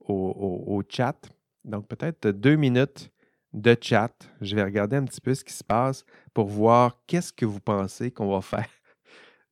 au, 0.00 0.82
chat. 0.88 1.18
Donc, 1.64 1.88
peut-être 1.88 2.28
deux 2.28 2.56
minutes 2.56 3.10
de 3.52 3.76
chat. 3.80 4.12
Je 4.40 4.54
vais 4.56 4.62
regarder 4.62 4.96
un 4.96 5.04
petit 5.04 5.20
peu 5.20 5.34
ce 5.34 5.44
qui 5.44 5.52
se 5.52 5.64
passe 5.64 6.04
pour 6.34 6.46
voir 6.46 7.02
qu'est-ce 7.06 7.32
que 7.32 7.46
vous 7.46 7.60
pensez 7.60 8.10
qu'on 8.10 8.30
va 8.30 8.40
faire 8.42 8.68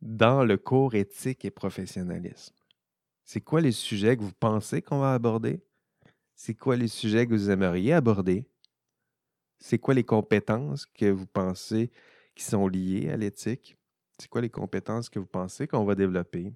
dans 0.01 0.45
le 0.45 0.57
cours 0.57 0.95
éthique 0.95 1.45
et 1.45 1.51
professionnalisme. 1.51 2.55
C'est 3.25 3.41
quoi 3.41 3.61
les 3.61 3.73
sujets 3.73 4.17
que 4.17 4.23
vous 4.23 4.33
pensez 4.33 4.83
qu'on 4.83 4.99
va 4.99 5.15
aborder? 5.15 5.63
C'est 6.35 6.55
quoi 6.55 6.77
les 6.77 6.89
sujets 6.89 7.27
que 7.27 7.33
vous 7.33 7.51
aimeriez 7.51 7.93
aborder? 7.93 8.49
C'est 9.59 9.79
quoi 9.79 9.93
les 9.93 10.05
compétences 10.05 10.87
que 10.87 11.11
vous 11.11 11.27
pensez 11.27 11.91
qui 12.35 12.45
sont 12.45 12.67
liées 12.67 13.11
à 13.11 13.17
l'éthique? 13.17 13.77
C'est 14.21 14.29
quoi 14.29 14.43
les 14.43 14.51
compétences 14.51 15.09
que 15.09 15.19
vous 15.19 15.27
pensez 15.27 15.67
qu'on 15.67 15.85
va 15.85 15.95
développer? 15.95 16.53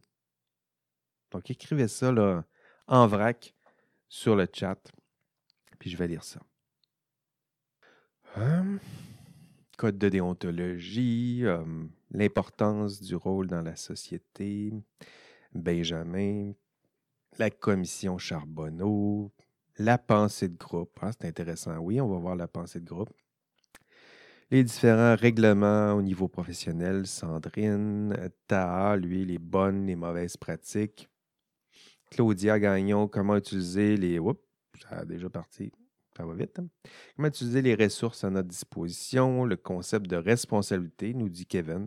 Donc, 1.30 1.50
écrivez 1.50 1.88
ça 1.88 2.12
là, 2.12 2.44
en 2.86 3.06
vrac 3.06 3.54
sur 4.06 4.36
le 4.36 4.46
chat, 4.52 4.78
puis 5.78 5.88
je 5.88 5.96
vais 5.96 6.06
lire 6.06 6.22
ça. 6.22 6.40
Hum, 8.36 8.78
code 9.78 9.96
de 9.96 10.10
déontologie, 10.10 11.46
hum, 11.46 11.90
l'importance 12.10 13.00
du 13.00 13.14
rôle 13.14 13.46
dans 13.46 13.62
la 13.62 13.76
société, 13.76 14.72
Benjamin, 15.54 16.52
la 17.38 17.48
commission 17.48 18.18
Charbonneau, 18.18 19.32
la 19.78 19.96
pensée 19.96 20.50
de 20.50 20.56
groupe. 20.58 20.98
Ah, 21.00 21.12
c'est 21.12 21.26
intéressant. 21.26 21.78
Oui, 21.78 21.98
on 21.98 22.08
va 22.08 22.18
voir 22.18 22.36
la 22.36 22.46
pensée 22.46 22.80
de 22.80 22.86
groupe. 22.86 23.10
Les 24.50 24.62
différents 24.62 25.16
règlements 25.16 25.94
au 25.94 26.02
niveau 26.02 26.28
professionnel, 26.28 27.06
Sandrine, 27.06 28.30
Taha, 28.46 28.96
lui, 28.96 29.24
les 29.24 29.38
bonnes, 29.38 29.86
les 29.86 29.96
mauvaises 29.96 30.36
pratiques. 30.36 31.08
Claudia 32.10 32.58
Gagnon, 32.60 33.08
comment 33.08 33.36
utiliser 33.36 33.96
les. 33.96 34.18
Oups, 34.18 34.40
déjà 35.06 35.28
parti. 35.28 35.72
Ça 36.16 36.24
va 36.24 36.34
vite. 36.34 36.58
Hein? 36.58 36.68
Comment 37.16 37.28
utiliser 37.28 37.62
les 37.62 37.74
ressources 37.74 38.22
à 38.22 38.30
notre 38.30 38.48
disposition, 38.48 39.44
le 39.44 39.56
concept 39.56 40.06
de 40.06 40.16
responsabilité, 40.16 41.12
nous 41.14 41.28
dit 41.28 41.46
Kevin. 41.46 41.86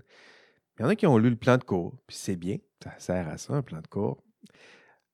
Il 0.78 0.84
y 0.84 0.86
en 0.86 0.89
a 0.89 0.96
qui 0.96 1.08
ont 1.08 1.17
lu 1.17 1.30
le 1.30 1.38
plan 1.38 1.58
de 1.58 1.63
cours, 1.63 1.96
puis 2.06 2.17
c'est 2.17 2.36
bien, 2.36 2.58
ça 2.84 2.93
sert 3.00 3.28
à 3.30 3.38
ça, 3.38 3.54
un 3.54 3.62
plan 3.62 3.82
de 3.82 3.88
cours. 3.88 4.22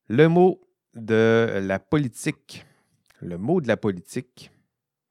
Le 0.08 0.28
mot 0.28 0.62
de 0.94 1.62
la 1.64 1.80
politique, 1.80 2.66
le 3.22 3.38
mot 3.38 3.62
de 3.62 3.68
la 3.68 3.78
politique 3.78 4.52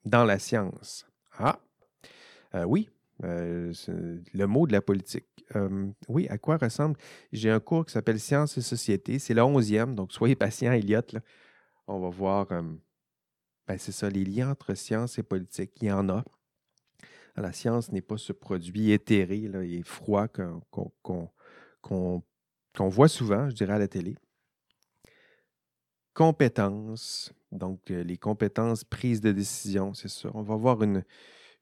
dans 0.05 0.25
la 0.25 0.39
science. 0.39 1.07
Ah, 1.39 1.59
euh, 2.55 2.65
oui, 2.65 2.89
euh, 3.25 3.73
le 3.89 4.47
mot 4.47 4.67
de 4.67 4.73
la 4.73 4.83
politique. 4.83 5.27
Euh, 5.57 5.89
oui, 6.09 6.27
à 6.29 6.39
quoi 6.39 6.57
ressemble? 6.57 6.97
J'ai 7.33 7.51
un 7.51 7.61
cours 7.61 7.87
qui 7.87 7.93
s'appelle 7.93 8.21
Sciences 8.21 8.57
et 8.59 8.63
Société. 8.63 9.19
C'est 9.19 9.35
le 9.35 9.43
onzième, 9.43 9.95
donc 9.95 10.13
soyez 10.13 10.37
patient, 10.37 10.73
Elliot. 10.73 11.01
On 11.87 12.01
va 12.01 12.09
voir, 12.09 12.47
ben, 12.49 13.79
c'est 13.79 13.93
ça, 13.93 14.09
les 14.09 14.25
liens 14.25 14.51
entre 14.51 14.75
science 14.75 15.19
et 15.19 15.23
politique. 15.23 15.73
Il 15.81 15.89
y 15.89 15.93
en 15.93 16.09
a. 16.09 16.25
La 17.37 17.53
science 17.53 17.91
n'est 17.91 18.03
pas 18.03 18.19
ce 18.19 18.33
produit 18.33 18.93
éthéré 18.93 19.49
là, 19.49 19.63
et 19.63 19.83
froid 19.83 20.29
qu'on 20.29 21.31
voit 22.77 23.09
souvent, 23.09 23.49
je 23.49 23.55
dirais, 23.55 23.75
à 23.75 23.79
la 23.79 23.89
télé 23.89 24.17
compétences, 26.15 27.33
donc 27.51 27.89
les 27.89 28.17
compétences 28.17 28.85
prises 28.85 29.21
de 29.21 29.33
décision, 29.33 29.95
c'est 29.95 30.09
ça. 30.09 30.31
On 30.35 30.43
va 30.43 30.57
voir 30.57 30.83
une, 30.83 31.05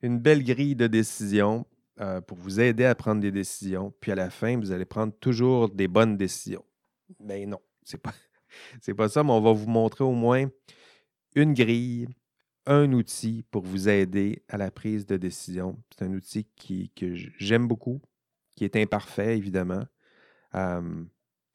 une 0.01 0.19
belle 0.19 0.43
grille 0.43 0.75
de 0.75 0.87
décision 0.87 1.65
euh, 1.99 2.21
pour 2.21 2.37
vous 2.37 2.59
aider 2.59 2.85
à 2.85 2.95
prendre 2.95 3.21
des 3.21 3.31
décisions. 3.31 3.93
Puis 3.99 4.11
à 4.11 4.15
la 4.15 4.29
fin, 4.29 4.57
vous 4.57 4.71
allez 4.71 4.85
prendre 4.85 5.13
toujours 5.19 5.69
des 5.69 5.87
bonnes 5.87 6.17
décisions. 6.17 6.65
Mais 7.19 7.45
non, 7.45 7.59
c'est 7.83 8.01
pas, 8.01 8.13
pas 8.97 9.09
ça, 9.09 9.23
mais 9.23 9.31
on 9.31 9.41
va 9.41 9.51
vous 9.51 9.69
montrer 9.69 10.03
au 10.03 10.13
moins 10.13 10.49
une 11.35 11.53
grille, 11.53 12.07
un 12.65 12.91
outil 12.93 13.43
pour 13.51 13.63
vous 13.63 13.89
aider 13.89 14.43
à 14.47 14.57
la 14.57 14.71
prise 14.71 15.05
de 15.05 15.17
décision. 15.17 15.81
C'est 15.91 16.05
un 16.05 16.13
outil 16.13 16.47
que 16.95 17.13
j'aime 17.37 17.67
beaucoup, 17.67 18.01
qui 18.55 18.65
est 18.65 18.75
imparfait, 18.75 19.37
évidemment, 19.37 19.85
euh, 20.55 21.03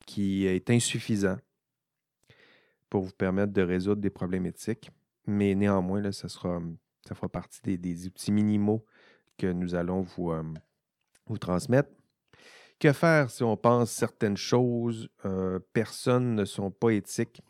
qui 0.06 0.46
est 0.46 0.70
insuffisant 0.70 1.36
pour 2.88 3.02
vous 3.02 3.12
permettre 3.12 3.52
de 3.52 3.62
résoudre 3.62 4.00
des 4.00 4.10
problèmes 4.10 4.46
éthiques. 4.46 4.90
Mais 5.26 5.54
néanmoins, 5.54 6.00
là, 6.00 6.12
ça, 6.12 6.28
sera, 6.28 6.60
ça 7.06 7.14
fera 7.14 7.28
partie 7.28 7.78
des, 7.78 8.06
outils 8.06 8.32
minimaux 8.32 8.84
que 9.38 9.46
nous 9.46 9.74
allons 9.74 10.02
vous, 10.02 10.32
euh, 10.32 10.42
vous 11.26 11.38
transmettre. 11.38 11.90
Que 12.78 12.92
faire 12.92 13.30
si 13.30 13.42
on 13.42 13.56
pense 13.56 13.90
certaines 13.90 14.36
choses, 14.36 15.08
euh, 15.24 15.58
personnes 15.72 16.34
ne 16.34 16.44
sont 16.44 16.70
pas 16.70 16.90
éthiques? 16.90 17.42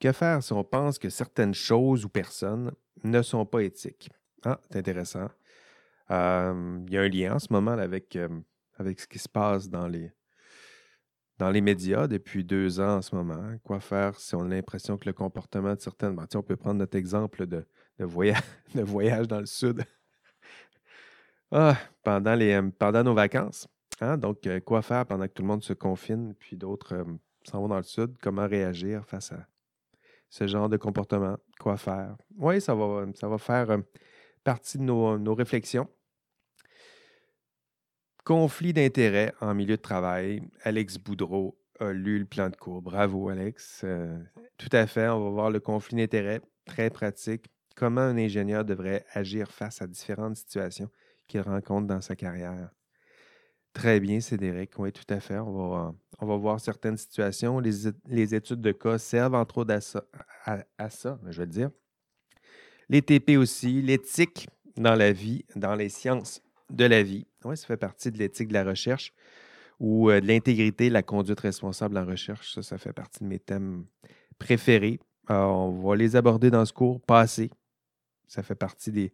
Que 0.00 0.12
faire 0.12 0.42
si 0.42 0.52
on 0.52 0.64
pense 0.64 0.98
que 0.98 1.10
certaines 1.10 1.54
choses 1.54 2.04
ou 2.04 2.08
personnes 2.08 2.72
ne 3.04 3.22
sont 3.22 3.46
pas 3.46 3.62
éthiques? 3.62 4.10
Ah, 4.44 4.58
c'est 4.70 4.78
intéressant. 4.78 5.28
Euh, 6.10 6.80
il 6.88 6.92
y 6.92 6.98
a 6.98 7.02
un 7.02 7.08
lien 7.08 7.34
en 7.34 7.38
ce 7.38 7.52
moment 7.52 7.72
avec, 7.72 8.18
avec 8.78 9.00
ce 9.00 9.06
qui 9.06 9.18
se 9.18 9.28
passe 9.28 9.68
dans 9.68 9.86
les, 9.86 10.10
dans 11.38 11.50
les 11.50 11.60
médias 11.60 12.06
depuis 12.06 12.44
deux 12.44 12.80
ans 12.80 12.96
en 12.96 13.02
ce 13.02 13.14
moment. 13.14 13.56
Quoi 13.62 13.80
faire 13.80 14.18
si 14.18 14.34
on 14.34 14.42
a 14.42 14.48
l'impression 14.48 14.96
que 14.96 15.06
le 15.06 15.12
comportement 15.12 15.74
de 15.74 15.80
certaines... 15.80 16.16
Ben, 16.16 16.26
on 16.34 16.42
peut 16.42 16.56
prendre 16.56 16.78
notre 16.78 16.96
exemple 16.96 17.46
de, 17.46 17.64
de, 18.74 18.82
voyage, 18.82 19.28
dans 19.28 19.40
le 19.40 19.46
sud 19.46 19.84
ah, 21.52 21.76
euh, 22.06 22.70
pendant 22.78 23.04
nos 23.04 23.14
vacances. 23.14 23.68
Hein? 24.00 24.16
Donc, 24.16 24.46
euh, 24.46 24.60
quoi 24.60 24.80
faire 24.80 25.04
pendant 25.04 25.26
que 25.26 25.32
tout 25.32 25.42
le 25.42 25.48
monde 25.48 25.62
se 25.62 25.74
confine, 25.74 26.34
puis 26.34 26.56
d'autres 26.56 26.94
euh, 26.94 27.04
s'en 27.44 27.60
vont 27.60 27.68
dans 27.68 27.76
le 27.76 27.82
sud? 27.82 28.16
Comment 28.22 28.46
réagir 28.46 29.04
face 29.04 29.32
à 29.32 29.46
ce 30.30 30.46
genre 30.46 30.70
de 30.70 30.78
comportement? 30.78 31.36
Quoi 31.58 31.76
faire? 31.76 32.16
Oui, 32.38 32.60
ça 32.62 32.74
va, 32.74 33.38
faire 33.38 33.82
partie 34.44 34.78
de 34.78 34.84
nos, 34.84 35.18
nos 35.18 35.34
réflexions. 35.34 35.88
Conflit 38.24 38.72
d'intérêts 38.72 39.34
en 39.42 39.54
milieu 39.54 39.76
de 39.76 39.82
travail. 39.82 40.42
Alex 40.62 40.96
Boudreau 40.96 41.58
a 41.80 41.92
lu 41.92 42.18
le 42.18 42.24
plan 42.24 42.48
de 42.48 42.56
cours. 42.56 42.80
Bravo, 42.80 43.28
Alex. 43.28 43.84
Tout 44.56 44.68
à 44.72 44.86
fait. 44.86 45.08
On 45.08 45.24
va 45.24 45.30
voir 45.30 45.50
le 45.50 45.60
conflit 45.60 45.96
d'intérêts. 45.96 46.40
Très 46.64 46.88
pratique. 46.90 47.50
Comment 47.76 48.02
un 48.02 48.18
ingénieur 48.18 48.64
devrait 48.64 49.04
agir 49.14 49.50
face 49.50 49.80
à 49.80 49.86
différentes 49.86 50.36
situations 50.36 50.90
qu'il 51.30 51.40
rencontre 51.40 51.86
dans 51.86 52.00
sa 52.00 52.16
carrière. 52.16 52.70
Très 53.72 54.00
bien, 54.00 54.20
Cédric. 54.20 54.76
Oui, 54.78 54.92
tout 54.92 55.04
à 55.08 55.20
fait. 55.20 55.38
On 55.38 55.70
va, 55.70 55.94
on 56.18 56.26
va 56.26 56.36
voir 56.36 56.60
certaines 56.60 56.96
situations. 56.96 57.60
Les, 57.60 58.34
études 58.34 58.60
de 58.60 58.72
cas 58.72 58.98
servent 58.98 59.36
entre 59.36 59.58
autres 59.58 60.02
à 60.44 60.90
ça, 60.90 61.20
je 61.28 61.38
vais 61.38 61.46
le 61.46 61.52
dire. 61.52 61.70
Les 62.88 63.00
TP 63.00 63.36
aussi, 63.36 63.80
l'éthique 63.80 64.48
dans 64.76 64.96
la 64.96 65.12
vie, 65.12 65.44
dans 65.54 65.76
les 65.76 65.88
sciences 65.88 66.42
de 66.68 66.84
la 66.84 67.04
vie. 67.04 67.26
Oui, 67.44 67.56
ça 67.56 67.66
fait 67.66 67.76
partie 67.76 68.10
de 68.10 68.18
l'éthique 68.18 68.48
de 68.48 68.54
la 68.54 68.64
recherche 68.64 69.12
ou 69.78 70.10
euh, 70.10 70.20
de 70.20 70.26
l'intégrité, 70.26 70.90
la 70.90 71.02
conduite 71.02 71.40
responsable 71.40 71.96
en 71.96 72.04
recherche. 72.04 72.52
Ça, 72.54 72.62
ça 72.62 72.78
fait 72.78 72.92
partie 72.92 73.20
de 73.20 73.28
mes 73.28 73.38
thèmes 73.38 73.84
préférés. 74.38 74.98
on 75.28 75.70
va 75.70 75.94
les 75.94 76.16
aborder 76.16 76.50
dans 76.50 76.64
ce 76.64 76.72
cours 76.72 77.00
passé. 77.00 77.50
Ça 78.30 78.42
fait 78.42 78.54
partie 78.54 78.92
des, 78.92 79.12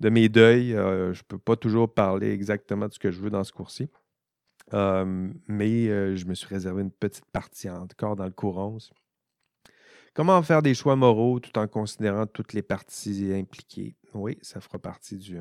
de 0.00 0.08
mes 0.08 0.28
deuils. 0.28 0.74
Euh, 0.74 1.12
je 1.12 1.20
ne 1.20 1.24
peux 1.28 1.38
pas 1.38 1.56
toujours 1.56 1.92
parler 1.92 2.30
exactement 2.32 2.88
de 2.88 2.92
ce 2.92 2.98
que 2.98 3.10
je 3.10 3.20
veux 3.20 3.30
dans 3.30 3.44
ce 3.44 3.52
cours-ci. 3.52 3.88
Euh, 4.72 5.30
mais 5.46 5.86
je 6.16 6.24
me 6.26 6.34
suis 6.34 6.46
réservé 6.46 6.82
une 6.82 6.92
petite 6.92 7.26
partie 7.26 7.68
encore 7.68 8.16
dans 8.16 8.24
le 8.24 8.30
cours 8.30 8.58
11. 8.58 8.92
Comment 10.14 10.42
faire 10.42 10.62
des 10.62 10.74
choix 10.74 10.96
moraux 10.96 11.38
tout 11.38 11.56
en 11.58 11.68
considérant 11.68 12.26
toutes 12.26 12.52
les 12.52 12.62
parties 12.62 13.32
impliquées? 13.32 13.96
Oui, 14.12 14.38
ça 14.42 14.60
fera 14.60 14.78
partie 14.78 15.16
du, 15.16 15.38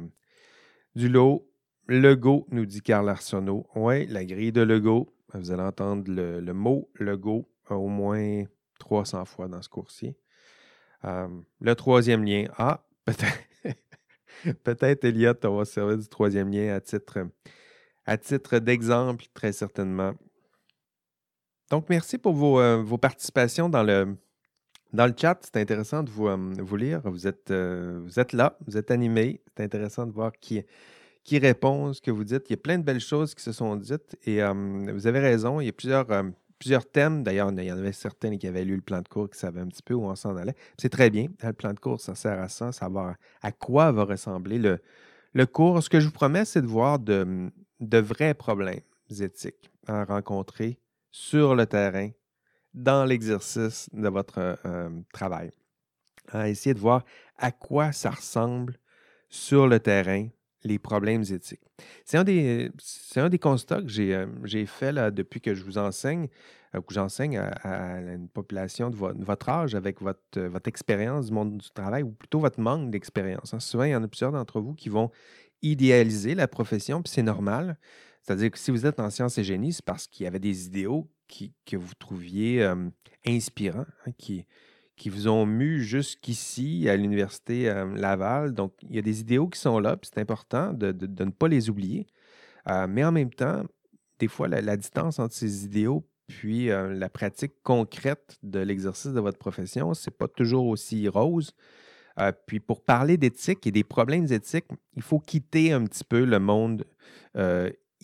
du 0.96 1.10
lot. 1.10 1.50
Lego, 1.88 2.46
nous 2.52 2.68
dit 2.68 2.82
Carl 2.82 3.10
Arsenault. 3.10 3.66
Oui, 3.76 4.06
la 4.06 4.24
grille 4.26 4.52
de 4.52 4.62
Lego. 4.62 5.12
Vous 5.34 5.52
allez 5.52 5.64
entendre 5.64 6.04
le, 6.08 6.54
mot 6.54 6.90
Lego 6.96 7.50
au 7.70 7.88
moins 7.88 8.44
300 8.80 9.26
fois 9.26 9.48
dans 9.48 9.62
ce 9.62 9.70
cours-ci. 9.70 10.16
Euh, 11.06 11.28
le 11.62 11.76
troisième 11.76 12.24
lien. 12.24 12.46
Ah, 12.58 12.84
peut-être, 13.14 14.56
peut-être, 14.64 15.04
Elliot, 15.04 15.34
on 15.44 15.58
va 15.58 15.66
servir 15.66 15.98
du 15.98 16.08
troisième 16.08 16.52
lien 16.52 16.76
à 16.76 16.82
titre, 16.82 17.28
à 18.06 18.18
titre 18.18 18.60
d'exemple, 18.60 19.26
très 19.34 19.52
certainement. 19.52 20.14
Donc, 21.70 21.86
merci 21.90 22.18
pour 22.18 22.34
vos, 22.34 22.60
euh, 22.60 22.98
participations 22.98 23.70
dans 23.70 23.84
le, 23.84 24.16
dans 24.94 25.06
le 25.06 25.14
chat. 25.16 25.40
C'est 25.44 25.58
intéressant 25.58 26.04
de 26.04 26.10
vous, 26.10 26.28
euh, 26.28 26.78
lire. 26.78 27.02
Vous 27.06 27.28
êtes, 27.28 27.52
vous 27.52 28.20
êtes 28.20 28.34
là, 28.34 28.58
vous 28.66 28.78
êtes 28.78 28.92
animé. 28.92 29.42
C'est 29.56 29.64
intéressant 29.64 30.08
de 30.08 30.12
voir 30.12 30.32
qui, 30.40 30.64
qui 31.24 31.38
répond 31.38 31.94
ce 31.94 32.02
que 32.02 32.10
vous 32.10 32.24
dites. 32.24 32.50
Il 32.50 32.54
y 32.54 32.56
a 32.56 32.58
plein 32.58 32.80
de 32.80 32.84
belles 32.84 33.00
choses 33.00 33.36
qui 33.36 33.44
se 33.44 33.52
sont 33.52 33.76
dites 33.76 34.18
et 34.26 34.42
vous 34.42 35.06
avez 35.06 35.20
raison. 35.20 35.60
Il 35.60 35.68
y 35.68 35.70
a 35.70 35.74
plusieurs, 35.74 36.08
plusieurs 36.60 36.86
thèmes. 36.90 37.24
D'ailleurs, 37.24 37.52
il 37.52 37.64
y 37.64 37.72
en 37.72 37.78
avait 37.78 37.94
certains 37.94 38.38
qui 38.38 38.48
avaient 38.48 38.66
lu 38.66 38.76
le 38.76 38.82
plan 38.82 39.02
de 39.02 39.08
cours 39.08 39.30
qui 39.30 39.40
savaient 39.40 39.62
un 39.62 39.68
petit 39.68 39.84
peu 39.84 39.94
où 39.94 40.04
on 40.06 40.16
s'en 40.16 40.36
allait. 40.38 40.56
C'est 40.78 40.90
très 40.90 41.10
bien. 41.10 41.28
Le 41.44 41.54
plan 41.54 41.74
de 41.74 41.80
cours, 41.80 42.00
ça 42.02 42.16
sert 42.16 42.40
à 42.40 42.50
ça, 42.50 42.72
savoir 42.72 43.16
à 43.42 43.52
quoi 43.52 43.92
va 43.92 44.04
ressembler 44.04 44.60
le, 44.60 44.80
le 45.34 45.46
cours. 45.46 45.82
Ce 45.84 45.90
que 45.90 46.00
je 46.00 46.06
vous 46.08 46.12
promets, 46.14 46.46
c'est 46.46 46.62
de 46.62 46.68
voir 46.68 47.00
de, 47.00 47.52
de 47.80 47.98
vrais 47.98 48.34
problèmes 48.34 48.82
éthiques 49.20 49.72
à 49.88 50.06
rencontrer 50.06 50.80
sur 51.12 51.56
le 51.56 51.66
terrain 51.66 52.10
dans 52.74 53.06
l'exercice 53.06 53.90
de 53.94 54.08
votre 54.10 54.58
travail. 55.14 55.52
à 56.32 56.50
essayer 56.50 56.74
de 56.74 56.80
voir 56.80 57.04
à 57.38 57.52
quoi 57.52 57.92
ça 57.92 58.12
ressemble 58.12 58.78
sur 59.30 59.68
le 59.68 59.80
terrain 59.80 60.28
les 60.64 60.80
problèmes 60.80 61.22
éthiques. 61.22 61.62
C'est 62.06 62.18
un 62.18 62.24
des, 62.24 62.72
un 63.16 63.30
des 63.30 63.40
constats 63.40 63.82
que 63.82 63.88
j'ai, 63.88 64.14
euh, 64.14 64.66
fait 64.66 64.92
là, 64.92 65.12
depuis 65.12 65.42
que 65.42 65.54
je 65.54 65.64
vous 65.64 65.78
enseigne, 65.78 66.28
euh, 66.76 66.82
que 66.82 66.94
j'enseigne 66.94 67.38
à, 67.38 68.00
une 68.00 68.28
population 68.28 68.90
de, 68.90 68.96
votre 68.96 69.50
âge 69.50 69.76
avec 69.76 70.02
votre, 70.02 70.20
euh, 70.38 70.50
votre 70.50 70.68
expérience 70.68 71.28
du 71.28 71.34
monde 71.34 71.58
du 71.58 71.70
travail 71.72 72.04
ou 72.04 72.12
plutôt 72.12 72.40
votre 72.40 72.60
manque 72.60 72.92
d'expérience. 72.92 73.54
Hein. 73.54 73.60
Souvent, 73.60 73.86
il 73.86 73.92
y 73.92 73.96
en 73.96 74.04
a 74.04 74.08
plusieurs 74.08 74.32
d'entre 74.32 74.60
vous 74.60 74.74
qui 74.74 74.90
vont 74.90 75.12
idéaliser 75.62 76.36
la 76.36 76.48
profession, 76.48 77.02
puis 77.02 77.12
c'est 77.12 77.24
normal. 77.24 77.78
C'est-à-dire 78.22 78.52
que 78.52 78.60
si 78.60 78.72
vous 78.72 78.86
êtes 78.86 79.00
en 79.00 79.10
sciences 79.10 79.38
et 79.38 79.44
génie, 79.44 79.74
c'est 79.74 79.86
parce 79.86 80.08
qu'il 80.08 80.26
y 80.26 80.28
avait 80.28 80.40
des 80.40 80.68
idéaux 80.68 81.10
qui, 81.28 81.54
que 81.66 81.78
vous 81.78 81.94
trouviez 81.98 82.70
inspirants, 83.26 83.86
hein, 84.06 84.12
qui, 84.18 84.46
qui 85.00 85.10
vous 85.10 85.28
ont 85.30 85.46
mu 85.46 85.82
jusqu'ici 85.82 86.88
à 86.90 86.98
l'Université 86.98 87.70
euh, 87.70 87.96
Laval. 87.96 88.54
Donc, 88.54 88.74
il 88.84 88.96
y 88.96 89.00
a 89.00 89.02
des 89.02 89.22
idéaux 89.22 89.48
qui 89.48 89.60
sont 89.60 89.80
là, 89.80 89.98
puis 89.98 90.12
c'est 90.14 90.20
important 90.20 90.74
de, 90.74 90.92
ne 90.92 91.32
pas 91.32 91.48
les 91.48 91.70
oublier. 91.70 92.06
Euh, 92.68 92.86
mais 92.88 93.04
en 93.04 93.12
même 93.12 93.34
temps, 93.34 93.64
des 94.20 94.28
fois, 94.28 94.48
la, 94.50 94.78
distance 94.78 95.18
entre 95.18 95.34
ces 95.34 95.66
idéaux 95.66 96.06
puis 96.28 96.70
euh, 96.70 96.94
la 96.94 97.10
pratique 97.10 97.54
concrète 97.64 98.38
de 98.44 98.60
l'exercice 98.60 99.14
de 99.14 99.20
votre 99.20 99.40
profession, 99.40 99.96
c'est 99.96 100.16
pas 100.16 100.28
toujours 100.28 100.68
aussi 100.68 101.08
rose. 101.08 101.54
puis 102.46 102.60
pour 102.60 102.84
parler 102.84 103.18
d'éthique 103.18 103.66
et 103.66 103.72
des 103.72 103.86
problèmes 103.86 104.32
éthiques, 104.32 104.68
il 104.96 105.02
faut 105.02 105.20
quitter 105.20 105.72
un 105.72 105.86
petit 105.86 106.04
peu 106.04 106.26
le 106.26 106.40
monde 106.40 106.86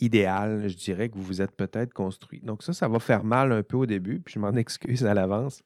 idéal, 0.01 0.67
je 0.67 0.75
dirais, 0.75 1.09
que 1.09 1.15
vous 1.15 1.23
vous 1.23 1.41
êtes 1.41 1.55
peut-être 1.55 1.93
construit. 1.93 2.39
Donc 2.41 2.63
ça, 2.63 2.73
ça 2.73 2.87
va 2.87 2.99
faire 2.99 3.23
mal 3.23 3.51
un 3.51 3.61
peu 3.61 3.77
au 3.77 3.85
début, 3.85 4.21
puis 4.21 4.35
je 4.35 4.39
m'en 4.39 4.53
excuse 4.55 5.05
à 5.05 5.13
l'avance. 5.13 5.61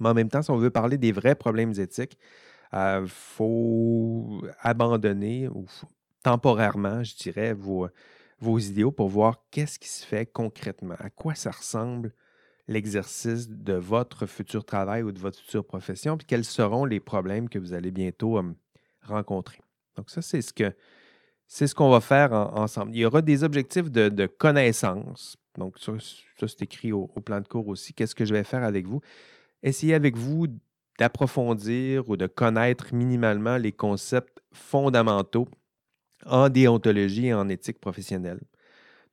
Mais 0.00 0.08
en 0.08 0.14
même 0.14 0.28
temps, 0.28 0.42
si 0.42 0.50
on 0.50 0.56
veut 0.56 0.70
parler 0.70 0.98
des 0.98 1.12
vrais 1.12 1.34
problèmes 1.34 1.72
éthiques, 1.78 2.18
il 2.72 2.78
euh, 2.78 3.06
faut 3.06 4.42
abandonner 4.60 5.48
ou 5.48 5.66
temporairement, 6.22 7.02
je 7.02 7.16
dirais, 7.16 7.54
vos, 7.54 7.88
vos 8.40 8.58
idéaux 8.58 8.92
pour 8.92 9.08
voir 9.08 9.42
qu'est-ce 9.50 9.78
qui 9.78 9.88
se 9.88 10.04
fait 10.04 10.26
concrètement, 10.26 10.96
à 10.98 11.10
quoi 11.10 11.34
ça 11.34 11.50
ressemble 11.50 12.12
l'exercice 12.66 13.48
de 13.48 13.72
votre 13.72 14.26
futur 14.26 14.64
travail 14.64 15.02
ou 15.02 15.10
de 15.10 15.18
votre 15.18 15.38
future 15.38 15.64
profession, 15.64 16.18
puis 16.18 16.26
quels 16.26 16.44
seront 16.44 16.84
les 16.84 17.00
problèmes 17.00 17.48
que 17.48 17.58
vous 17.58 17.72
allez 17.72 17.90
bientôt 17.90 18.40
rencontrer. 19.02 19.60
Donc 19.96 20.10
ça, 20.10 20.20
c'est 20.22 20.42
ce 20.42 20.52
que 20.52 20.72
c'est 21.48 21.66
ce 21.66 21.74
qu'on 21.74 21.88
va 21.88 22.02
faire 22.02 22.32
ensemble. 22.32 22.94
Il 22.94 22.98
y 22.98 23.06
aura 23.06 23.22
des 23.22 23.42
objectifs 23.42 23.90
de, 23.90 24.26
connaissance. 24.26 25.38
Donc 25.56 25.78
ça, 25.78 25.92
c'est 26.46 26.62
écrit 26.62 26.92
au, 26.92 27.06
plan 27.06 27.40
de 27.40 27.48
cours 27.48 27.66
aussi. 27.68 27.94
Qu'est-ce 27.94 28.14
que 28.14 28.26
je 28.26 28.34
vais 28.34 28.44
faire 28.44 28.62
avec 28.62 28.86
vous? 28.86 29.00
Essayez 29.62 29.94
avec 29.94 30.16
vous 30.16 30.46
d'approfondir 30.98 32.08
ou 32.08 32.16
de 32.16 32.26
connaître 32.26 32.94
minimalement 32.94 33.56
les 33.56 33.72
concepts 33.72 34.40
fondamentaux 34.52 35.48
en 36.26 36.48
déontologie 36.48 37.26
et 37.26 37.34
en 37.34 37.48
éthique 37.48 37.80
professionnelle. 37.80 38.40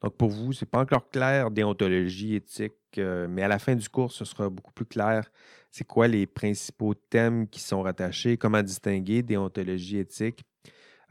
Donc, 0.01 0.15
pour 0.17 0.29
vous, 0.29 0.53
ce 0.53 0.65
n'est 0.65 0.69
pas 0.69 0.79
encore 0.79 1.09
clair, 1.09 1.51
déontologie, 1.51 2.35
éthique, 2.35 2.73
euh, 2.97 3.27
mais 3.29 3.43
à 3.43 3.47
la 3.47 3.59
fin 3.59 3.75
du 3.75 3.87
cours, 3.87 4.11
ce 4.11 4.25
sera 4.25 4.49
beaucoup 4.49 4.73
plus 4.73 4.85
clair. 4.85 5.31
C'est 5.71 5.85
quoi 5.85 6.07
les 6.07 6.25
principaux 6.25 6.93
thèmes 6.93 7.47
qui 7.47 7.59
sont 7.59 7.81
rattachés, 7.81 8.37
comment 8.37 8.61
distinguer 8.61 9.21
déontologie, 9.23 9.99
éthique? 9.99 10.43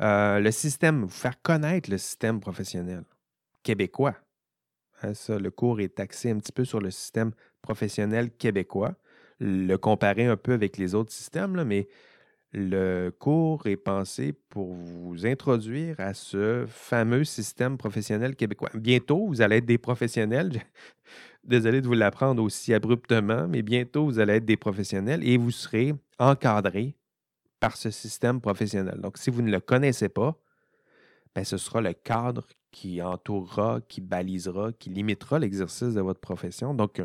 Euh, 0.00 0.40
le 0.40 0.50
système, 0.50 1.02
vous 1.02 1.08
faire 1.08 1.40
connaître 1.42 1.90
le 1.90 1.98
système 1.98 2.40
professionnel 2.40 3.04
québécois. 3.62 4.16
Hein, 5.02 5.14
ça, 5.14 5.38
le 5.38 5.50
cours 5.50 5.80
est 5.80 6.00
axé 6.00 6.30
un 6.30 6.38
petit 6.38 6.52
peu 6.52 6.64
sur 6.64 6.80
le 6.80 6.90
système 6.90 7.32
professionnel 7.62 8.30
québécois 8.30 8.94
le 9.40 9.76
comparer 9.76 10.26
un 10.26 10.36
peu 10.36 10.52
avec 10.52 10.76
les 10.78 10.94
autres 10.94 11.12
systèmes, 11.12 11.62
mais 11.64 11.88
le 12.52 13.10
cours 13.10 13.66
est 13.66 13.76
pensé 13.76 14.32
pour 14.48 14.74
vous 14.74 15.26
introduire 15.26 15.98
à 15.98 16.14
ce 16.14 16.64
fameux 16.68 17.24
système 17.24 17.76
professionnel 17.76 18.36
québécois. 18.36 18.70
Bientôt, 18.74 19.26
vous 19.26 19.42
allez 19.42 19.56
être 19.56 19.66
des 19.66 19.78
professionnels. 19.78 20.62
Désolé 21.44 21.80
de 21.80 21.86
vous 21.86 21.94
l'apprendre 21.94 22.42
aussi 22.42 22.72
abruptement, 22.72 23.48
mais 23.48 23.62
bientôt, 23.62 24.04
vous 24.04 24.20
allez 24.20 24.34
être 24.34 24.44
des 24.44 24.56
professionnels 24.56 25.26
et 25.28 25.36
vous 25.36 25.50
serez 25.50 25.94
encadrés 26.20 26.96
par 27.58 27.76
ce 27.76 27.90
système 27.90 28.40
professionnel. 28.40 29.00
Donc, 29.00 29.18
si 29.18 29.30
vous 29.30 29.42
ne 29.42 29.50
le 29.50 29.60
connaissez 29.60 30.08
pas, 30.08 30.38
ben, 31.34 31.44
ce 31.44 31.56
sera 31.56 31.80
le 31.80 31.92
cadre 31.92 32.46
qui 32.70 33.02
entourera, 33.02 33.80
qui 33.88 34.00
balisera, 34.00 34.72
qui 34.72 34.90
limitera 34.90 35.40
l'exercice 35.40 35.94
de 35.94 36.00
votre 36.00 36.20
profession. 36.20 36.72
Donc, 36.72 37.02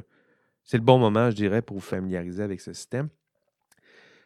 c'est 0.69 0.77
le 0.77 0.83
bon 0.83 0.99
moment, 0.99 1.31
je 1.31 1.35
dirais, 1.35 1.63
pour 1.63 1.77
vous 1.77 1.81
familiariser 1.81 2.43
avec 2.43 2.61
ce 2.61 2.73
système. 2.73 3.09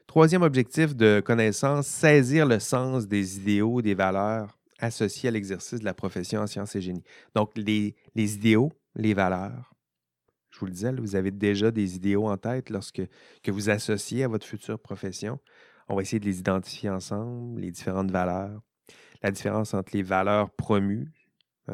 Troisième 0.07 0.41
objectif 0.41 0.93
de 0.93 1.21
connaissance, 1.25 1.87
saisir 1.87 2.45
le 2.45 2.59
sens 2.59 3.07
des 3.07 3.37
idéaux, 3.37 3.81
des 3.81 3.93
valeurs 3.93 4.59
associées 4.77 5.29
à 5.29 5.31
l'exercice 5.31 5.79
de 5.79 5.85
la 5.85 5.93
profession 5.93 6.41
en 6.41 6.47
sciences 6.47 6.75
et 6.75 6.81
génie. 6.81 7.05
Donc, 7.33 7.51
les, 7.55 7.95
idéaux, 8.13 8.73
les 8.93 9.13
valeurs. 9.13 9.73
Je 10.51 10.59
vous 10.59 10.65
le 10.65 10.73
disais, 10.73 10.91
vous 10.91 11.15
avez 11.15 11.31
déjà 11.31 11.71
des 11.71 11.95
idéaux 11.95 12.27
en 12.27 12.35
tête 12.35 12.69
lorsque 12.69 13.03
que 13.41 13.51
vous 13.51 13.69
associez 13.69 14.25
à 14.25 14.27
votre 14.27 14.45
future 14.45 14.77
profession. 14.77 15.39
On 15.87 15.95
va 15.95 16.01
essayer 16.01 16.19
de 16.19 16.25
les 16.25 16.39
identifier 16.39 16.89
ensemble, 16.89 17.61
les 17.61 17.71
différentes 17.71 18.11
valeurs. 18.11 18.59
La 19.21 19.31
différence 19.31 19.73
entre 19.73 19.95
les 19.95 20.03
valeurs 20.03 20.51
promues, 20.51 21.09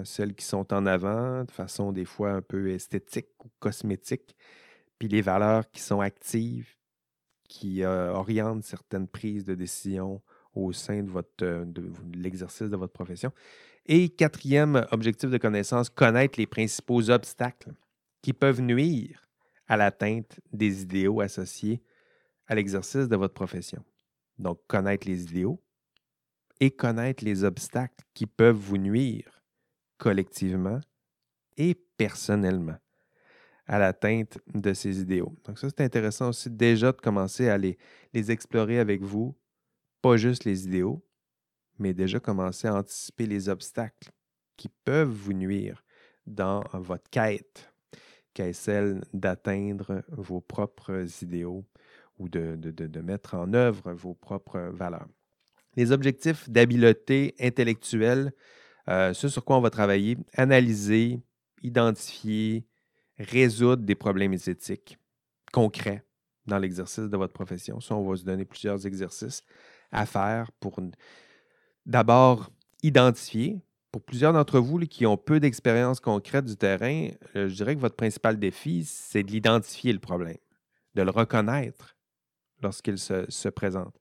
celles 0.04 0.36
qui 0.36 0.46
sont 0.46 0.74
en 0.74 0.86
avant 0.86 1.44
de 1.44 1.52
façon 1.52 1.92
des 1.92 2.06
fois 2.06 2.32
un 2.32 2.42
peu 2.42 2.72
esthétique 2.72 3.30
ou 3.44 3.50
cosmétique, 3.60 4.36
puis 4.98 5.08
les 5.08 5.22
valeurs 5.22 5.70
qui 5.72 5.82
sont 5.82 6.02
actives, 6.02 6.76
qui 7.48 7.84
orientent 7.84 8.64
certaines 8.64 9.08
prises 9.08 9.46
de 9.46 9.56
décision 9.56 10.22
au 10.54 10.72
sein 10.72 11.04
de, 11.04 11.66
de, 11.66 11.92
l'exercice 12.14 12.70
de 12.70 12.76
votre 12.76 12.94
profession. 12.94 13.32
Et 13.86 14.10
quatrième 14.10 14.86
objectif 14.92 15.30
de 15.30 15.38
connaissance, 15.38 15.90
connaître 15.90 16.40
les 16.40 16.46
principaux 16.46 17.10
obstacles 17.10 17.74
qui 18.22 18.34
peuvent 18.34 18.62
nuire 18.62 19.28
à 19.68 19.78
l'atteinte 19.78 20.40
des 20.52 20.82
idéaux 20.82 21.22
associés 21.22 21.82
à 22.48 22.56
l'exercice 22.56 23.08
de 23.08 23.16
votre 23.16 23.34
profession. 23.34 23.84
Donc, 24.38 24.60
connaître 24.68 25.08
les 25.08 25.24
idéaux 25.24 25.62
et 26.60 26.72
connaître 26.72 27.24
les 27.24 27.44
obstacles 27.44 28.04
qui 28.14 28.26
peuvent 28.26 28.56
vous 28.56 28.78
nuire 28.78 29.42
collectivement 30.00 30.80
et 31.58 31.76
personnellement 31.76 32.78
à 33.68 33.78
l'atteinte 33.78 34.39
de 34.52 34.74
ces 34.74 35.00
idéaux. 35.00 35.36
Donc 35.45 35.60
ça, 35.60 35.68
c'est 35.70 35.84
intéressant 35.84 36.30
aussi 36.30 36.50
déjà 36.50 36.91
de 36.91 36.97
commencer 36.97 37.50
à 37.50 37.58
les, 37.60 37.78
explorer 38.14 38.80
avec 38.80 39.04
vous, 39.04 39.38
pas 40.02 40.18
juste 40.18 40.43
les 40.43 40.66
idéaux, 40.66 41.06
mais 41.78 41.93
déjà 41.93 42.20
commencer 42.20 42.68
à 42.68 42.74
anticiper 42.74 43.28
les 43.28 43.47
obstacles 43.47 44.10
qui 44.58 44.70
peuvent 44.84 45.08
vous 45.08 45.34
nuire 45.34 45.84
dans 46.26 46.64
votre 46.74 47.08
quête, 47.12 47.72
qui 48.34 48.41
est 48.41 48.54
celle 48.54 49.04
d'atteindre 49.14 50.04
vos 50.10 50.41
propres 50.41 51.06
idéaux 51.22 51.64
ou 52.18 52.28
de, 52.28 53.02
mettre 53.02 53.36
en 53.36 53.54
œuvre 53.54 53.93
vos 53.93 54.16
propres 54.16 54.72
valeurs. 54.74 55.08
Les 55.76 55.91
objectifs 55.91 56.50
d'habileté 56.50 57.36
intellectuelle, 57.39 58.34
euh, 58.90 59.14
ce 59.14 59.28
sur 59.28 59.46
quoi 59.46 59.58
on 59.58 59.62
va 59.62 59.70
travailler, 59.70 60.18
analyser, 60.34 61.22
identifier, 61.62 62.66
résoudre 63.20 63.84
des 63.84 63.96
problèmes 63.96 64.34
éthiques 64.34 64.98
concrets 65.52 66.04
dans 66.48 66.58
l'exercice 66.58 67.06
de 67.06 67.18
votre 67.18 67.34
profession. 67.34 67.80
Ça, 67.80 67.96
on 67.96 68.10
va 68.10 68.16
se 68.16 68.24
donner 68.24 68.46
plusieurs 68.46 68.88
exercices 68.88 69.44
à 69.92 70.06
faire 70.06 70.52
pour 70.60 70.78
d'abord 71.86 72.50
identifier. 72.82 73.62
Pour 73.92 74.04
plusieurs 74.04 74.34
d'entre 74.34 74.60
vous 74.60 74.80
qui 74.80 75.06
ont 75.08 75.18
peu 75.18 75.40
d'expérience 75.40 76.00
concrète 76.00 76.46
du 76.46 76.56
terrain, 76.56 77.10
euh, 77.36 77.50
je 77.50 77.56
dirais 77.56 77.76
que 77.76 77.82
votre 77.82 77.96
principal 77.96 78.38
défi, 78.38 78.84
c'est 78.86 79.24
de 79.24 79.32
l'identifier 79.32 79.94
le 79.94 80.00
problème, 80.00 80.38
de 80.96 81.02
le 81.02 81.10
reconnaître 81.10 81.96
lorsqu'il 82.62 83.00
se, 83.00 83.50
présente. 83.50 84.00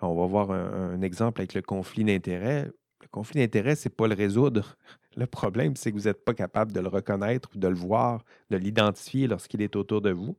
On 0.00 0.14
va 0.14 0.26
voir 0.26 0.50
un 0.50 1.00
exemple 1.00 1.40
avec 1.40 1.54
le 1.54 1.62
conflit 1.62 2.04
d'intérêts. 2.04 2.70
Le 3.04 3.08
conflit 3.08 3.40
d'intérêts, 3.40 3.76
ce 3.76 3.88
n'est 3.88 3.94
pas 3.94 4.08
le 4.08 4.14
résoudre. 4.14 4.76
Le 5.16 5.26
problème, 5.26 5.76
c'est 5.76 5.92
que 5.92 5.96
vous 5.96 6.04
n'êtes 6.04 6.24
pas 6.24 6.34
capable 6.34 6.72
de 6.72 6.80
le 6.80 6.88
reconnaître, 6.88 7.56
de 7.56 7.68
le 7.68 7.76
voir, 7.76 8.24
de 8.50 8.56
l'identifier 8.56 9.28
lorsqu'il 9.28 9.62
est 9.62 9.76
autour 9.76 10.00
de 10.00 10.10
vous. 10.10 10.36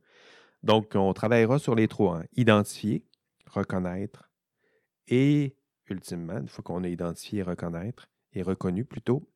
Donc, 0.62 0.92
on 0.94 1.14
travaillera 1.14 1.58
sur 1.58 1.74
les 1.74 1.88
trois. 1.88 2.18
Hein. 2.18 2.24
Identifier, 2.36 3.02
reconnaître 3.46 4.28
et, 5.08 5.56
ultimement, 5.88 6.38
une 6.38 6.48
fois 6.48 6.62
qu'on 6.62 6.84
a 6.84 6.88
identifié 6.88 7.38
et 7.38 7.42
reconnaître, 7.42 8.08
et 8.34 8.42
reconnu 8.42 8.84
plutôt, 8.84 9.26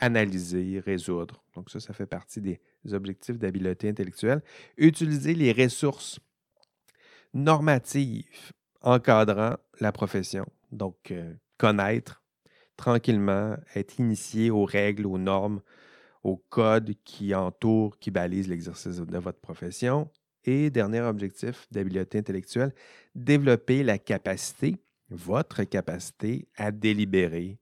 analyser, 0.00 0.80
résoudre. 0.80 1.44
Donc, 1.54 1.70
ça, 1.70 1.78
ça 1.78 1.92
fait 1.92 2.06
partie 2.06 2.40
des 2.40 2.60
objectifs 2.92 3.38
d'habileté 3.38 3.88
intellectuelle. 3.88 4.42
Utiliser 4.76 5.34
les 5.34 5.52
ressources 5.52 6.18
normatives 7.34 8.52
encadrant 8.80 9.56
la 9.80 9.92
profession. 9.92 10.46
Donc, 10.72 11.10
euh, 11.10 11.34
connaître, 11.56 12.22
tranquillement, 12.78 13.56
être 13.74 13.98
initié 13.98 14.50
aux 14.50 14.64
règles, 14.64 15.04
aux 15.06 15.18
normes, 15.18 15.60
aux 16.22 16.36
codes 16.36 16.94
qui 17.04 17.34
entourent, 17.34 17.98
qui 17.98 18.10
balisent 18.10 18.48
l'exercice 18.48 18.96
de 18.96 19.18
votre 19.18 19.40
profession 19.40 20.10
Et 20.44 20.70
dernier 20.70 21.00
objectif 21.00 21.66
d'habileté 21.70 22.18
intellectuelle, 22.18 22.72
développer 23.14 23.82
la 23.82 23.98
capacité, 23.98 24.76
votre 25.10 25.64
capacité 25.64 26.48
à 26.56 26.70
délibérer, 26.70 27.58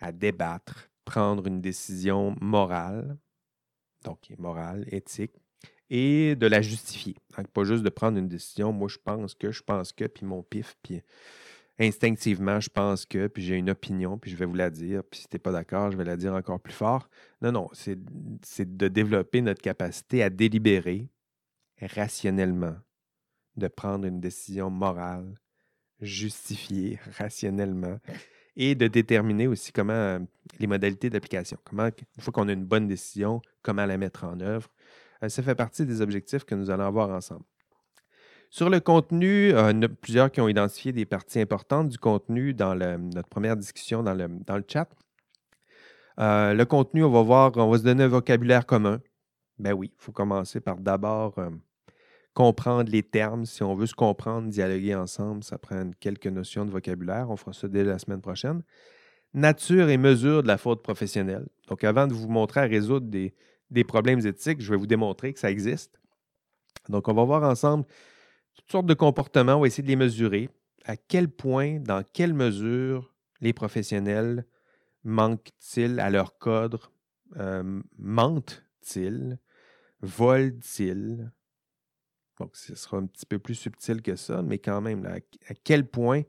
à 0.00 0.12
débattre, 0.12 0.90
prendre 1.04 1.46
une 1.46 1.60
décision 1.60 2.36
morale, 2.40 3.16
donc 4.04 4.30
morale, 4.38 4.84
éthique, 4.88 5.32
et 5.90 6.34
de 6.36 6.46
la 6.46 6.60
justifier. 6.60 7.16
Donc, 7.36 7.48
pas 7.48 7.64
juste 7.64 7.82
de 7.82 7.88
prendre 7.88 8.18
une 8.18 8.28
décision, 8.28 8.72
moi 8.72 8.88
je 8.88 8.98
pense 9.02 9.34
que, 9.34 9.50
je 9.52 9.62
pense 9.62 9.92
que, 9.92 10.04
puis 10.04 10.26
mon 10.26 10.42
pif, 10.42 10.76
puis 10.82 11.00
instinctivement, 11.78 12.60
je 12.60 12.68
pense 12.68 13.06
que, 13.06 13.28
puis 13.28 13.42
j'ai 13.42 13.56
une 13.56 13.70
opinion, 13.70 14.18
puis 14.18 14.30
je 14.30 14.36
vais 14.36 14.46
vous 14.46 14.54
la 14.54 14.70
dire, 14.70 15.02
puis 15.04 15.20
si 15.20 15.28
tu 15.28 15.38
pas 15.38 15.52
d'accord, 15.52 15.90
je 15.90 15.96
vais 15.96 16.04
la 16.04 16.16
dire 16.16 16.34
encore 16.34 16.60
plus 16.60 16.72
fort. 16.72 17.08
Non, 17.40 17.52
non, 17.52 17.68
c'est 17.72 17.96
de 18.76 18.88
développer 18.88 19.40
notre 19.40 19.62
capacité 19.62 20.22
à 20.22 20.30
délibérer 20.30 21.08
rationnellement, 21.80 22.76
de 23.56 23.68
prendre 23.68 24.06
une 24.06 24.20
décision 24.20 24.70
morale, 24.70 25.38
justifiée 26.00 26.98
rationnellement, 27.16 27.98
et 28.56 28.74
de 28.74 28.88
déterminer 28.88 29.46
aussi 29.46 29.72
comment 29.72 29.92
euh, 29.92 30.18
les 30.58 30.66
modalités 30.66 31.10
d'application, 31.10 31.56
comment, 31.62 31.86
une 31.86 32.22
fois 32.22 32.32
qu'on 32.32 32.48
a 32.48 32.52
une 32.52 32.64
bonne 32.64 32.88
décision, 32.88 33.40
comment 33.62 33.86
la 33.86 33.96
mettre 33.96 34.24
en 34.24 34.40
œuvre. 34.40 34.68
Euh, 35.22 35.28
ça 35.28 35.44
fait 35.44 35.54
partie 35.54 35.86
des 35.86 36.00
objectifs 36.00 36.44
que 36.44 36.56
nous 36.56 36.68
allons 36.68 36.84
avoir 36.84 37.10
ensemble. 37.10 37.44
Sur 38.50 38.70
le 38.70 38.80
contenu, 38.80 39.52
euh, 39.52 39.88
plusieurs 40.00 40.30
qui 40.30 40.40
ont 40.40 40.48
identifié 40.48 40.92
des 40.92 41.04
parties 41.04 41.40
importantes 41.40 41.88
du 41.88 41.98
contenu 41.98 42.54
dans 42.54 42.74
notre 42.74 43.28
première 43.28 43.56
discussion 43.56 44.02
dans 44.02 44.14
le, 44.14 44.28
dans 44.46 44.56
le 44.56 44.64
chat. 44.66 44.88
le 46.18 46.64
contenu, 46.64 47.04
on 47.04 47.10
va 47.10 47.22
voir, 47.22 47.52
on 47.56 47.70
va 47.70 47.78
se 47.78 47.82
donner 47.84 48.04
un 48.04 48.08
vocabulaire 48.08 48.66
commun. 48.66 49.00
Ben 49.58 49.72
oui, 49.72 49.92
il 49.92 50.02
faut 50.02 50.12
commencer 50.12 50.60
par 50.60 50.76
d'abord 50.76 51.34
comprendre 52.38 52.88
les 52.88 53.02
termes. 53.02 53.44
Si 53.46 53.64
on 53.64 53.74
veut 53.74 53.86
se 53.86 53.96
comprendre, 53.96 54.48
dialoguer 54.48 54.94
ensemble, 54.94 55.42
ça 55.42 55.58
prend 55.58 55.90
quelques 55.98 56.28
notions 56.28 56.64
de 56.64 56.70
vocabulaire. 56.70 57.30
On 57.30 57.36
fera 57.36 57.52
ça 57.52 57.66
dès 57.66 57.82
la 57.82 57.98
semaine 57.98 58.20
prochaine. 58.20 58.62
Nature 59.34 59.88
et 59.88 59.96
mesure 59.96 60.44
de 60.44 60.46
la 60.46 60.56
faute 60.56 60.84
professionnelle. 60.84 61.48
Donc, 61.66 61.82
avant 61.82 62.06
de 62.06 62.14
vous 62.14 62.28
montrer 62.28 62.60
à 62.60 62.66
résoudre 62.66 63.08
des, 63.08 63.34
problèmes 63.82 64.24
éthiques, 64.24 64.60
je 64.60 64.70
vais 64.70 64.76
vous 64.76 64.86
démontrer 64.86 65.32
que 65.32 65.40
ça 65.40 65.50
existe. 65.50 65.98
Donc, 66.88 67.08
on 67.08 67.12
va 67.12 67.24
voir 67.24 67.42
ensemble 67.42 67.86
toutes 68.58 68.70
sortes 68.70 68.86
de 68.86 68.94
comportements. 68.94 69.56
On 69.56 69.60
va 69.60 69.66
essayer 69.66 69.82
de 69.82 69.88
les 69.88 69.96
mesurer. 69.96 70.50
À 70.84 70.96
quel 70.96 71.28
point, 71.28 71.80
dans 71.80 72.02
quelle 72.02 72.34
mesure 72.34 73.14
les 73.40 73.52
professionnels 73.52 74.46
manquent-ils 75.04 76.00
à 76.00 76.10
leur 76.10 76.38
cadre, 76.38 76.92
euh, 77.36 77.80
mentent-ils, 77.98 79.38
volent-ils, 80.00 81.30
donc, 82.38 82.56
ce 82.56 82.74
sera 82.74 82.98
un 82.98 83.06
petit 83.06 83.26
peu 83.26 83.38
plus 83.38 83.54
subtil 83.54 84.02
que 84.02 84.16
ça, 84.16 84.42
mais 84.42 84.58
quand 84.58 84.80
même, 84.80 85.04
à 85.06 85.54
quel 85.64 85.88
point 85.88 86.22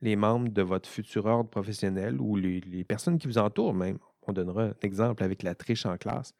les 0.00 0.16
membres 0.16 0.48
de 0.48 0.62
votre 0.62 0.88
futur 0.88 1.26
ordre 1.26 1.50
professionnel 1.50 2.20
ou 2.20 2.36
les, 2.36 2.84
personnes 2.84 3.18
qui 3.18 3.26
vous 3.26 3.38
entourent 3.38 3.74
même, 3.74 3.98
on 4.22 4.32
donnera 4.32 4.64
un 4.64 4.74
exemple 4.82 5.22
avec 5.22 5.42
la 5.42 5.54
triche 5.54 5.86
en 5.86 5.96
classe, 5.96 6.34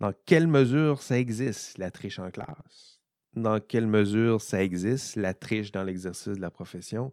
dans 0.00 0.12
quelle 0.26 0.46
mesure 0.46 1.02
ça 1.02 1.18
existe, 1.18 1.78
la 1.78 1.90
triche 1.90 2.18
en 2.18 2.30
classe? 2.30 2.97
Dans 3.34 3.60
quelle 3.60 3.86
mesure 3.86 4.40
ça 4.40 4.62
existe, 4.62 5.16
la 5.16 5.34
triche 5.34 5.72
dans 5.72 5.84
l'exercice 5.84 6.34
de 6.34 6.40
la 6.40 6.50
profession? 6.50 7.12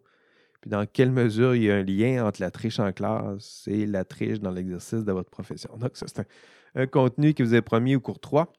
Puis 0.60 0.70
dans 0.70 0.86
quelle 0.86 1.12
mesure 1.12 1.54
il 1.54 1.64
y 1.64 1.70
a 1.70 1.76
un 1.76 1.82
lien 1.82 2.26
entre 2.26 2.40
la 2.40 2.50
triche 2.50 2.80
en 2.80 2.92
classe 2.92 3.64
et 3.66 3.86
la 3.86 4.04
triche 4.04 4.40
dans 4.40 4.50
l'exercice 4.50 5.04
de 5.04 5.12
votre 5.12 5.30
profession? 5.30 5.76
Donc, 5.76 5.92
c'est 5.94 6.26
un, 6.74 6.86
contenu 6.86 7.34
que 7.34 7.42
vous 7.42 7.52
avez 7.52 7.62
promis 7.62 7.96
au 7.96 8.00
cours 8.00 8.20
3 8.20 8.52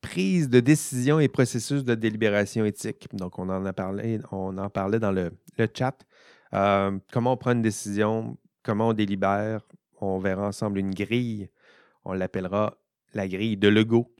prise 0.00 0.48
de 0.48 0.60
décision 0.60 1.18
et 1.20 1.28
processus 1.28 1.84
de 1.84 1.94
délibération 1.94 2.64
éthique. 2.64 3.06
Donc, 3.14 3.38
on 3.38 3.48
en 3.48 3.64
a 3.64 3.72
parlé, 3.72 4.20
on 4.32 4.58
en 4.58 4.68
parlait 4.68 4.98
dans 4.98 5.12
le, 5.12 5.30
chat. 5.74 5.96
Euh, 6.52 6.98
comment 7.12 7.32
on 7.32 7.36
prend 7.36 7.52
une 7.52 7.62
décision, 7.62 8.36
comment 8.62 8.88
on 8.88 8.92
délibère. 8.92 9.66
On 10.00 10.18
verra 10.18 10.48
ensemble 10.48 10.78
une 10.78 10.92
grille. 10.92 11.48
On 12.04 12.12
l'appellera 12.12 12.76
la 13.14 13.28
grille 13.28 13.56
de 13.56 13.68
Legault, 13.68 14.13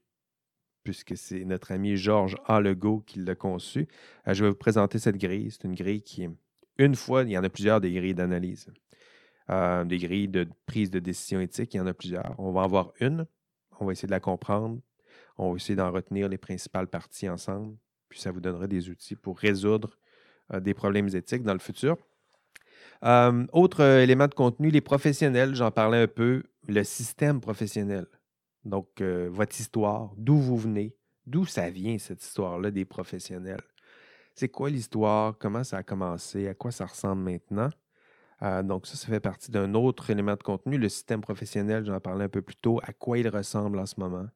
puisque 0.85 1.17
c'est 1.17 1.45
notre 1.45 1.73
ami 1.73 1.97
Georges 1.97 2.37
A. 2.47 2.61
Qui 3.07 3.19
l'a 3.21 3.35
conçu. 3.35 3.89
Euh, 4.29 4.35
je 4.35 4.45
vais 4.45 4.51
vous 4.51 4.57
présenter 4.57 4.99
cette 4.99 5.17
grille. 5.17 5.51
C'est 5.51 5.65
une 5.65 5.75
grille 5.75 6.03
qui, 6.03 6.29
une 6.79 6.95
fois, 6.95 7.23
il 7.23 7.31
y 7.31 7.39
en 7.39 7.43
a 7.43 7.49
plusieurs 7.49 7.81
des 7.81 7.93
grilles 7.93 8.15
d'analyse. 8.15 8.69
Euh, 9.51 9.85
des 9.85 9.99
grilles 9.99 10.29
de 10.29 10.49
prise 10.67 10.91
de 10.91 11.01
décision 11.01 11.41
éthique, 11.41 11.75
il 11.75 11.79
y 11.79 11.81
en 11.81 11.87
a 11.87 11.95
plusieurs. 11.95 12.35
On 12.39 12.53
va 12.53 12.61
en 12.61 12.65
avoir 12.65 12.93
une. 13.01 13.27
On 13.81 13.87
va 13.87 13.93
essayer 13.93 14.07
de 14.07 14.13
la 14.13 14.21
comprendre, 14.21 14.81
on 15.37 15.51
va 15.51 15.57
essayer 15.57 15.75
d'en 15.75 15.91
retenir 15.91 16.29
les 16.29 16.39
principales 16.39 16.87
parties 16.87 17.29
ensemble, 17.29 17.77
puis 18.09 18.21
ça 18.21 18.31
vous 18.31 18.41
donnera 18.41 18.67
des 18.67 18.89
outils 18.89 19.17
pour 19.17 19.39
résoudre 19.39 19.99
euh, 20.53 20.61
des 20.61 20.75
problèmes 20.75 21.09
éthiques 21.09 21.43
dans 21.43 21.53
le 21.53 21.59
futur. 21.59 21.97
Autre 23.53 23.83
élément 23.83 24.29
de 24.29 24.35
contenu, 24.35 24.71
les 24.71 24.81
professionnels, 24.81 25.55
j'en 25.55 25.71
parlais 25.71 26.03
un 26.05 26.07
peu, 26.07 26.45
le 26.69 26.85
système 26.85 27.41
professionnel. 27.41 28.07
Donc, 28.65 29.03
votre 29.03 29.59
histoire, 29.61 30.13
d'où 30.17 30.37
vous 30.37 30.57
venez, 30.57 30.97
d'où 31.27 31.45
ça 31.45 31.71
vient 31.71 31.99
cette 31.99 32.23
histoire-là 32.23 32.71
des 32.71 32.85
professionnels? 32.85 33.63
C'est 34.35 34.49
quoi 34.49 34.71
l'histoire, 34.71 35.37
comment 35.39 35.65
ça 35.65 35.79
a 35.79 35.83
commencé, 35.83 36.49
à 36.49 36.55
quoi 36.55 36.71
ça 36.71 36.87
ressemble 36.87 37.23
maintenant? 37.23 37.71
donc, 38.65 38.87
ça, 38.87 38.97
ça 38.97 39.07
fait 39.07 39.21
partie 39.21 39.51
d'un 39.51 39.73
autre 39.75 40.11
élément 40.11 40.35
de 40.35 40.43
contenu, 40.43 40.77
le 40.77 40.89
système 40.91 41.23
professionnel, 41.23 41.87
j'en 41.87 42.01
parlais 42.01 42.25
un 42.25 42.29
peu 42.29 42.43
plus 42.43 42.57
tôt, 42.57 42.79
à 42.83 42.93
quoi 42.93 43.17
il 43.17 43.29
ressemble 43.29 43.79
en 43.79 43.87
ce 43.87 43.99
moment, 43.99 44.27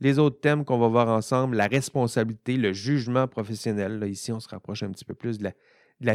les 0.00 0.18
autres 0.18 0.40
thèmes 0.40 0.64
qu'on 0.64 0.78
va 0.78 0.88
voir 0.88 1.08
ensemble, 1.08 1.56
la 1.56 1.66
responsabilité, 1.66 2.56
le 2.56 2.72
jugement 2.72 3.28
professionnel. 3.28 3.98
Là, 3.98 4.06
ici, 4.06 4.32
on 4.32 4.40
se 4.40 4.48
rapproche 4.48 4.82
un 4.82 4.90
petit 4.90 5.04
peu 5.04 5.14
plus 5.14 5.38
de 5.38 5.44
la, 5.44 5.52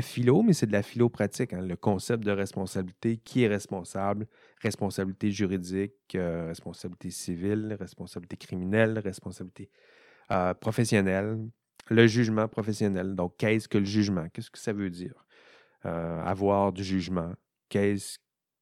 philo, 0.02 0.42
mais 0.42 0.54
c'est 0.54 0.68
de 0.68 0.72
la 0.72 0.84
philo 0.84 1.10
pratique. 1.10 1.54
Hein, 1.54 1.62
le 1.62 1.76
concept 1.76 2.24
de 2.24 2.32
responsabilité, 2.32 3.18
qui 3.18 3.44
est 3.44 3.48
responsable, 3.48 4.28
responsabilité 4.62 5.32
juridique, 5.32 5.94
euh, 6.16 6.48
responsabilité 6.48 7.10
civile, 7.12 7.76
responsabilité 7.80 8.38
criminelle, 8.38 9.00
responsabilité 9.00 9.70
euh, 10.32 10.54
professionnelle, 10.54 11.40
le 11.90 12.08
jugement 12.08 12.48
professionnel. 12.48 13.16
Donc, 13.16 13.36
qu'est-ce 13.38 13.68
que 13.68 13.78
le 13.78 13.86
jugement? 13.86 14.28
Qu'est-ce 14.34 14.52
que 14.52 14.60
ça 14.60 14.74
veut 14.74 14.90
dire? 14.90 15.26
Euh, 15.86 16.22
avoir 16.24 16.72
du 16.74 16.84
jugement. 16.84 17.34
Qu'est-ce 17.70 18.20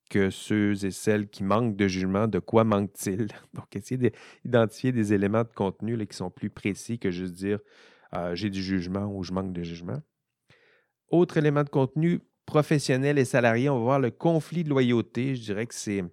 que 0.10 0.30
ceux 0.30 0.86
et 0.86 0.92
celles 0.92 1.28
qui 1.28 1.44
manquent 1.44 1.76
de 1.76 1.88
jugement, 1.88 2.28
de 2.28 2.40
quoi 2.40 2.64
manquent-ils? 2.64 3.28
Donc, 3.54 3.76
essayer 3.76 4.14
d'identifier 4.46 4.92
des 4.92 5.14
éléments 5.14 5.44
de 5.44 5.54
contenu 5.54 5.98
qui 6.08 6.16
sont 6.16 6.32
plus 6.32 6.50
précis 6.50 7.00
que 7.00 7.12
juste 7.12 7.34
dire 7.34 7.60
j'ai 8.34 8.50
du 8.50 8.64
jugement 8.64 9.06
ou 9.06 9.22
je 9.24 9.34
manque 9.34 9.52
de 9.52 9.64
jugement. 9.64 10.02
Autre 11.10 11.38
élément 11.38 11.64
de 11.64 11.70
contenu, 11.70 12.20
professionnel 12.46 13.18
et 13.18 13.26
salarié, 13.26 13.70
on 13.70 13.78
va 13.80 13.84
voir 13.84 14.00
le 14.00 14.12
conflit 14.12 14.64
de 14.64 14.70
loyauté. 14.70 15.36
Je 15.36 15.42
dirais 15.42 15.68
que 15.68 15.76
c'est 15.76 16.04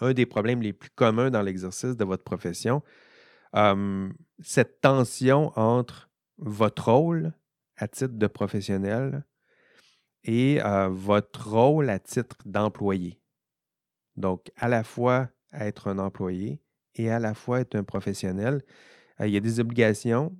un 0.00 0.12
des 0.12 0.26
problèmes 0.26 0.62
les 0.62 0.72
plus 0.72 0.90
communs 0.90 1.30
dans 1.30 1.42
l'exercice 1.42 1.96
de 1.96 2.04
votre 2.04 2.24
profession. 2.24 2.82
cette 4.40 4.80
tension 4.80 5.52
entre 5.58 6.10
votre 6.38 6.90
rôle 6.90 7.32
à 7.76 7.88
titre 7.88 8.14
de 8.14 8.26
professionnel 8.26 9.24
et 10.24 10.60
euh, 10.64 10.88
votre 10.88 11.50
rôle 11.50 11.90
à 11.90 11.98
titre 11.98 12.36
d'employé. 12.44 13.20
Donc, 14.16 14.50
à 14.56 14.68
la 14.68 14.82
fois 14.84 15.28
être 15.52 15.88
un 15.88 15.98
employé 15.98 16.60
et 16.94 17.10
à 17.10 17.18
la 17.18 17.34
fois 17.34 17.60
être 17.60 17.76
un 17.76 17.84
professionnel. 17.84 18.62
Euh, 19.20 19.26
il 19.26 19.34
y 19.34 19.36
a 19.36 19.40
des 19.40 19.60
obligations. 19.60 20.36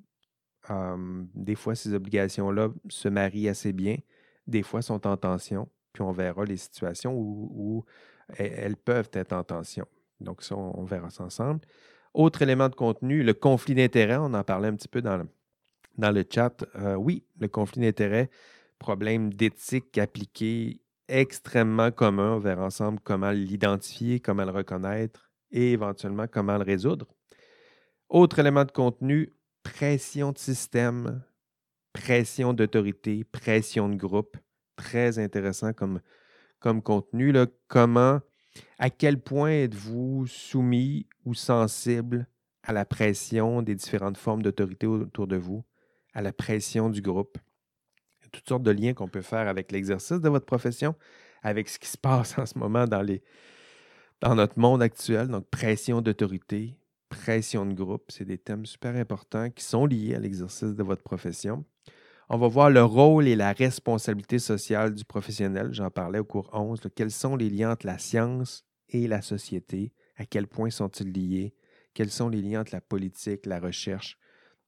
Des 1.34 1.54
fois, 1.54 1.74
ces 1.74 1.94
obligations-là 1.94 2.68
se 2.88 3.08
marient 3.08 3.48
assez 3.48 3.72
bien. 3.72 3.96
Des 4.46 4.62
fois, 4.62 4.82
sont 4.82 5.06
en 5.06 5.16
tension. 5.16 5.68
Puis 5.92 6.02
on 6.02 6.12
verra 6.12 6.44
les 6.44 6.56
situations 6.56 7.14
où, 7.16 7.84
elles 8.38 8.76
peuvent 8.76 9.10
être 9.12 9.32
en 9.32 9.44
tension. 9.44 9.86
Donc, 10.20 10.42
ça, 10.42 10.56
on 10.56 10.84
verra 10.84 11.10
ça 11.10 11.24
ensemble. 11.24 11.60
Autre 12.14 12.42
élément 12.42 12.68
de 12.68 12.74
contenu, 12.74 13.22
le 13.22 13.34
conflit 13.34 13.74
d'intérêts. 13.74 14.16
On 14.16 14.32
en 14.34 14.44
parlait 14.44 14.68
un 14.68 14.74
petit 14.74 14.88
peu 14.88 15.02
dans 15.02 15.18
le, 15.18 15.26
dans 15.98 16.10
le 16.10 16.24
chat. 16.28 16.64
Euh, 16.76 16.94
oui, 16.94 17.24
le 17.38 17.48
conflit 17.48 17.82
d'intérêts, 17.82 18.30
problème 18.78 19.32
d'éthique 19.32 19.98
appliqué 19.98 20.80
extrêmement 21.08 21.90
commun. 21.90 22.34
On 22.34 22.38
verra 22.38 22.64
ensemble 22.64 23.00
comment 23.02 23.30
l'identifier, 23.30 24.20
comment 24.20 24.44
le 24.44 24.52
reconnaître 24.52 25.30
et 25.50 25.72
éventuellement 25.72 26.26
comment 26.26 26.56
le 26.56 26.64
résoudre. 26.64 27.06
Autre 28.08 28.38
élément 28.38 28.64
de 28.64 28.72
contenu, 28.72 29.32
pression 29.64 30.30
de 30.30 30.38
système, 30.38 31.24
pression 31.92 32.52
d'autorité, 32.52 33.24
pression 33.24 33.88
de 33.88 33.96
groupe. 33.96 34.36
Très 34.76 35.18
intéressant 35.18 35.72
comme, 35.72 36.00
contenu. 36.60 37.32
Là. 37.32 37.46
Comment, 37.66 38.20
à 38.78 38.90
quel 38.90 39.20
point 39.20 39.50
êtes-vous 39.50 40.26
soumis 40.28 41.08
ou 41.24 41.34
sensible 41.34 42.28
à 42.62 42.72
la 42.72 42.84
pression 42.84 43.62
des 43.62 43.74
différentes 43.74 44.16
formes 44.16 44.42
d'autorité 44.42 44.86
autour 44.86 45.26
de 45.26 45.36
vous, 45.36 45.64
à 46.12 46.22
la 46.22 46.32
pression 46.32 46.88
du 46.88 47.02
groupe? 47.02 47.38
toutes 48.34 48.48
sortes 48.48 48.62
de 48.62 48.70
liens 48.70 48.94
qu'on 48.94 49.08
peut 49.08 49.22
faire 49.22 49.48
avec 49.48 49.70
l'exercice 49.72 50.20
de 50.20 50.28
votre 50.28 50.44
profession, 50.44 50.94
avec 51.42 51.68
ce 51.68 51.78
qui 51.78 51.88
se 51.88 51.96
passe 51.96 52.36
en 52.38 52.46
ce 52.46 52.58
moment 52.58 52.86
dans, 52.86 53.06
dans 54.20 54.34
notre 54.34 54.58
monde 54.58 54.82
actuel. 54.82 55.28
Donc, 55.28 55.48
pression 55.50 56.00
d'autorité, 56.00 56.76
pression 57.14 57.64
de 57.64 57.74
groupe. 57.74 58.04
C'est 58.08 58.24
des 58.24 58.38
thèmes 58.38 58.66
super 58.66 58.96
importants 58.96 59.50
qui 59.50 59.64
sont 59.64 59.86
liés 59.86 60.14
à 60.14 60.18
l'exercice 60.18 60.74
de 60.74 60.82
votre 60.82 61.02
profession. 61.02 61.64
On 62.28 62.38
va 62.38 62.48
voir 62.48 62.70
le 62.70 62.82
rôle 62.82 63.28
et 63.28 63.36
la 63.36 63.52
responsabilité 63.52 64.38
sociale 64.38 64.94
du 64.94 65.04
professionnel. 65.04 65.68
J'en 65.72 65.90
parlais 65.90 66.18
au 66.18 66.24
cours 66.24 66.48
11. 66.52 66.80
Quels 66.94 67.10
sont 67.10 67.36
les 67.36 67.50
liens 67.50 67.72
entre 67.72 67.86
la 67.86 67.98
science 67.98 68.64
et 68.88 69.06
la 69.06 69.22
société? 69.22 69.92
À 70.16 70.24
quel 70.24 70.46
point 70.46 70.70
sont-ils 70.70 71.12
liés? 71.12 71.54
Quels 71.92 72.10
sont 72.10 72.28
les 72.28 72.42
liens 72.42 72.62
entre 72.62 72.74
la 72.74 72.80
politique, 72.80 73.46
la 73.46 73.60
recherche? 73.60 74.18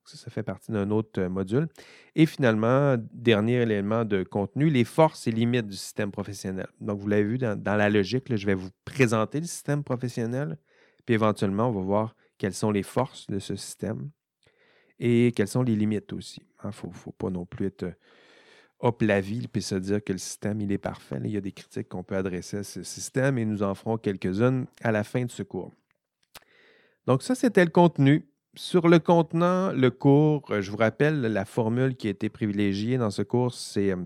Ça, 0.04 0.16
ça 0.16 0.30
fait 0.30 0.44
partie 0.44 0.70
d'un 0.70 0.90
autre 0.90 1.20
euh, 1.20 1.28
module. 1.28 1.66
Et 2.14 2.26
finalement, 2.26 2.96
dernier 3.12 3.62
élément 3.62 4.04
de 4.04 4.22
contenu, 4.22 4.70
les 4.70 4.84
forces 4.84 5.26
et 5.26 5.32
limites 5.32 5.66
du 5.66 5.76
système 5.76 6.12
professionnel. 6.12 6.68
Donc, 6.80 7.00
vous 7.00 7.08
l'avez 7.08 7.24
vu 7.24 7.38
dans, 7.38 7.58
la 7.64 7.90
logique, 7.90 8.34
je 8.34 8.46
vais 8.46 8.54
vous 8.54 8.70
présenter 8.84 9.40
le 9.40 9.46
système 9.46 9.82
professionnel, 9.82 10.58
puis 11.04 11.14
éventuellement, 11.14 11.70
on 11.70 11.72
va 11.72 11.80
voir 11.80 12.16
quelles 12.38 12.54
sont 12.54 12.70
les 12.70 12.82
forces 12.82 13.26
de 13.28 13.38
ce 13.38 13.56
système 13.56 14.10
et 14.98 15.32
quelles 15.34 15.48
sont 15.48 15.62
les 15.62 15.76
limites 15.76 16.12
aussi. 16.12 16.40
Il 16.40 16.66
hein. 16.66 16.70
ne 16.84 16.90
faut, 16.92 17.12
pas 17.12 17.30
non 17.30 17.44
plus 17.44 17.66
être 17.66 17.84
euh, 17.84 17.92
hop 18.80 19.02
la 19.02 19.20
vie 19.20 19.46
puis 19.48 19.62
se 19.62 19.74
dire 19.74 20.02
que 20.02 20.12
le 20.12 20.18
système, 20.18 20.60
il 20.60 20.72
est 20.72 20.78
parfait. 20.78 21.20
il 21.24 21.30
y 21.30 21.36
a 21.36 21.40
des 21.40 21.52
critiques 21.52 21.88
qu'on 21.88 22.02
peut 22.02 22.16
adresser 22.16 22.58
à 22.58 22.62
ce 22.64 22.82
système 22.82 23.38
et 23.38 23.44
nous 23.44 23.62
en 23.62 23.74
ferons 23.74 23.98
quelques-unes 23.98 24.66
à 24.82 24.92
la 24.92 25.04
fin 25.04 25.24
de 25.24 25.30
ce 25.30 25.42
cours. 25.42 25.72
Donc, 27.06 27.22
ça, 27.22 27.34
c'était 27.34 27.64
le 27.64 27.70
contenu. 27.70 28.26
Sur 28.54 28.88
le 28.88 28.98
contenant, 28.98 29.70
le 29.72 29.90
cours, 29.90 30.50
euh, 30.50 30.62
je 30.62 30.70
vous 30.70 30.78
rappelle 30.78 31.20
la 31.20 31.44
formule 31.44 31.94
qui 31.94 32.06
a 32.06 32.10
été 32.10 32.30
privilégiée 32.30 32.96
dans 32.96 33.10
ce 33.10 33.20
cours, 33.20 33.52
c'est 33.52 33.92
euh, 33.92 33.96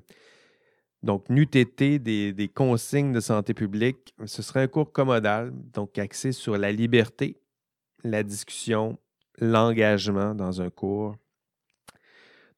donc 1.04 1.30
NUTT 1.30 1.98
des 1.98 2.50
consignes 2.52 3.12
de 3.12 3.20
santé 3.20 3.54
publique. 3.54 4.12
Ce 4.26 4.42
serait 4.42 4.62
un 4.62 4.66
cours 4.66 4.92
commodal, 4.92 5.52
donc 5.72 5.98
axé 5.98 6.32
sur 6.32 6.58
la 6.58 6.72
liberté, 6.72 7.39
la 8.04 8.22
discussion, 8.22 8.98
l'engagement 9.38 10.34
dans 10.34 10.60
un 10.60 10.70
cours. 10.70 11.16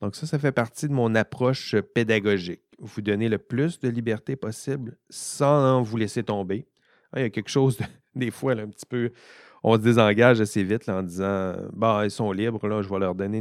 Donc 0.00 0.16
ça, 0.16 0.26
ça 0.26 0.38
fait 0.38 0.52
partie 0.52 0.88
de 0.88 0.92
mon 0.92 1.14
approche 1.14 1.76
pédagogique. 1.94 2.62
Vous 2.78 3.02
donner 3.02 3.28
le 3.28 3.38
plus 3.38 3.78
de 3.78 3.88
liberté 3.88 4.34
possible 4.34 4.96
sans 5.08 5.82
vous 5.82 5.96
laisser 5.96 6.24
tomber. 6.24 6.66
Ah, 7.12 7.20
il 7.20 7.22
y 7.22 7.26
a 7.26 7.30
quelque 7.30 7.50
chose, 7.50 7.78
des 8.14 8.30
fois, 8.30 8.52
un 8.52 8.68
petit 8.68 8.86
peu 8.86 9.12
on 9.62 9.74
se 9.76 9.80
désengage 9.80 10.40
assez 10.40 10.62
vite 10.62 10.88
en 10.88 11.02
disant 11.02 11.54
bah, 11.72 12.02
ils 12.04 12.10
sont 12.10 12.32
libres, 12.32 12.58
je 12.82 12.88
vais 12.88 12.98
leur 12.98 13.14
donner 13.14 13.38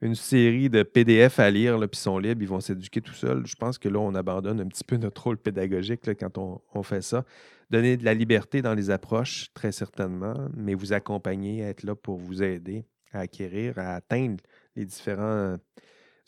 une, 0.00 0.14
série 0.14 0.68
de 0.68 0.82
PDF 0.82 1.38
à 1.38 1.50
lire, 1.50 1.78
puis 1.78 1.88
ils 1.92 1.96
sont 1.96 2.18
libres, 2.18 2.42
ils 2.42 2.48
vont 2.48 2.60
s'éduquer 2.60 3.00
tout 3.00 3.14
seuls. 3.14 3.46
Je 3.46 3.56
pense 3.56 3.78
que 3.78 3.88
là, 3.88 3.98
on 3.98 4.14
abandonne 4.14 4.60
un 4.60 4.66
petit 4.66 4.84
peu 4.84 4.96
notre 4.96 5.22
rôle 5.22 5.38
pédagogique 5.38 6.02
quand 6.18 6.38
on, 6.38 6.82
fait 6.82 7.00
ça. 7.00 7.24
Donner 7.70 7.96
de 7.96 8.04
la 8.04 8.14
liberté 8.14 8.62
dans 8.62 8.74
les 8.74 8.90
approches, 8.90 9.52
très 9.54 9.72
certainement, 9.72 10.48
mais 10.54 10.74
vous 10.74 10.92
accompagner, 10.92 11.60
être 11.60 11.82
là 11.82 11.94
pour 11.94 12.18
vous 12.18 12.42
aider 12.42 12.86
à 13.12 13.20
acquérir, 13.20 13.78
à 13.78 13.94
atteindre 13.94 14.42
les 14.76 14.84
différents 14.84 15.56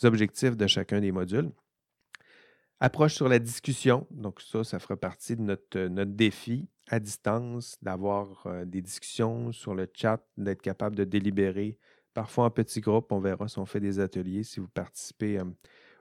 objectifs 0.03 0.57
de 0.57 0.67
chacun 0.67 1.01
des 1.01 1.13
modules. 1.13 1.51
Approche 2.81 3.15
sur 3.15 3.29
la 3.29 3.39
discussion. 3.39 4.07
Donc, 4.11 4.41
ça, 4.41 4.63
ça 4.63 4.79
fera 4.79 4.97
partie 4.97 5.37
de 5.37 5.43
notre, 5.43 5.81
notre 5.87 6.13
défi 6.13 6.69
à 6.89 7.01
distance, 7.01 7.77
d'avoir 7.83 8.47
euh, 8.47 8.65
des 8.65 8.83
discussions 8.83 9.51
sur 9.53 9.75
le 9.75 9.91
chat, 9.93 10.23
d'être 10.37 10.63
capable 10.63 10.95
de 10.95 11.05
délibérer, 11.05 11.79
parfois 12.15 12.45
en 12.45 12.51
petits 12.51 12.81
groupes. 12.81 13.11
On 13.11 13.19
verra 13.19 13.49
si 13.49 13.59
on 13.59 13.67
fait 13.67 13.81
des 13.81 13.99
ateliers, 13.99 14.45
si 14.45 14.61
vous 14.61 14.69
participez 14.69 15.39
euh, 15.39 15.45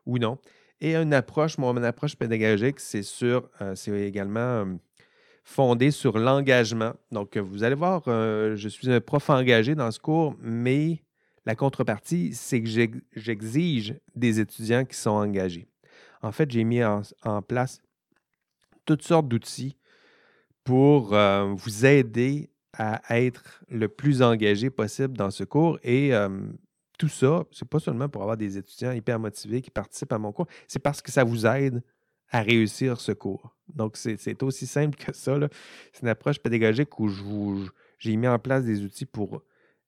ou 0.06 0.20
non. 0.20 0.38
Et 0.82 0.96
une 0.96 1.14
approche, 1.14 1.58
mon 1.58 1.76
approche 1.78 2.16
pédagogique, 2.16 2.80
c'est 2.80 3.04
sur, 3.04 3.50
euh, 3.62 3.76
c'est 3.76 3.98
également 4.02 4.78
fondé 5.46 5.92
sur 5.92 6.18
l'engagement. 6.18 6.94
Donc, 7.12 7.38
vous 7.38 7.64
allez 7.64 7.76
voir, 7.76 8.02
je 8.06 8.68
suis 8.68 8.92
un 8.92 9.00
prof 9.00 9.30
engagé 9.30 9.76
dans 9.76 9.92
ce 9.92 10.00
cours, 10.00 10.36
mais 10.42 11.06
la 11.46 11.56
contrepartie, 11.56 12.34
c'est 12.34 12.62
que 12.62 12.70
j'exige 13.16 13.96
des 14.16 14.40
étudiants 14.40 14.84
qui 14.84 14.98
sont 14.98 15.12
engagés. 15.12 15.68
En 16.22 16.32
fait, 16.32 16.50
j'ai 16.50 16.64
mis 16.64 16.84
en, 16.84 17.04
place 17.48 17.82
toutes 18.86 19.04
sortes 19.04 19.28
d'outils 19.28 19.78
pour 20.64 21.14
euh, 21.14 21.54
vous 21.56 21.86
aider 21.86 22.50
à 22.74 23.20
être 23.22 23.64
le 23.70 23.88
plus 23.88 24.22
engagé 24.22 24.70
possible 24.70 25.16
dans 25.16 25.32
ce 25.32 25.44
cours. 25.44 25.80
Et 25.84 26.14
euh, 26.14 26.30
tout 26.98 27.08
ça, 27.08 27.44
c'est 27.52 27.68
pas 27.68 27.80
seulement 27.80 28.10
pour 28.10 28.24
avoir 28.24 28.38
des 28.38 28.58
étudiants 28.58 28.92
hyper 28.92 29.20
motivés 29.20 29.62
qui 29.62 29.70
participent 29.70 30.12
à 30.12 30.18
mon 30.18 30.32
cours, 30.32 30.48
c'est 30.68 30.80
parce 30.80 31.02
que 31.02 31.12
ça 31.12 31.24
vous 31.24 31.46
aide 31.46 31.84
à 32.30 32.42
réussir 32.42 33.00
ce 33.00 33.12
cours. 33.12 33.56
Donc, 33.74 33.98
c'est 33.98 34.44
aussi 34.44 34.68
simple 34.68 34.98
que 34.98 35.14
ça. 35.14 35.38
C'est 35.94 36.02
une 36.02 36.08
approche 36.08 36.40
pédagogique 36.40 37.00
où 37.00 37.10
j'ai 37.98 38.16
mis 38.16 38.28
en 38.28 38.40
place 38.40 38.64
des 38.64 38.84
outils 38.84 39.06
pour 39.06 39.42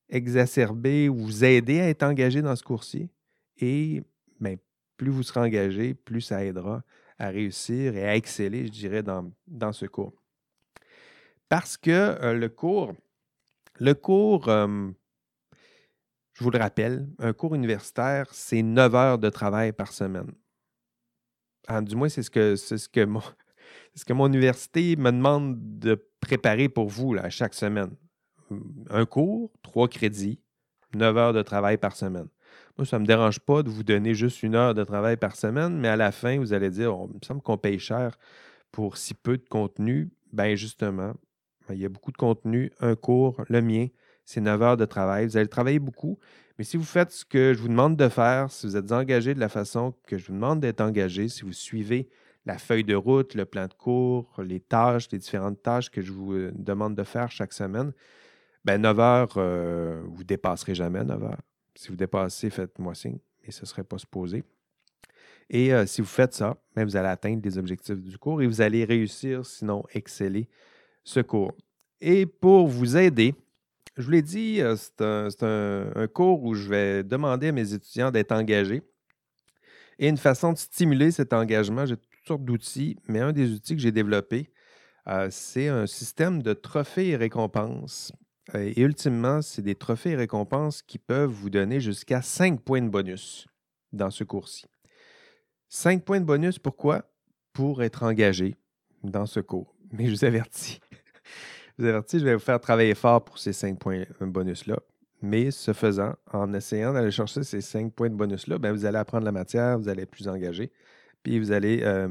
exacerber 0.09 1.09
ou 1.09 1.17
vous 1.17 1.43
aider 1.43 1.79
à 1.79 1.89
être 1.89 2.03
engagé 2.03 2.41
dans 2.41 2.55
ce 2.55 2.63
cours-ci. 2.63 3.09
Et 3.57 4.03
bien, 4.39 4.55
plus 4.95 5.11
vous 5.11 5.23
serez 5.23 5.41
engagé, 5.41 5.93
plus 5.93 6.21
ça 6.21 6.43
aidera 6.43 6.83
à 7.19 7.29
réussir 7.29 7.95
et 7.95 8.07
à 8.07 8.15
exceller, 8.15 8.67
je 8.67 8.71
dirais, 8.71 9.03
dans, 9.03 9.31
dans 9.47 9.73
ce 9.73 9.85
cours. 9.85 10.13
Parce 11.49 11.77
que 11.77 11.91
euh, 11.91 12.33
le 12.33 12.49
cours, 12.49 12.93
le 13.79 13.93
cours, 13.93 14.45
je 14.45 16.43
vous 16.43 16.51
le 16.51 16.59
rappelle, 16.59 17.07
un 17.19 17.33
cours 17.33 17.55
universitaire, 17.55 18.27
c'est 18.31 18.61
9 18.61 18.95
heures 18.95 19.19
de 19.19 19.29
travail 19.29 19.71
par 19.71 19.91
semaine. 19.91 20.31
Du 21.81 21.95
moins, 21.95 22.09
c'est 22.09 22.23
ce 22.23 22.29
que, 22.29 23.05
mon, 24.13 24.27
université 24.27 24.95
me 24.95 25.11
demande 25.11 25.55
de 25.79 26.01
préparer 26.19 26.69
pour 26.69 26.87
vous 26.87 27.13
là, 27.13 27.29
chaque 27.29 27.53
semaine. 27.53 27.91
Un 28.89 29.05
cours, 29.05 29.51
trois 29.61 29.87
crédits, 29.87 30.39
9 30.95 31.17
heures 31.17 31.33
de 31.33 31.41
travail 31.41 31.77
par 31.77 31.95
semaine. 31.95 32.27
Moi, 32.77 32.85
ça 32.85 32.97
ne 32.97 33.01
me 33.01 33.07
dérange 33.07 33.39
pas 33.39 33.63
de 33.63 33.69
vous 33.69 33.83
donner 33.83 34.13
juste 34.13 34.43
une 34.43 34.55
heure 34.55 34.73
de 34.73 34.83
travail 34.83 35.17
par 35.17 35.35
semaine, 35.35 35.77
mais 35.77 35.89
à 35.89 35.95
la 35.95 36.11
fin, 36.11 36.37
vous 36.37 36.53
allez 36.53 36.69
dire, 36.69 36.95
il 37.09 37.15
me 37.15 37.25
semble 37.25 37.41
qu'on 37.41 37.57
paye 37.57 37.79
cher 37.79 38.17
pour 38.71 38.97
si 38.97 39.13
peu 39.13 39.37
de 39.37 39.47
contenu. 39.49 40.09
Bien, 40.31 40.55
justement, 40.55 41.13
ben, 41.67 41.73
il 41.73 41.79
y 41.79 41.85
a 41.85 41.89
beaucoup 41.89 42.11
de 42.11 42.17
contenu. 42.17 42.71
Un 42.79 42.95
cours, 42.95 43.43
le 43.49 43.61
mien, 43.61 43.87
c'est 44.23 44.41
9 44.41 44.61
heures 44.61 44.77
de 44.77 44.85
travail. 44.85 45.25
Vous 45.25 45.37
allez 45.37 45.47
travailler 45.47 45.79
beaucoup, 45.79 46.19
mais 46.57 46.63
si 46.63 46.77
vous 46.77 46.83
faites 46.83 47.11
ce 47.11 47.25
que 47.25 47.53
je 47.53 47.59
vous 47.59 47.67
demande 47.67 47.95
de 47.95 48.09
faire, 48.09 48.51
si 48.51 48.65
vous 48.65 48.75
êtes 48.75 48.91
engagé 48.91 49.33
de 49.33 49.39
la 49.39 49.49
façon 49.49 49.93
que 50.07 50.17
je 50.17 50.27
vous 50.27 50.33
demande 50.33 50.59
d'être 50.59 50.81
engagé, 50.81 51.27
si 51.27 51.43
vous 51.43 51.53
suivez 51.53 52.09
la 52.45 52.57
feuille 52.57 52.83
de 52.83 52.95
route, 52.95 53.35
le 53.35 53.45
plan 53.45 53.67
de 53.67 53.73
cours, 53.73 54.41
les 54.41 54.59
tâches, 54.59 55.09
les 55.11 55.19
différentes 55.19 55.61
tâches 55.61 55.91
que 55.91 56.01
je 56.01 56.11
vous 56.11 56.33
euh, 56.33 56.51
demande 56.55 56.95
de 56.95 57.03
faire 57.03 57.29
chaque 57.29 57.53
semaine, 57.53 57.91
ben 58.65 58.81
9 58.81 58.99
heures, 58.99 59.33
euh, 59.37 60.01
vous 60.07 60.23
ne 60.23 60.27
dépasserez 60.27 60.73
jamais 60.73 61.03
9 61.03 61.23
heures. 61.23 61.41
Si 61.75 61.89
vous 61.89 61.95
dépassez, 61.95 62.49
faites-moi 62.49 62.95
signe, 62.95 63.19
et 63.43 63.51
ce 63.51 63.61
ne 63.61 63.65
serait 63.67 63.83
pas 63.83 63.97
supposé. 63.97 64.43
Et 65.49 65.73
euh, 65.73 65.85
si 65.85 66.01
vous 66.01 66.07
faites 66.07 66.33
ça, 66.33 66.57
ben, 66.75 66.85
vous 66.85 66.95
allez 66.95 67.07
atteindre 67.07 67.41
les 67.43 67.57
objectifs 67.57 68.01
du 68.01 68.17
cours 68.17 68.41
et 68.41 68.47
vous 68.47 68.61
allez 68.61 68.83
réussir, 68.83 69.45
sinon 69.45 69.83
exceller 69.93 70.47
ce 71.03 71.19
cours. 71.19 71.53
Et 72.01 72.25
pour 72.25 72.67
vous 72.67 72.97
aider, 72.97 73.35
je 73.97 74.03
vous 74.03 74.11
l'ai 74.11 74.21
dit, 74.21 74.61
euh, 74.61 74.75
c'est 74.75 75.43
un, 75.43 76.07
cours 76.07 76.43
où 76.43 76.53
je 76.53 76.69
vais 76.69 77.03
demander 77.03 77.47
à 77.47 77.51
mes 77.51 77.73
étudiants 77.73 78.11
d'être 78.11 78.31
engagés. 78.31 78.83
Et 79.99 80.07
une 80.07 80.17
façon 80.17 80.53
de 80.53 80.57
stimuler 80.57 81.11
cet 81.11 81.33
engagement, 81.33 81.85
j'ai 81.85 81.97
toutes 81.97 82.27
sortes 82.27 82.45
d'outils, 82.45 82.97
mais 83.07 83.19
un 83.19 83.33
des 83.33 83.51
outils 83.51 83.75
que 83.75 83.81
j'ai 83.81 83.91
développé, 83.91 84.51
euh, 85.07 85.27
c'est 85.31 85.67
un 85.67 85.87
système 85.87 86.43
de 86.43 86.53
trophées 86.53 87.09
et 87.09 87.15
récompenses 87.15 88.11
euh, 88.55 88.71
et 88.75 88.81
ultimement, 88.81 89.41
c'est 89.41 89.61
des 89.61 89.75
trophées 89.75 90.11
et 90.11 90.15
récompenses 90.15 90.81
qui 90.81 90.97
peuvent 90.97 91.29
vous 91.29 91.49
donner 91.49 91.79
jusqu'à 91.79 92.21
5 92.21 92.61
points 92.61 92.81
de 92.81 92.89
bonus 92.89 93.47
dans 93.91 94.09
ce 94.09 94.23
cours-ci. 94.23 94.65
5 95.69 96.03
points 96.03 96.19
de 96.19 96.25
bonus, 96.25 96.59
pourquoi? 96.59 97.09
Pour 97.53 97.83
être 97.83 98.03
engagé 98.03 98.55
dans 99.03 99.25
ce 99.25 99.39
cours. 99.39 99.75
Mais 99.91 100.05
je 100.05 100.11
vous 100.11 100.25
avertis, 100.25 100.79
vous 101.77 101.85
avertis, 101.85 102.19
je 102.19 102.25
vais 102.25 102.33
vous 102.33 102.39
faire 102.39 102.59
travailler 102.59 102.95
fort 102.95 103.23
pour 103.23 103.37
ces 103.37 103.53
5 103.53 103.79
points 103.79 104.03
de 104.19 104.25
bonus-là. 104.25 104.79
Mais 105.21 105.51
ce 105.51 105.73
faisant, 105.73 106.13
en 106.31 106.53
essayant 106.53 106.93
d'aller 106.93 107.11
chercher 107.11 107.43
ces 107.43 107.61
5 107.61 107.93
points 107.93 108.09
de 108.09 108.15
bonus-là, 108.15 108.57
ben, 108.57 108.71
vous 108.71 108.85
allez 108.85 108.97
apprendre 108.97 109.25
la 109.25 109.31
matière, 109.31 109.79
vous 109.79 109.89
allez 109.89 110.03
être 110.03 110.11
plus 110.11 110.27
engagé, 110.27 110.71
puis 111.23 111.39
vous 111.39 111.51
allez 111.51 111.81
euh, 111.83 112.07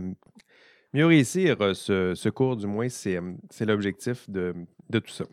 mieux 0.92 1.06
réussir 1.06 1.56
euh, 1.60 1.74
ce, 1.74 2.28
cours, 2.28 2.56
du 2.56 2.66
moins, 2.66 2.88
c'est 2.88 3.20
l'objectif 3.60 4.28
de 4.28 4.66
tout 4.92 5.08
ça. 5.08 5.24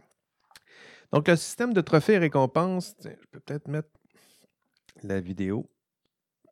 Donc, 1.13 1.27
le 1.27 1.35
système 1.35 1.73
de 1.73 1.81
trophées 1.81 2.13
et 2.13 2.17
récompenses, 2.17 2.95
je 3.03 3.09
peux 3.29 3.39
peut-être 3.39 3.67
mettre 3.67 3.89
la 5.03 5.21
vidéo 5.21 5.69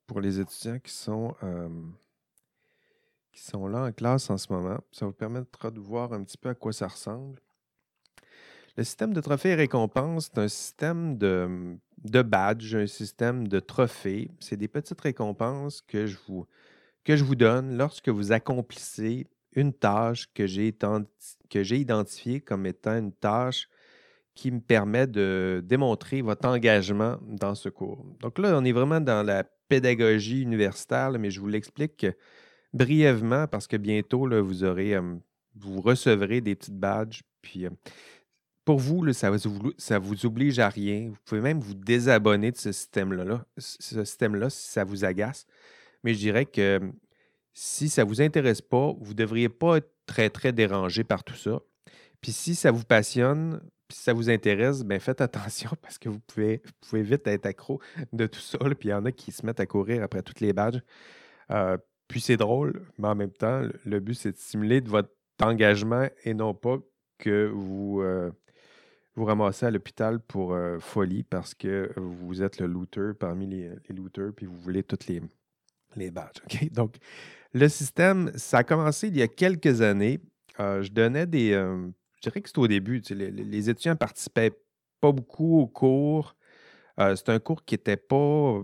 pour 0.06 0.22
les 0.22 0.40
étudiants 0.40 0.78
qui 0.78 0.94
sont, 0.94 1.36
euh, 1.42 1.68
qui 3.32 3.42
sont 3.42 3.68
là 3.68 3.86
en 3.86 3.92
classe 3.92 4.30
en 4.30 4.38
ce 4.38 4.54
moment. 4.54 4.78
Ça 4.92 5.08
vous 5.08 5.14
permettra 5.14 5.72
de 5.72 5.80
voir 5.80 6.14
un 6.14 6.24
petit 6.24 6.38
peu 6.38 6.50
à 6.50 6.54
quoi 6.54 6.74
ça 6.74 6.88
ressemble. 6.88 7.42
Le 8.78 8.84
système 8.84 9.14
de 9.14 9.22
trophées 9.22 9.50
et 9.50 9.56
récompenses, 9.56 10.30
c'est 10.32 10.40
un 10.40 10.48
système 10.48 11.18
de, 11.18 11.78
de 12.04 12.22
badges, 12.22 12.76
un 12.76 12.88
système 12.88 13.48
de 13.48 13.60
trophées. 13.60 14.32
C'est 14.40 14.58
des 14.58 14.68
petites 14.68 15.02
récompenses 15.02 15.82
que 15.82 16.08
je, 16.08 16.18
vous, 16.28 16.46
que 17.04 17.16
je 17.16 17.24
vous 17.24 17.36
donne 17.36 17.78
lorsque 17.78 18.10
vous 18.10 18.32
accomplissez 18.32 19.28
une 19.54 19.74
tâche 19.74 20.30
que 20.34 20.48
j'ai 20.48 20.68
identifiée 21.78 22.40
comme 22.42 22.66
étant 22.66 22.98
une 22.98 23.12
tâche 23.12 23.68
qui 24.34 24.50
me 24.50 24.62
permet 24.62 25.08
de 25.08 25.62
démontrer 25.66 26.22
votre 26.22 26.48
engagement 26.48 27.18
dans 27.28 27.56
ce 27.56 27.68
cours. 27.68 28.06
Donc 28.22 28.40
là, 28.40 28.58
on 28.58 28.64
est 28.64 28.72
vraiment 28.72 29.02
dans 29.02 29.24
la 29.24 29.44
pédagogie 29.68 30.42
universitaire, 30.42 31.12
mais 31.20 31.32
je 31.32 31.42
vous 31.42 31.48
l'explique 31.48 32.08
brièvement 32.74 33.48
parce 33.48 33.68
que 33.68 33.76
bientôt, 33.76 34.26
là, 34.26 34.42
vous 34.42 34.64
aurez, 34.64 34.98
vous 35.56 35.82
recevrez 35.82 36.40
des 36.40 36.56
petites 36.56 36.80
badges. 36.80 37.24
Puis 37.42 37.68
pour 38.72 38.80
vous, 38.80 39.12
ça 39.12 39.30
ne 39.30 40.00
vous, 40.00 40.26
oblige 40.26 40.60
à 40.60 40.70
rien. 40.70 41.10
Vous 41.10 41.18
pouvez 41.26 41.42
même 41.42 41.60
vous 41.60 41.74
désabonner 41.74 42.52
de 42.52 42.58
ce 42.58 42.72
système-là, 42.72 43.46
ce 43.58 44.06
système-là 44.06 44.50
si 44.50 44.70
ça 44.70 44.86
vous 44.86 45.04
agace. 45.04 45.46
Mais 46.06 46.14
je 46.14 46.20
dirais 46.20 46.46
que 46.46 46.80
si 47.54 47.90
ça 47.90 48.06
ne 48.06 48.08
vous 48.08 48.22
intéresse 48.22 48.62
pas, 48.62 48.94
vous 48.98 49.10
ne 49.10 49.18
devriez 49.18 49.50
pas 49.50 49.80
être 49.80 49.92
très, 50.06 50.30
très 50.30 50.54
dérangé 50.54 51.04
par 51.04 51.26
tout 51.26 51.36
ça. 51.36 51.60
Puis 52.22 52.32
si 52.32 52.56
ça 52.56 52.72
vous 52.72 52.86
passionne, 52.86 53.60
puis 53.90 53.98
si 53.98 54.04
ça 54.04 54.14
vous 54.14 54.30
intéresse, 54.30 54.84
ben 54.84 55.02
faites 55.02 55.20
attention 55.20 55.72
parce 55.82 55.98
que 55.98 56.08
vous 56.08 56.22
pouvez, 56.22 56.62
pouvez 56.80 57.02
vite 57.02 57.28
être 57.28 57.48
accro 57.48 57.82
de 58.14 58.26
tout 58.26 58.40
ça. 58.40 58.58
puis 58.58 58.88
il 58.88 58.92
y 58.92 58.94
en 58.94 59.04
a 59.04 59.12
qui 59.12 59.34
se 59.34 59.46
mettent 59.46 59.60
à 59.60 59.66
courir 59.66 60.02
après 60.02 60.22
toutes 60.22 60.40
les 60.40 60.54
badges. 60.54 60.80
Euh, 61.50 61.78
puis 62.08 62.22
c'est 62.22 62.38
drôle, 62.38 62.88
mais 62.98 63.10
en 63.10 63.16
même 63.16 63.34
temps, 63.34 63.68
le 63.84 64.00
but, 64.00 64.14
c'est 64.14 64.32
de 64.32 64.38
stimuler 64.38 64.80
votre 64.80 65.12
engagement 65.42 66.08
et 66.24 66.34
non 66.34 66.54
pas 66.54 66.78
que 67.18 67.48
vous 67.54 68.02
euh, 68.02 68.32
vous 69.16 69.26
ramassez 69.26 69.66
à 69.66 69.72
l'hôpital 69.72 70.20
pour 70.20 70.54
euh, 70.54 70.80
folie 70.80 71.24
parce 71.24 71.54
que 71.54 71.92
vous 71.98 72.42
êtes 72.42 72.60
le 72.60 72.68
looter 72.68 73.12
parmi 73.20 73.48
les, 73.48 73.70
les 73.88 73.96
looters 73.96 74.34
puis 74.36 74.46
vous 74.46 74.58
voulez 74.58 74.84
toutes 74.84 75.08
les, 75.08 75.22
les 75.96 76.12
badges. 76.12 76.42
Donc, 76.72 76.96
le 77.54 77.68
système, 77.68 78.32
ça 78.36 78.60
a 78.60 78.64
commencé 78.64 79.08
il 79.08 79.18
y 79.18 79.22
a 79.22 79.28
quelques 79.28 79.82
années. 79.82 80.20
je 80.58 80.90
donnais 80.90 81.26
des, 81.26 81.52
je 82.22 82.30
dirais 82.30 82.42
que 82.42 82.50
c'était 82.50 82.60
au 82.60 82.68
début. 82.68 83.02
les, 83.10 83.70
étudiants 83.70 83.94
ne 83.94 83.98
participaient 83.98 84.52
pas 85.00 85.12
beaucoup 85.12 85.60
au 85.60 85.68
cours. 85.68 86.36
Euh, 87.00 87.16
c'est 87.16 87.30
un 87.30 87.40
cours 87.40 87.66
qui 87.66 87.74
n'était 87.74 87.98
pas, 87.98 88.62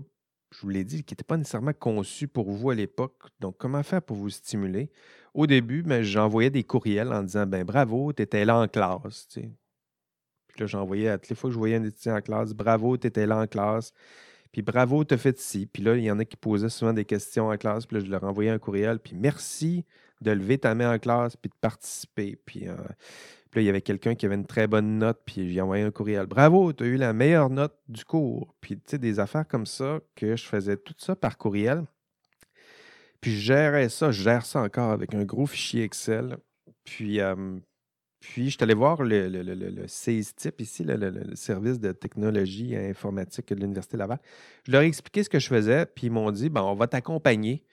je 0.52 0.60
vous 0.60 0.68
l'ai 0.68 0.84
dit, 0.84 1.02
qui 1.02 1.12
n'était 1.12 1.24
pas 1.24 1.36
nécessairement 1.36 1.72
conçu 1.72 2.28
pour 2.28 2.50
vous 2.50 2.70
à 2.70 2.74
l'époque. 2.76 3.16
Donc, 3.40 3.56
comment 3.58 3.82
faire 3.82 4.00
pour 4.00 4.16
vous 4.16 4.30
stimuler? 4.30 4.90
Au 5.34 5.46
début, 5.48 5.82
ben, 5.82 6.02
j'envoyais 6.02 6.50
des 6.50 6.62
courriels 6.62 7.12
en 7.12 7.22
disant 7.24 7.46
ben 7.46 7.64
bravo, 7.64 8.12
tu 8.12 8.22
étais 8.22 8.44
là 8.44 8.60
en 8.60 8.68
classe. 8.68 9.28
Là, 10.58 10.66
j'envoyais 10.66 11.08
à 11.08 11.18
toutes 11.18 11.30
les 11.30 11.36
fois 11.36 11.50
que 11.50 11.54
je 11.54 11.58
voyais 11.58 11.76
un 11.76 11.84
étudiant 11.84 12.16
en 12.16 12.20
classe, 12.20 12.52
bravo, 12.52 12.96
tu 12.96 13.06
étais 13.06 13.26
là 13.26 13.38
en 13.38 13.46
classe. 13.46 13.92
Puis 14.52 14.62
bravo, 14.62 15.04
tu 15.04 15.14
as 15.14 15.18
fait 15.18 15.38
ci. 15.38 15.66
Puis 15.66 15.82
là, 15.82 15.96
il 15.96 16.04
y 16.04 16.10
en 16.10 16.18
a 16.18 16.24
qui 16.24 16.36
posaient 16.36 16.68
souvent 16.68 16.92
des 16.92 17.04
questions 17.04 17.48
en 17.48 17.56
classe. 17.56 17.86
Puis 17.86 17.98
là, 17.98 18.04
je 18.04 18.10
leur 18.10 18.24
envoyais 18.24 18.50
un 18.50 18.58
courriel. 18.58 18.98
Puis 18.98 19.14
merci 19.14 19.84
de 20.20 20.30
lever 20.30 20.58
ta 20.58 20.74
main 20.74 20.94
en 20.94 20.98
classe 20.98 21.36
puis 21.36 21.50
de 21.50 21.54
participer. 21.60 22.36
Puis, 22.44 22.68
euh, 22.68 22.74
puis 23.50 23.60
là, 23.60 23.62
il 23.62 23.64
y 23.66 23.68
avait 23.68 23.82
quelqu'un 23.82 24.14
qui 24.14 24.26
avait 24.26 24.34
une 24.34 24.46
très 24.46 24.66
bonne 24.66 24.98
note, 24.98 25.20
puis 25.24 25.52
j'ai 25.52 25.60
envoyé 25.60 25.84
un 25.84 25.90
courriel. 25.90 26.26
Bravo, 26.26 26.72
tu 26.72 26.84
as 26.84 26.86
eu 26.86 26.96
la 26.96 27.12
meilleure 27.12 27.50
note 27.50 27.78
du 27.88 28.04
cours. 28.04 28.54
Puis, 28.60 28.76
tu 28.76 28.82
sais, 28.86 28.98
des 28.98 29.20
affaires 29.20 29.46
comme 29.46 29.66
ça, 29.66 30.00
que 30.14 30.36
je 30.36 30.44
faisais 30.44 30.76
tout 30.76 30.94
ça 30.98 31.16
par 31.16 31.38
courriel. 31.38 31.84
Puis, 33.20 33.32
je 33.32 33.40
gérais 33.40 33.88
ça, 33.88 34.10
je 34.10 34.22
gère 34.22 34.44
ça 34.44 34.60
encore 34.60 34.90
avec 34.90 35.14
un 35.14 35.24
gros 35.24 35.46
fichier 35.46 35.82
Excel. 35.84 36.36
Puis, 36.84 37.20
puis 38.20 38.46
je 38.46 38.56
suis 38.56 38.62
allé 38.62 38.74
voir 38.74 39.02
le, 39.02 39.28
le, 39.28 39.86
CISTIP 39.86 40.60
ici, 40.60 40.84
le, 40.84 41.34
service 41.34 41.78
de 41.78 41.92
technologie 41.92 42.76
informatique 42.76 43.48
de 43.48 43.60
l'Université 43.60 43.96
Laval. 43.96 44.18
Je 44.66 44.72
leur 44.72 44.82
ai 44.82 44.86
expliqué 44.86 45.22
ce 45.22 45.30
que 45.30 45.38
je 45.38 45.48
faisais, 45.48 45.86
puis 45.86 46.06
ils 46.06 46.12
m'ont 46.12 46.30
dit, 46.30 46.48
bon, 46.48 46.62
on 46.62 46.74
va 46.74 46.88
t'accompagner 46.88 47.64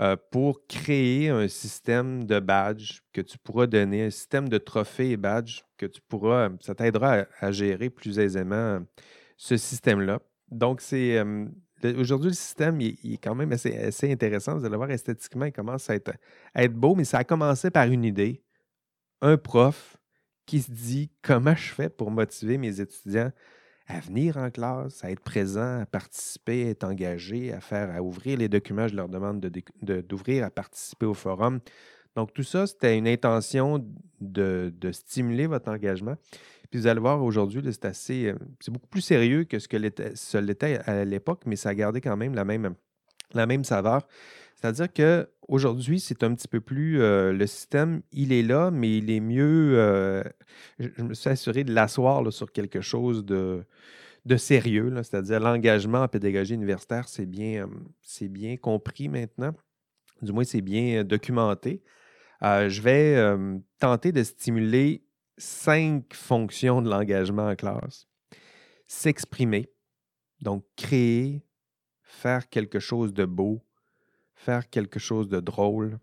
euh, 0.00 0.16
pour 0.30 0.66
créer 0.66 1.28
un 1.28 1.48
système 1.48 2.24
de 2.24 2.40
badges 2.40 3.02
que 3.12 3.20
tu 3.20 3.38
pourras 3.38 3.66
donner, 3.66 4.04
un 4.04 4.10
système 4.10 4.48
de 4.48 4.58
trophées 4.58 5.10
et 5.10 5.16
badges 5.16 5.62
que 5.76 5.86
tu 5.86 6.00
pourras, 6.00 6.50
ça 6.60 6.74
t'aidera 6.74 7.26
à, 7.40 7.52
gérer 7.52 7.90
plus 7.90 8.18
aisément 8.18 8.80
ce 9.36 9.56
système-là. 9.56 10.20
Donc, 10.50 10.80
c'est 10.80 11.18
euh, 11.18 11.46
aujourd'hui, 11.98 12.30
le 12.30 12.34
système 12.34 12.80
est 12.80 13.22
quand 13.22 13.34
même 13.34 13.52
assez, 13.52 14.10
intéressant. 14.10 14.56
Vous 14.56 14.64
allez 14.64 14.76
voir 14.76 14.90
esthétiquement, 14.90 15.46
il 15.46 15.52
commence 15.52 15.90
à 15.90 15.96
être 15.96 16.74
beau, 16.74 16.94
mais 16.94 17.04
ça 17.04 17.18
a 17.18 17.24
commencé 17.24 17.70
par 17.70 17.86
une 17.86 18.04
idée. 18.04 18.42
Un 19.22 19.36
prof 19.36 19.96
qui 20.46 20.60
se 20.60 20.70
dit 20.70 21.10
comment 21.22 21.54
je 21.54 21.72
fais 21.72 21.88
pour 21.88 22.10
motiver 22.10 22.58
mes 22.58 22.80
étudiants 22.80 23.30
à 23.86 24.00
venir 24.00 24.36
en 24.36 24.50
classe, 24.50 25.04
à 25.04 25.10
être 25.10 25.22
présent, 25.22 25.80
à 25.80 25.86
participer, 25.86 26.66
à 26.66 26.70
être 26.70 26.84
engagé, 26.84 27.52
à 27.52 27.60
faire, 27.60 27.94
à 27.94 28.02
ouvrir 28.02 28.38
les 28.38 28.48
documents, 28.48 28.88
je 28.88 28.96
leur 28.96 29.08
demande 29.08 29.40
d'ouvrir, 29.80 30.44
à 30.44 30.50
participer 30.50 31.06
au 31.06 31.14
forum. 31.14 31.60
Donc, 32.16 32.32
tout 32.32 32.42
ça, 32.42 32.66
c'était 32.66 32.96
une 32.96 33.08
intention 33.08 33.84
de, 34.20 34.72
stimuler 34.92 35.46
votre 35.46 35.70
engagement. 35.70 36.16
Puis 36.70 36.80
vous 36.80 36.86
allez 36.86 37.00
voir 37.00 37.22
aujourd'hui, 37.22 37.62
c'est 37.70 37.84
assez, 37.84 38.26
euh, 38.26 38.34
c'est 38.60 38.70
beaucoup 38.70 38.86
plus 38.86 39.02
sérieux 39.02 39.44
que 39.44 39.58
ce 39.58 39.68
que 39.68 39.76
ce 40.14 40.38
l'était 40.38 40.78
à 40.86 41.04
l'époque, 41.04 41.42
mais 41.44 41.56
ça 41.56 41.70
a 41.70 41.74
gardé 41.74 42.00
quand 42.00 42.16
même 42.16 42.34
la 42.34 42.44
même, 42.44 42.74
la 43.34 43.46
même 43.46 43.62
saveur. 43.62 44.06
C'est-à-dire 44.62 44.92
qu'aujourd'hui, 44.92 45.98
c'est 45.98 46.22
un 46.22 46.34
petit 46.36 46.46
peu 46.46 46.60
plus. 46.60 47.02
Euh, 47.02 47.32
le 47.32 47.46
système, 47.48 48.02
il 48.12 48.32
est 48.32 48.44
là, 48.44 48.70
mais 48.70 48.98
il 48.98 49.10
est 49.10 49.18
mieux. 49.18 49.72
Euh, 49.76 50.22
je, 50.78 51.02
me 51.02 51.14
suis 51.14 51.30
assuré 51.30 51.64
de 51.64 51.74
l'asseoir 51.74 52.32
sur 52.32 52.52
quelque 52.52 52.80
chose 52.80 53.24
de, 53.24 53.64
de 54.24 54.36
sérieux, 54.36 54.94
c'est-à-dire 54.98 55.40
l'engagement 55.40 56.02
en 56.02 56.08
pédagogie 56.08 56.54
universitaire, 56.54 57.08
c'est 57.08 57.26
bien, 57.26 57.68
c'est 58.02 58.28
bien 58.28 58.56
compris 58.56 59.08
maintenant. 59.08 59.52
Du 60.20 60.32
moins, 60.32 60.44
c'est 60.44 60.60
bien 60.60 61.02
documenté. 61.02 61.82
Euh, 62.44 62.68
je 62.68 62.80
vais 62.82 63.34
tenter 63.80 64.12
de 64.12 64.22
stimuler 64.22 65.04
cinq 65.38 66.14
fonctions 66.14 66.82
de 66.82 66.88
l'engagement 66.88 67.48
en 67.48 67.56
classe. 67.56 68.06
S'exprimer, 68.86 69.72
donc 70.40 70.64
créer, 70.76 71.44
faire 72.02 72.48
quelque 72.48 72.78
chose 72.78 73.12
de 73.12 73.24
beau, 73.24 73.60
faire 74.42 74.68
quelque 74.68 74.98
chose 74.98 75.28
de 75.28 75.40
drôle, 75.40 75.98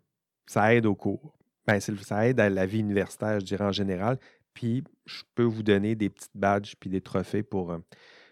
ça 0.46 0.74
aide 0.74 0.86
au 0.86 0.96
cours. 0.96 1.38
Ben, 1.68 1.80
ça 1.80 2.28
aide 2.28 2.40
à 2.40 2.50
la 2.50 2.66
vie 2.66 2.80
universitaire, 2.80 3.40
je 3.40 3.46
dirais 3.46 3.66
en 3.66 3.72
général. 3.72 4.18
Puis, 4.54 4.84
je 5.06 5.24
peux 5.36 5.44
vous 5.44 5.64
donner 5.64 5.96
des 5.96 6.10
petites 6.10 6.36
badges 6.36 6.76
puis 6.80 6.90
des 6.90 7.02
trophées 7.02 7.44
pour, 7.44 7.72
euh, 7.72 7.80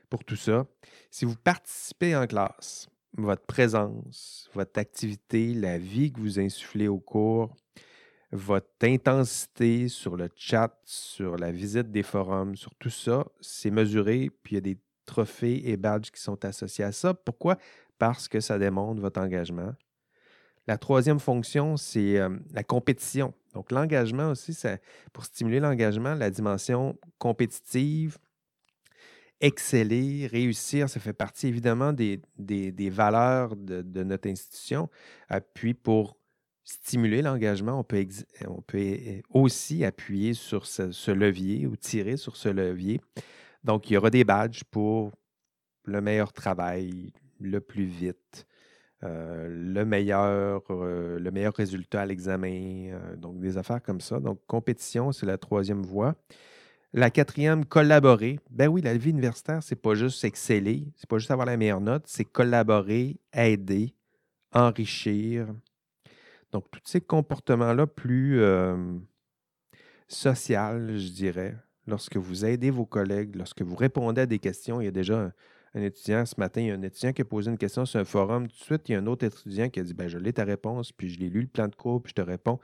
pour 0.09 0.23
tout 0.23 0.35
ça. 0.35 0.65
Si 1.11 1.25
vous 1.25 1.35
participez 1.35 2.15
en 2.15 2.25
classe, 2.25 2.89
votre 3.17 3.45
présence, 3.45 4.49
votre 4.53 4.79
activité, 4.79 5.53
la 5.53 5.77
vie 5.77 6.11
que 6.11 6.19
vous 6.19 6.39
insufflez 6.39 6.87
au 6.87 6.99
cours, 6.99 7.55
votre 8.31 8.67
intensité 8.83 9.87
sur 9.87 10.17
le 10.17 10.29
chat, 10.35 10.77
sur 10.83 11.37
la 11.37 11.51
visite 11.51 11.91
des 11.91 12.03
forums, 12.03 12.55
sur 12.55 12.73
tout 12.75 12.89
ça, 12.89 13.25
c'est 13.39 13.71
mesuré, 13.71 14.29
puis 14.43 14.53
il 14.53 14.55
y 14.55 14.57
a 14.57 14.61
des 14.61 14.77
trophées 15.05 15.69
et 15.69 15.77
badges 15.77 16.11
qui 16.11 16.21
sont 16.21 16.43
associés 16.43 16.83
à 16.83 16.91
ça. 16.91 17.13
Pourquoi? 17.13 17.57
Parce 17.97 18.27
que 18.27 18.39
ça 18.39 18.59
démontre 18.59 19.01
votre 19.01 19.21
engagement, 19.21 19.73
la 20.67 20.77
troisième 20.77 21.19
fonction, 21.19 21.77
c'est 21.77 22.17
euh, 22.17 22.29
la 22.51 22.63
compétition. 22.63 23.33
Donc, 23.53 23.71
l'engagement 23.71 24.31
aussi, 24.31 24.55
pour 25.13 25.25
stimuler 25.25 25.59
l'engagement, 25.59 26.13
la 26.13 26.29
dimension 26.29 26.97
compétitive, 27.17 28.17
exceller, 29.39 30.27
réussir, 30.27 30.89
ça 30.89 30.99
fait 30.99 31.13
partie 31.13 31.47
évidemment 31.47 31.93
des, 31.93 32.19
valeurs 32.89 33.55
de, 33.55 34.03
notre 34.03 34.29
institution. 34.29 34.89
Euh, 35.31 35.39
puis, 35.53 35.73
pour 35.73 36.17
stimuler 36.65 37.21
l'engagement, 37.21 37.79
on 37.79 37.83
peut, 37.83 38.05
on 38.45 38.61
peut 38.61 39.21
aussi 39.29 39.85
appuyer 39.85 40.33
sur 40.33 40.65
ce, 40.65 41.11
levier 41.11 41.65
ou 41.65 41.77
tirer 41.77 42.17
sur 42.17 42.35
ce 42.35 42.49
levier. 42.49 42.99
Donc, 43.63 43.89
il 43.89 43.93
y 43.93 43.97
aura 43.97 44.09
des 44.09 44.25
badges 44.25 44.63
pour 44.65 45.11
le 45.85 46.01
meilleur 46.01 46.33
travail, 46.33 47.13
le 47.39 47.61
plus 47.61 47.85
vite, 47.85 48.45
euh, 49.03 49.47
le, 49.47 49.85
meilleur, 49.85 50.63
euh, 50.71 51.19
le 51.19 51.31
meilleur 51.31 51.53
résultat 51.53 52.01
à 52.01 52.05
l'examen, 52.05 52.89
euh, 52.93 53.15
donc 53.15 53.39
des 53.39 53.57
affaires 53.57 53.81
comme 53.81 54.01
ça. 54.01 54.19
Donc, 54.19 54.39
compétition, 54.47 55.11
c'est 55.11 55.27
la 55.27 55.37
troisième 55.37 55.83
voie. 55.83 56.15
La 56.93 57.11
quatrième, 57.11 57.63
collaborer. 57.63 58.39
Ben 58.49 58.67
oui, 58.67 58.81
la 58.81 58.97
vie 58.97 59.11
universitaire, 59.11 59.61
c'est 59.61 59.75
pas 59.75 59.93
juste 59.93 60.23
exceller, 60.23 60.87
c'est 60.95 61.07
pas 61.07 61.19
juste 61.19 61.29
avoir 61.29 61.45
la 61.45 61.57
meilleure 61.57 61.81
note, 61.81 62.03
c'est 62.07 62.25
collaborer, 62.25 63.17
aider, 63.33 63.93
enrichir. 64.51 65.47
Donc, 66.51 66.65
tous 66.71 66.81
ces 66.85 67.01
comportements-là 67.01 67.85
plus 67.85 68.41
social, 70.07 70.97
je 70.97 71.09
dirais, 71.09 71.55
lorsque 71.85 72.17
vous 72.17 72.45
aidez 72.45 72.71
vos 72.71 72.85
collègues, 72.85 73.35
lorsque 73.35 73.61
vous 73.61 73.75
répondez 73.75 74.21
à 74.21 74.25
des 74.25 74.39
questions, 74.39 74.81
il 74.81 74.85
y 74.85 74.87
a 74.87 74.91
déjà 74.91 75.31
un 75.77 75.83
étudiant 75.83 76.25
ce 76.25 76.35
matin, 76.37 76.61
il 76.61 76.67
y 76.67 76.71
a 76.71 76.73
un 76.73 76.81
étudiant 76.81 77.13
qui 77.13 77.21
a 77.21 77.25
posé 77.25 77.49
une 77.51 77.57
question 77.57 77.85
sur 77.85 77.99
un 77.99 78.05
forum. 78.05 78.47
Tout 78.47 78.57
de 78.57 78.63
suite, 78.63 78.89
il 78.89 78.91
y 78.93 78.95
a 78.95 78.99
un 78.99 79.07
autre 79.07 79.25
étudiant 79.25 79.69
qui 79.69 79.79
a 79.79 79.83
dit 79.83 79.93
ben, 79.93 80.07
Je 80.07 80.17
l'ai 80.17 80.33
ta 80.33 80.43
réponse, 80.43 80.91
puis 80.91 81.09
je 81.09 81.19
l'ai 81.19 81.29
lu 81.29 81.41
le 81.41 81.47
plan 81.47 81.67
de 81.67 81.75
cours, 81.75 82.01
puis 82.01 82.11
je 82.15 82.21
te 82.21 82.27
réponds. 82.27 82.59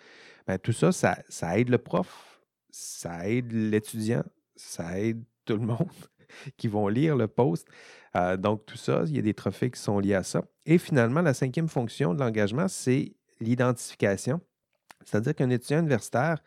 Ben, 0.47 0.57
tout 0.57 0.74
ça, 0.74 0.91
ça, 0.91 1.57
aide 1.57 1.70
le 1.70 1.78
prof, 1.78 2.41
ça 2.70 3.28
aide 3.28 3.51
l'étudiant, 3.51 4.24
ça 4.55 4.99
aide 4.99 5.24
tout 5.45 5.55
le 5.55 5.66
monde 5.66 5.88
qui 6.57 6.68
vont 6.68 6.88
lire 6.88 7.16
le 7.16 7.28
post. 7.28 7.68
Euh, 8.16 8.38
donc, 8.38 8.66
tout 8.66 8.78
ça, 8.78 9.03
il 9.05 9.16
y 9.16 9.20
a 9.20 9.22
des 9.22 9.34
trophées 9.34 9.70
qui 9.70 9.80
sont 9.80 9.99
liés 9.99 10.16
à 10.16 10.24
ça. 10.24 10.43
Et 10.66 10.78
finalement, 10.78 11.22
la 11.22 11.34
cinquième 11.34 11.68
fonction 11.68 12.14
de 12.14 12.20
l'engagement, 12.20 12.68
c'est 12.68 13.14
l'identification. 13.39 14.41
C'est-à-dire 15.05 15.36
qu'un 15.36 15.49
étudiant 15.49 15.80
universitaire, 15.80 16.41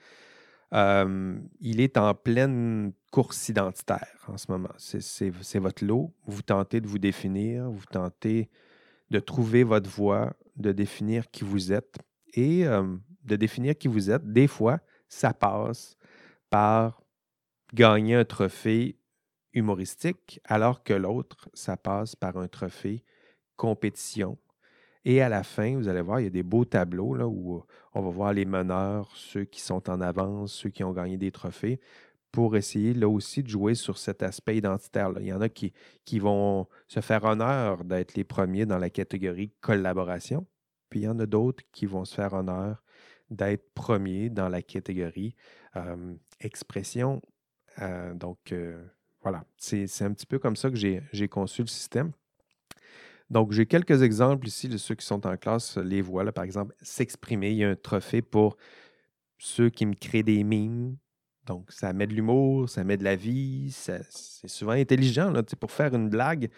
il 0.73 1.81
est 1.81 1.97
en 1.97 2.15
pleine 2.15 2.93
course 3.11 3.49
identitaire 3.49 4.25
en 4.29 4.37
ce 4.37 4.51
moment. 4.51 4.73
C'est 4.77 5.59
votre 5.59 5.85
lot. 5.85 6.13
Vous 6.27 6.43
tentez 6.43 6.81
de 6.81 6.87
vous 6.87 6.99
définir, 6.99 7.71
vous 7.71 7.87
tentez 7.91 8.49
de 9.11 9.21
trouver 9.21 9.63
votre 9.63 9.89
voie, 9.89 10.35
de 10.57 10.73
définir 10.73 11.31
qui 11.31 11.45
vous 11.45 11.73
êtes. 11.73 11.97
Et 12.35 12.65
de 13.25 13.37
définir 13.37 13.77
qui 13.79 13.89
vous 13.89 14.11
êtes, 14.11 14.31
des 14.31 14.47
fois, 14.47 14.81
ça 15.09 15.33
passe 15.33 15.97
par 16.51 17.03
gagner 17.73 18.15
un 18.15 18.25
trophée 18.25 18.99
humoristique, 19.53 20.39
alors 20.45 20.83
que 20.83 20.93
l'autre, 20.93 21.49
ça 21.55 21.77
passe 21.77 22.15
par 22.15 22.37
un 22.37 22.47
trophée 22.47 23.03
compétition. 23.57 24.37
Et 25.09 25.23
à 25.23 25.29
la 25.29 25.45
fin, 25.45 25.77
vous 25.77 25.87
allez 25.87 26.01
voir, 26.01 26.19
il 26.19 26.25
y 26.25 26.27
a 26.27 26.31
des 26.31 26.43
beaux 26.43 26.65
tableaux 26.65 27.17
où 27.27 27.63
on 27.95 28.03
va 28.03 28.11
voir 28.11 28.33
les 28.33 28.45
meneurs, 28.45 29.09
ceux 29.15 29.45
qui 29.45 29.61
sont 29.61 29.89
en 29.89 30.01
avance, 30.01 30.53
ceux 30.53 30.69
qui 30.69 30.83
ont 30.83 30.93
gagné 30.93 31.17
des 31.17 31.31
trophées, 31.31 31.79
pour 32.33 32.57
essayer 32.57 32.93
là 32.93 33.09
aussi 33.09 33.45
de 33.45 33.49
jouer 33.49 33.77
sur 33.77 33.99
cet 33.99 34.25
aspect 34.25 34.57
identitaire. 34.57 35.13
-là. 35.13 35.21
Il 35.21 35.29
y 35.29 35.33
en 35.33 35.41
a 35.41 35.49
qui, 35.49 35.73
qui 36.05 36.19
vont 36.19 36.67
se 36.89 37.01
faire 37.01 37.23
honneur 37.23 37.85
d'être 37.85 38.17
les 38.17 38.25
premiers 38.25 38.67
dans 38.67 38.79
la 38.79 38.91
catégorie 38.91 39.53
collaboration, 39.61 40.45
puis 40.91 41.01
il 41.01 41.05
y 41.05 41.09
en 41.09 41.21
a 41.21 41.27
d'autres 41.27 41.63
qui 41.71 41.87
vont 41.87 42.05
se 42.05 42.17
faire 42.17 42.33
honneur 42.33 42.83
d'être 43.31 43.73
premiers 43.75 44.29
dans 44.29 44.49
la 44.49 44.61
catégorie 44.61 45.37
expression. 46.41 47.23
donc, 48.15 48.53
voilà, 49.23 49.45
c'est 49.57 50.03
un 50.03 50.13
petit 50.13 50.27
peu 50.27 50.41
comme 50.41 50.57
ça 50.57 50.69
que 50.69 50.77
j'ai 50.77 51.29
conçu 51.29 51.63
le 51.63 51.69
système. 51.69 52.13
Donc, 53.31 53.53
j'ai 53.53 53.67
quelques 53.67 54.03
exemples 54.03 54.47
ici 54.47 54.69
de 54.69 54.77
ceux 54.77 54.95
qui 54.95 55.05
sont 55.05 55.27
en 55.27 55.37
classe, 55.37 55.77
les 55.79 56.01
voilà, 56.01 56.33
par 56.33 56.45
exemple, 56.45 56.75
s'exprimer. 56.81 57.51
Il 57.51 57.57
y 57.57 57.65
a 57.65 57.71
un 57.71 57.77
trophée 57.77 58.23
pour 58.23 58.57
ceux 59.39 59.69
qui 59.71 59.87
me 59.87 59.95
créent 59.95 60.23
des 60.23 60.45
mimes. 60.45 60.97
Donc, 61.47 61.71
ça 61.71 61.93
met 61.93 62.07
de 62.07 62.15
l'humour, 62.15 62.69
ça 62.69 62.85
met 62.85 62.97
de 62.97 63.05
la 63.05 63.17
vie, 63.17 63.71
c'est 63.73 64.03
souvent 64.47 64.73
intelligent. 64.73 65.31
Là, 65.31 65.43
pour 65.59 65.71
faire 65.71 65.95
une 65.95 66.09
blague 66.09 66.51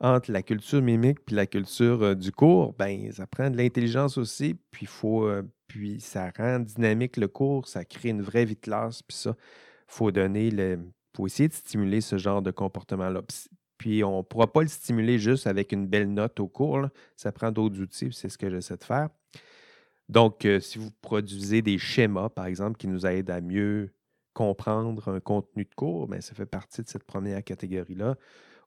entre 0.00 0.30
la 0.32 0.42
culture 0.42 0.82
mimique 0.82 1.18
et 1.30 1.34
la 1.34 1.46
culture 1.46 2.02
euh, 2.02 2.14
du 2.14 2.30
cours, 2.32 2.72
ben, 2.74 3.10
ça 3.12 3.26
prend 3.26 3.50
de 3.50 3.56
l'intelligence 3.56 4.16
aussi, 4.18 4.54
puis, 4.70 4.86
faut, 4.86 5.26
euh, 5.26 5.42
puis 5.66 6.00
ça 6.00 6.30
rend 6.36 6.60
dynamique 6.60 7.16
le 7.16 7.28
cours, 7.28 7.66
ça 7.66 7.84
crée 7.84 8.10
une 8.10 8.22
vraie 8.22 8.44
vie 8.44 8.54
de 8.54 8.60
classe, 8.60 9.02
puis 9.02 9.16
ça, 9.16 9.30
il 9.30 9.94
faut 9.94 10.12
donner 10.12 10.50
le. 10.50 10.78
faut 11.16 11.26
essayer 11.26 11.48
de 11.48 11.54
stimuler 11.54 12.00
ce 12.00 12.16
genre 12.18 12.42
de 12.42 12.50
comportement-là. 12.50 13.22
Puis 13.78 14.02
on 14.04 14.18
ne 14.18 14.22
pourra 14.22 14.52
pas 14.52 14.62
le 14.62 14.68
stimuler 14.68 15.18
juste 15.18 15.46
avec 15.46 15.72
une 15.72 15.86
belle 15.86 16.12
note 16.12 16.38
au 16.40 16.48
cours. 16.48 16.88
Ça 17.16 17.32
prend 17.32 17.52
d'autres 17.52 17.80
outils, 17.80 18.10
c'est 18.12 18.28
ce 18.28 18.36
que 18.36 18.50
j'essaie 18.50 18.76
de 18.76 18.84
faire. 18.84 19.08
Donc, 20.08 20.44
euh, 20.44 20.58
si 20.58 20.78
vous 20.78 20.90
produisez 21.02 21.62
des 21.62 21.78
schémas, 21.78 22.28
par 22.28 22.46
exemple, 22.46 22.78
qui 22.78 22.88
nous 22.88 23.06
aident 23.06 23.30
à 23.30 23.40
mieux 23.40 23.92
comprendre 24.32 25.08
un 25.08 25.20
contenu 25.20 25.64
de 25.64 25.74
cours, 25.74 26.08
bien, 26.08 26.20
ça 26.20 26.34
fait 26.34 26.46
partie 26.46 26.82
de 26.82 26.88
cette 26.88 27.04
première 27.04 27.42
catégorie-là. 27.44 28.16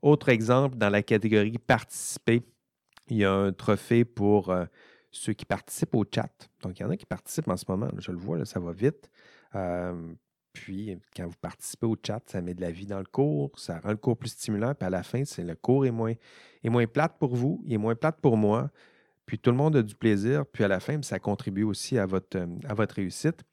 Autre 0.01 0.29
exemple, 0.29 0.77
dans 0.77 0.89
la 0.89 1.03
catégorie 1.03 1.57
participer, 1.57 2.43
il 3.09 3.17
y 3.17 3.25
a 3.25 3.33
un 3.33 3.51
trophée 3.51 4.05
pour 4.05 4.49
euh, 4.49 4.65
ceux 5.11 5.33
qui 5.33 5.45
participent 5.45 5.95
au 5.95 6.05
chat. 6.09 6.49
Donc, 6.61 6.79
il 6.79 6.83
y 6.83 6.85
en 6.85 6.89
a 6.89 6.97
qui 6.97 7.05
participent 7.05 7.49
en 7.49 7.57
ce 7.57 7.65
moment. 7.67 7.89
je 7.97 8.11
le 8.11 8.17
vois, 8.17 8.43
ça 8.45 8.59
va 8.59 8.71
vite. 8.71 9.09
Euh, 9.55 10.13
puis, 10.53 10.97
quand 11.15 11.27
vous 11.27 11.37
participez 11.39 11.85
au 11.85 11.95
chat, 12.05 12.21
ça 12.25 12.41
met 12.41 12.53
de 12.53 12.61
la 12.61 12.71
vie 12.71 12.85
dans 12.85 12.99
le 12.99 13.05
cours, 13.05 13.57
ça 13.57 13.79
rend 13.79 13.91
le 13.91 13.97
cours 13.97 14.17
plus 14.17 14.29
stimulant. 14.29 14.73
Puis 14.75 14.85
à 14.85 14.89
la 14.89 15.03
fin, 15.03 15.23
c'est 15.23 15.43
le 15.43 15.55
cours 15.55 15.85
est 15.85 15.91
moins, 15.91 16.13
est 16.63 16.69
moins 16.69 16.87
plate 16.87 17.17
pour 17.19 17.35
vous, 17.35 17.61
il 17.65 17.73
est 17.73 17.77
moins 17.77 17.95
plate 17.95 18.19
pour 18.21 18.37
moi. 18.37 18.69
Puis 19.25 19.39
tout 19.39 19.51
le 19.51 19.57
monde 19.57 19.75
a 19.77 19.83
du 19.83 19.95
plaisir. 19.95 20.45
Puis 20.45 20.63
à 20.63 20.67
la 20.67 20.79
fin, 20.79 21.01
ça 21.03 21.19
contribue 21.19 21.63
aussi 21.63 21.97
à 21.97 22.05
votre, 22.05 22.37
euh, 22.37 22.47
à 22.67 22.73
votre 22.73 22.95
réussite. 22.95 23.43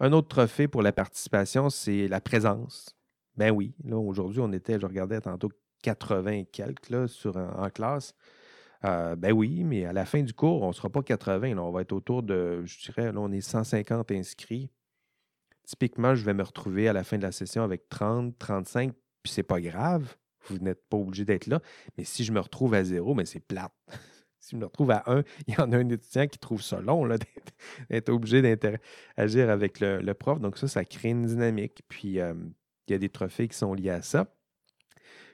Un 0.00 0.12
autre 0.12 0.28
trophée 0.28 0.68
pour 0.68 0.82
la 0.82 0.92
participation, 0.92 1.68
c'est 1.68 2.08
la 2.08 2.20
présence. 2.20 2.96
Ben 3.36 3.50
oui, 3.50 3.74
là, 3.84 3.98
aujourd'hui, 3.98 4.40
on 4.40 4.52
était, 4.52 4.80
je 4.80 4.86
regardais 4.86 5.20
tantôt 5.20 5.50
80 5.82 6.30
et 6.30 6.44
quelques 6.46 6.88
là, 6.88 7.06
sur, 7.06 7.36
en, 7.36 7.68
classe. 7.68 8.14
Euh, 8.84 9.14
ben 9.14 9.32
oui, 9.32 9.62
mais 9.64 9.84
à 9.84 9.92
la 9.92 10.06
fin 10.06 10.22
du 10.22 10.32
cours, 10.32 10.62
on 10.62 10.68
ne 10.68 10.72
sera 10.72 10.88
pas 10.88 11.02
80. 11.02 11.54
Là, 11.54 11.62
on 11.62 11.70
va 11.70 11.82
être 11.82 11.92
autour 11.92 12.22
de, 12.22 12.62
je 12.64 12.78
dirais, 12.80 13.12
là, 13.12 13.20
on 13.20 13.30
est 13.30 13.40
150 13.42 14.10
inscrits 14.12 14.70
typiquement, 15.66 16.14
je 16.14 16.24
vais 16.24 16.34
me 16.34 16.42
retrouver 16.42 16.88
à 16.88 16.92
la 16.92 17.04
fin 17.04 17.18
de 17.18 17.22
la 17.22 17.32
session 17.32 17.62
avec 17.62 17.88
30, 17.88 18.38
35, 18.38 18.92
puis 19.22 19.32
c'est 19.32 19.42
pas 19.42 19.60
grave. 19.60 20.16
Vous 20.48 20.58
n'êtes 20.58 20.88
pas 20.88 20.96
obligé 20.96 21.24
d'être 21.24 21.48
là. 21.48 21.60
Mais 21.98 22.04
si 22.04 22.24
je 22.24 22.32
me 22.32 22.40
retrouve 22.40 22.74
à 22.74 22.84
zéro, 22.84 23.14
mais 23.14 23.24
c'est 23.24 23.40
plate. 23.40 23.72
si 24.40 24.50
je 24.52 24.56
me 24.56 24.64
retrouve 24.64 24.92
à 24.92 25.02
un, 25.06 25.24
il 25.46 25.54
y 25.54 25.60
en 25.60 25.72
a 25.72 25.76
un 25.76 25.88
étudiant 25.88 26.28
qui 26.28 26.38
trouve 26.38 26.62
ça 26.62 26.80
long 26.80 27.06
d'être 27.90 28.08
obligé 28.08 28.42
d'interagir 28.42 29.50
avec 29.50 29.80
le, 29.80 30.12
prof. 30.14 30.40
Donc, 30.40 30.56
ça, 30.56 30.68
ça 30.68 30.84
crée 30.84 31.10
une 31.10 31.26
dynamique. 31.26 31.82
Puis, 31.88 32.20
euh, 32.20 32.34
il 32.86 32.92
y 32.92 32.94
a 32.94 32.98
des 32.98 33.08
trophées 33.08 33.48
qui 33.48 33.56
sont 33.56 33.74
liés 33.74 33.90
à 33.90 34.02
ça. 34.02 34.32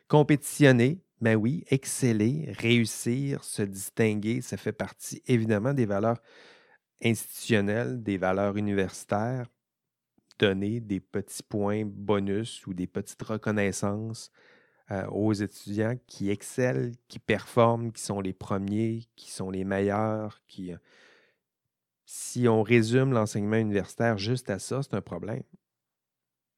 Compétitionner, 0.09 1.03
ben 1.21 1.37
oui, 1.37 1.65
exceller, 1.69 2.53
réussir, 2.59 3.45
se 3.45 3.63
distinguer, 3.63 4.41
ça 4.41 4.57
fait 4.57 4.73
partie 4.73 5.23
évidemment 5.27 5.75
des 5.75 5.87
valeurs 5.87 6.21
institutionnelles, 7.03 8.03
des 8.03 8.17
valeurs 8.17 8.57
universitaires 8.57 9.47
donner 10.39 10.81
des 10.81 11.01
petits 11.01 11.43
points 11.43 11.85
bonus 11.85 12.67
ou 12.67 12.75
des 12.75 12.87
petites 12.87 13.23
reconnaissances 13.23 14.31
euh, 14.91 15.07
aux 15.09 15.33
étudiants 15.33 15.97
qui 16.07 16.31
excellent, 16.31 16.93
qui 17.09 17.19
performent, 17.19 17.93
qui 17.93 18.03
sont 18.03 18.21
les 18.21 18.33
premiers, 18.33 19.07
qui 19.17 19.31
sont 19.31 19.51
les 19.51 19.65
meilleurs, 19.65 20.41
qui... 20.47 20.73
Euh, 20.73 20.79
si 22.05 22.47
on 22.47 22.63
résume 22.63 23.13
l'enseignement 23.13 23.57
universitaire 23.57 24.19
juste 24.19 24.51
à 24.51 24.59
ça, 24.59 24.83
c'est 24.83 24.95
un 24.95 25.01
problème. 25.01 25.45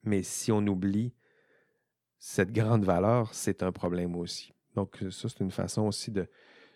Mais 0.03 0.21
si 0.21 0.51
on 0.51 0.65
oublie 0.67 1.13
cette 2.17 2.51
grande 2.51 2.83
valeur, 2.83 3.33
c'est 3.33 3.63
un 3.63 3.71
problème 3.71 4.15
aussi. 4.15 4.53
Donc, 4.75 4.97
ça, 5.11 5.29
c'est 5.29 5.39
une 5.39 5.51
façon 5.51 5.83
aussi 5.83 6.11
de, 6.11 6.27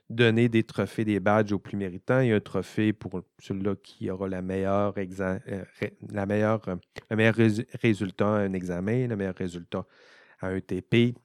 donner 0.09 0.49
des 0.49 0.63
trophées, 0.63 1.05
des 1.05 1.19
badges 1.19 1.51
aux 1.51 1.59
plus 1.59 1.77
méritants. 1.77 2.19
Il 2.19 2.29
y 2.29 2.33
a 2.33 2.35
un 2.35 2.39
trophée 2.39 2.93
pour 2.93 3.21
celui-là 3.39 3.75
qui 3.75 4.09
aura 4.09 4.27
la 4.27 4.41
meilleure 4.41 4.95
euh, 4.97 5.63
la 6.09 6.25
meilleure, 6.25 6.67
euh, 6.67 6.75
le 7.09 7.15
meilleur 7.15 7.35
résultat 7.81 8.27
à 8.27 8.39
un 8.39 8.53
examen, 8.53 9.07
le 9.07 9.15
meilleur 9.15 9.35
résultat 9.35 9.85
à 10.39 10.47
un 10.47 10.59
TP. 10.59 11.15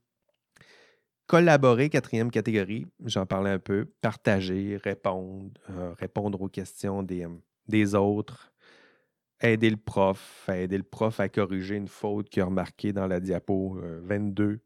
Collaborer, 1.26 1.88
quatrième 1.88 2.30
catégorie, 2.30 2.86
j'en 3.06 3.24
parlais 3.24 3.50
un 3.50 3.58
peu. 3.58 3.86
Partager, 4.02 4.76
répondre, 4.76 5.52
euh, 5.70 5.94
répondre 5.98 6.42
aux 6.42 6.48
questions 6.48 7.02
des, 7.02 7.26
des 7.66 7.94
autres, 7.94 8.52
aider 9.40 9.70
le 9.70 9.78
prof, 9.78 10.50
aider 10.52 10.76
le 10.76 10.84
prof 10.84 11.20
à 11.20 11.30
corriger 11.30 11.76
une 11.76 11.88
faute 11.88 12.28
qu'il 12.28 12.42
a 12.42 12.44
remarquée 12.44 12.92
dans 12.92 13.06
la 13.06 13.20
diapo 13.20 13.80
22 14.02 14.60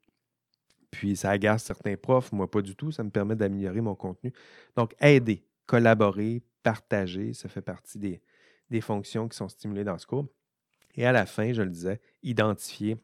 puis 0.90 1.16
ça 1.16 1.30
agace 1.30 1.64
certains 1.64 1.96
profs, 1.96 2.32
moi 2.32 2.50
pas 2.50 2.62
du 2.62 2.74
tout. 2.74 2.90
Ça 2.90 3.02
me 3.02 3.10
permet 3.10 3.36
d'améliorer 3.36 3.80
mon 3.80 3.94
contenu. 3.94 4.32
Donc, 4.76 4.94
aider, 5.00 5.44
collaborer, 5.66 6.42
partager, 6.62 7.32
ça 7.34 7.48
fait 7.48 7.62
partie 7.62 7.98
des, 7.98 8.80
fonctions 8.80 9.28
qui 9.28 9.36
sont 9.36 9.48
stimulées 9.48 9.84
dans 9.84 9.98
ce 9.98 10.06
cours. 10.06 10.26
Et 10.94 11.06
à 11.06 11.12
la 11.12 11.26
fin, 11.26 11.52
je 11.52 11.62
le 11.62 11.70
disais, 11.70 12.00
identifier 12.22 12.96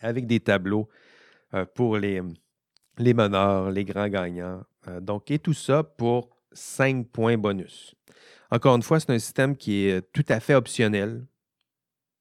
avec 0.00 0.26
des 0.26 0.40
tableaux 0.40 0.88
euh, 1.54 1.64
pour 1.64 1.96
les, 1.96 2.22
les 2.98 3.14
meneurs, 3.14 3.70
les 3.70 3.84
grands 3.84 4.08
gagnants. 4.08 4.64
Euh, 4.88 5.00
donc, 5.00 5.30
et 5.30 5.38
tout 5.38 5.54
ça 5.54 5.82
pour 5.82 6.30
5 6.52 7.08
points 7.08 7.38
bonus. 7.38 7.94
Encore 8.50 8.74
une 8.74 8.82
fois, 8.82 8.98
c'est 8.98 9.10
un 9.10 9.18
système 9.18 9.56
qui 9.56 9.86
est 9.86 10.02
tout 10.12 10.24
à 10.28 10.40
fait 10.40 10.54
optionnel. 10.54 11.24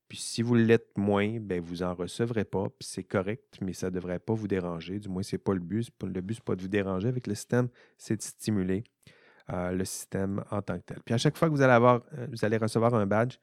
Puis 0.08 0.18
si 0.18 0.42
vous 0.42 0.54
l'êtes 0.54 0.96
moins, 0.96 1.38
ben 1.40 1.60
vous 1.60 1.76
n'en 1.76 1.94
recevrez 1.94 2.44
pas, 2.44 2.68
puis 2.78 2.88
c'est 2.88 3.04
correct, 3.04 3.58
mais 3.60 3.72
ça 3.72 3.88
ne 3.88 3.94
devrait 3.94 4.18
pas 4.18 4.34
vous 4.34 4.48
déranger. 4.48 4.98
Du 4.98 5.08
moins, 5.08 5.22
ce 5.22 5.36
n'est 5.36 5.40
pas 5.40 5.52
le 5.52 5.60
but. 5.60 5.90
Le 6.02 6.20
but, 6.20 6.34
ce 6.34 6.40
n'est 6.40 6.44
pas 6.44 6.56
de 6.56 6.62
vous 6.62 6.68
déranger 6.68 7.08
avec 7.08 7.26
le 7.26 7.34
système, 7.34 7.68
c'est 7.98 8.16
de 8.16 8.22
stimuler 8.22 8.84
euh, 9.50 9.72
le 9.72 9.84
système 9.84 10.42
en 10.50 10.62
tant 10.62 10.78
que 10.78 10.84
tel. 10.84 10.98
Puis 11.04 11.14
à 11.14 11.18
chaque 11.18 11.36
fois 11.36 11.48
que 11.48 11.54
vous 11.54 11.62
allez, 11.62 11.72
avoir, 11.72 12.02
euh, 12.16 12.26
vous 12.30 12.44
allez 12.44 12.56
recevoir 12.56 12.94
un 12.94 13.06
badge, 13.06 13.36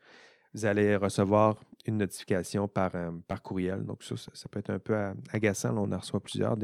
vous 0.53 0.65
allez 0.65 0.95
recevoir 0.95 1.55
une 1.85 1.97
notification 1.97 2.67
par, 2.67 2.91
euh, 2.95 3.11
par 3.27 3.41
courriel. 3.41 3.83
Donc, 3.83 4.03
ça, 4.03 4.15
ça, 4.17 4.49
peut 4.49 4.59
être 4.59 4.69
un 4.69 4.79
peu 4.79 4.95
agaçant. 5.31 5.75
on 5.77 5.91
en 5.91 5.97
reçoit 5.97 6.19
plusieurs. 6.19 6.57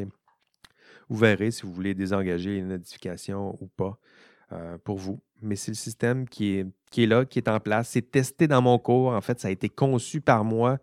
Vous 1.09 1.17
verrez 1.17 1.51
si 1.51 1.63
vous 1.63 1.73
voulez 1.73 1.93
désengager 1.93 2.55
les 2.55 2.63
notifications 2.63 3.57
ou 3.61 3.67
pas 3.67 3.97
euh, 4.51 4.77
pour 4.83 4.97
vous. 4.97 5.19
Mais 5.41 5.55
c'est 5.55 5.71
le 5.71 5.75
système 5.75 6.27
qui 6.27 6.57
est, 6.57 7.05
là, 7.05 7.25
qui 7.25 7.39
est 7.39 7.47
en 7.47 7.59
place. 7.59 7.89
C'est 7.89 8.11
testé 8.11 8.47
dans 8.47 8.61
mon 8.61 8.77
cours. 8.77 9.13
En 9.13 9.21
fait, 9.21 9.39
ça 9.39 9.47
a 9.47 9.51
été 9.51 9.69
conçu 9.69 10.21
par 10.21 10.43
moi 10.43 10.79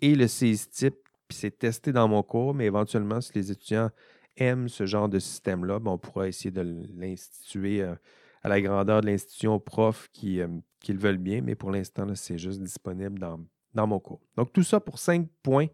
et 0.00 0.14
le 0.14 0.28
CISTIP, 0.28 0.94
puis 1.28 1.38
c'est 1.38 1.58
testé 1.58 1.92
dans 1.92 2.08
mon 2.08 2.22
cours. 2.22 2.54
Mais 2.54 2.66
éventuellement, 2.66 3.20
si 3.20 3.32
les 3.34 3.50
étudiants 3.50 3.90
aiment 4.36 4.68
ce 4.68 4.86
genre 4.86 5.08
de 5.08 5.18
système-là, 5.18 5.78
ben, 5.80 5.92
on 5.92 5.98
pourra 5.98 6.28
essayer 6.28 6.50
de 6.50 6.62
l'instituer. 6.96 7.82
Euh, 7.82 7.94
à 8.42 8.48
la 8.48 8.60
grandeur 8.60 9.00
de 9.00 9.06
l'institution 9.06 9.54
aux 9.54 9.60
profs 9.60 10.08
qui, 10.12 10.40
euh, 10.88 10.92
le 10.92 10.98
veulent 10.98 11.18
bien, 11.18 11.40
mais 11.42 11.54
pour 11.54 11.70
l'instant, 11.70 12.06
c'est 12.14 12.38
juste 12.38 12.60
disponible 12.60 13.18
dans, 13.18 13.40
dans, 13.74 13.86
mon 13.86 13.98
cours. 13.98 14.20
Donc, 14.36 14.52
tout 14.52 14.62
ça 14.62 14.80
pour 14.80 14.98
cinq 14.98 15.28
points 15.42 15.66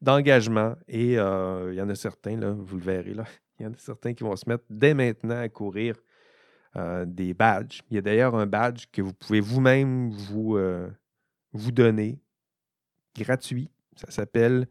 d'engagement. 0.00 0.76
Et 0.88 1.18
euh, 1.18 1.72
il 1.72 1.76
y 1.76 1.82
en 1.82 1.88
a 1.88 1.94
certains, 1.94 2.36
là, 2.36 2.52
vous 2.52 2.76
le 2.76 2.82
verrez, 2.82 3.14
là, 3.14 3.24
il 3.58 3.64
y 3.64 3.66
en 3.66 3.72
a 3.72 3.76
certains 3.76 4.14
qui 4.14 4.24
vont 4.24 4.36
se 4.36 4.48
mettre 4.48 4.64
dès 4.70 4.94
maintenant 4.94 5.38
à 5.38 5.48
courir 5.48 5.96
euh, 6.76 7.04
des 7.04 7.34
badges. 7.34 7.82
Il 7.90 7.96
y 7.96 7.98
a 7.98 8.02
d'ailleurs 8.02 8.34
un 8.34 8.46
badge 8.46 8.86
que 8.92 9.02
vous 9.02 9.12
pouvez 9.12 9.40
vous-même 9.40 10.10
vous, 10.10 10.58
vous 11.52 11.72
donner 11.72 12.18
gratuit. 13.14 13.70
Ça 13.96 14.10
s'appelle, 14.10 14.66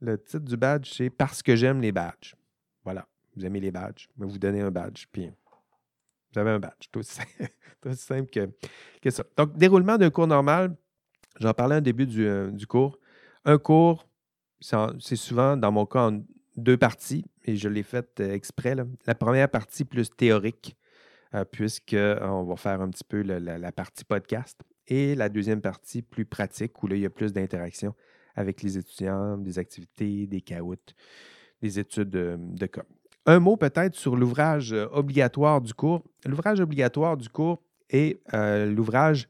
le 0.00 0.16
titre 0.16 0.44
du 0.44 0.56
badge, 0.56 0.92
c'est 0.92 1.10
Parce 1.10 1.42
que 1.42 1.56
j'aime 1.56 1.80
les 1.80 1.92
badges. 1.92 2.34
Voilà, 2.84 3.06
vous 3.36 3.44
aimez 3.44 3.60
les 3.60 3.70
badges, 3.70 4.08
vous 4.16 4.38
donnez 4.38 4.60
un 4.60 4.70
badge, 4.70 5.06
puis 5.12 5.30
vous 6.32 6.38
avez 6.38 6.50
un 6.50 6.58
badge. 6.58 6.88
Tout 6.90 7.00
aussi, 7.00 7.20
simple 7.94 8.30
que, 8.30 9.10
ça. 9.10 9.24
Donc, 9.36 9.56
déroulement 9.56 9.98
d'un 9.98 10.10
cours 10.10 10.26
normal, 10.26 10.76
j'en 11.38 11.54
parlais 11.54 11.76
au 11.76 11.80
début 11.80 12.06
euh, 12.18 12.50
du, 12.50 12.66
cours. 12.66 12.98
Un 13.44 13.58
cours, 13.58 14.06
c'est 14.60 15.16
souvent, 15.16 15.56
dans 15.56 15.72
mon 15.72 15.86
cas, 15.86 16.10
en 16.10 16.22
deux 16.56 16.76
parties, 16.76 17.24
et 17.44 17.56
je 17.56 17.68
l'ai 17.68 17.82
fait 17.82 18.20
euh, 18.20 18.32
exprès. 18.32 18.76
La 19.06 19.14
première 19.14 19.48
partie 19.48 19.84
plus 19.84 20.10
théorique, 20.10 20.76
euh, 21.34 21.44
puisqu'on 21.44 22.44
va 22.44 22.56
faire 22.56 22.80
un 22.80 22.90
petit 22.90 23.04
peu 23.04 23.22
la, 23.22 23.72
partie 23.72 24.04
podcast, 24.04 24.60
et 24.86 25.14
la 25.14 25.28
deuxième 25.28 25.60
partie 25.60 26.02
plus 26.02 26.24
pratique, 26.24 26.82
où 26.82 26.86
là, 26.86 26.96
il 26.96 27.02
y 27.02 27.06
a 27.06 27.10
plus 27.10 27.32
d'interaction 27.32 27.94
avec 28.34 28.62
les 28.62 28.78
étudiants, 28.78 29.36
des 29.38 29.58
activités, 29.58 30.26
des 30.26 30.40
caouts, 30.40 30.76
des 31.62 31.78
études 31.78 32.10
de, 32.10 32.36
de. 32.38 32.68
Un 33.30 33.38
mot 33.38 33.56
peut-être 33.56 33.94
sur 33.94 34.16
l'ouvrage 34.16 34.72
euh, 34.72 34.88
obligatoire 34.90 35.60
du 35.60 35.72
cours. 35.72 36.02
L'ouvrage 36.26 36.58
obligatoire 36.58 37.16
du 37.16 37.28
cours 37.28 37.62
est 37.88 38.20
euh, 38.34 38.66
l'ouvrage 38.66 39.28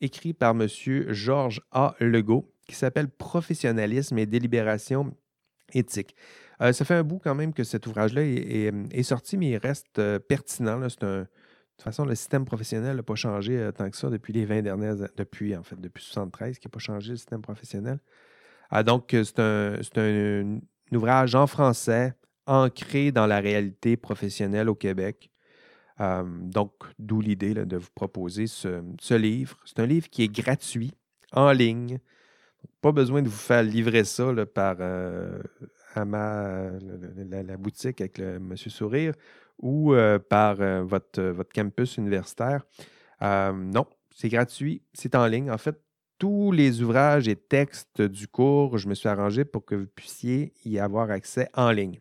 écrit 0.00 0.32
par 0.32 0.52
M. 0.52 0.68
Georges 1.08 1.60
A. 1.72 1.96
Legault 1.98 2.48
qui 2.68 2.76
s'appelle 2.76 3.08
Professionnalisme 3.08 4.16
et 4.18 4.26
délibération 4.26 5.16
éthique. 5.72 6.14
Euh, 6.62 6.72
ça 6.72 6.84
fait 6.84 6.94
un 6.94 7.02
bout 7.02 7.18
quand 7.18 7.34
même 7.34 7.52
que 7.52 7.64
cet 7.64 7.88
ouvrage-là 7.88 8.22
est, 8.22 9.02
sorti, 9.02 9.36
mais 9.36 9.50
il 9.50 9.56
reste 9.56 10.00
pertinent. 10.28 10.78
de 10.78 10.86
toute 10.86 11.82
façon, 11.82 12.04
le 12.04 12.14
système 12.14 12.44
professionnel 12.44 12.98
n'a 12.98 13.02
pas 13.02 13.16
changé 13.16 13.68
tant 13.76 13.90
que 13.90 13.96
ça 13.96 14.10
depuis 14.10 14.32
les 14.32 14.44
20 14.44 14.62
dernières 14.62 15.00
années, 15.00 15.10
depuis 15.16 15.56
en 15.56 15.64
fait, 15.64 15.80
depuis 15.80 16.04
73, 16.04 16.56
qui 16.60 16.68
n'a 16.68 16.70
pas 16.70 16.78
changé 16.78 17.10
le 17.10 17.16
système 17.16 17.42
professionnel. 17.42 17.98
Ah, 18.70 18.84
donc, 18.84 19.08
c'est 19.10 19.40
un, 19.40 19.74
un, 19.96 20.60
ouvrage 20.92 21.34
en 21.34 21.48
français 21.48 22.14
ancré 22.46 23.12
dans 23.12 23.26
la 23.26 23.40
réalité 23.40 23.96
professionnelle 23.96 24.68
au 24.68 24.74
Québec. 24.74 25.30
Euh, 26.00 26.24
donc, 26.26 26.72
d'où 26.98 27.20
l'idée 27.20 27.54
de 27.54 27.76
vous 27.76 27.90
proposer 27.94 28.46
ce, 28.46 29.14
livre. 29.14 29.56
C'est 29.64 29.80
un 29.80 29.86
livre 29.86 30.08
qui 30.08 30.22
est 30.22 30.32
gratuit, 30.32 30.92
en 31.32 31.52
ligne. 31.52 31.98
Pas 32.80 32.92
besoin 32.92 33.22
de 33.22 33.28
vous 33.28 33.36
faire 33.36 33.62
livrer 33.62 34.04
ça 34.04 34.32
par 34.54 34.76
euh, 34.80 35.38
la, 35.96 37.56
boutique 37.58 38.00
avec 38.00 38.18
le 38.18 38.38
Monsieur 38.38 38.70
Sourire 38.70 39.14
ou 39.58 39.92
euh, 39.92 40.18
par 40.18 40.56
votre, 40.84 41.22
votre 41.22 41.52
campus 41.52 41.98
universitaire. 41.98 42.64
non, 43.20 43.86
c'est 44.14 44.30
gratuit, 44.30 44.82
c'est 44.94 45.14
en 45.14 45.26
ligne. 45.26 45.50
En 45.50 45.58
fait, 45.58 45.78
tous 46.18 46.52
les 46.52 46.82
ouvrages 46.82 47.28
et 47.28 47.36
textes 47.36 48.02
du 48.02 48.28
cours, 48.28 48.78
je 48.78 48.88
me 48.88 48.94
suis 48.94 49.08
arrangé 49.08 49.44
pour 49.44 49.64
que 49.64 49.74
vous 49.74 49.86
puissiez 49.86 50.52
y 50.64 50.78
avoir 50.78 51.10
accès 51.10 51.48
en 51.54 51.70
ligne. 51.70 52.00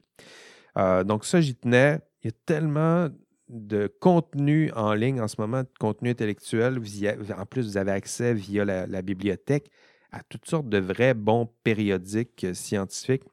Euh, 0.77 1.03
donc 1.03 1.25
ça, 1.25 1.41
j'y 1.41 1.55
tenais. 1.55 1.99
Il 2.23 2.27
y 2.27 2.29
a 2.29 2.37
tellement 2.45 3.09
de 3.49 3.91
contenu 3.99 4.71
en 4.73 4.93
ligne 4.93 5.21
en 5.21 5.27
ce 5.27 5.39
moment, 5.39 5.63
de 5.63 5.69
contenu 5.79 6.11
intellectuel. 6.11 6.79
en 7.37 7.45
plus, 7.45 7.63
vous 7.63 7.77
avez 7.77 7.91
accès 7.91 8.33
via 8.33 8.65
la, 8.65 9.01
bibliothèque 9.01 9.71
à 10.11 10.21
toutes 10.23 10.45
sortes 10.45 10.69
de 10.69 10.77
vrais 10.77 11.13
bons 11.13 11.49
périodiques 11.63 12.43
euh, 12.43 12.53
scientifiques. 12.53 13.23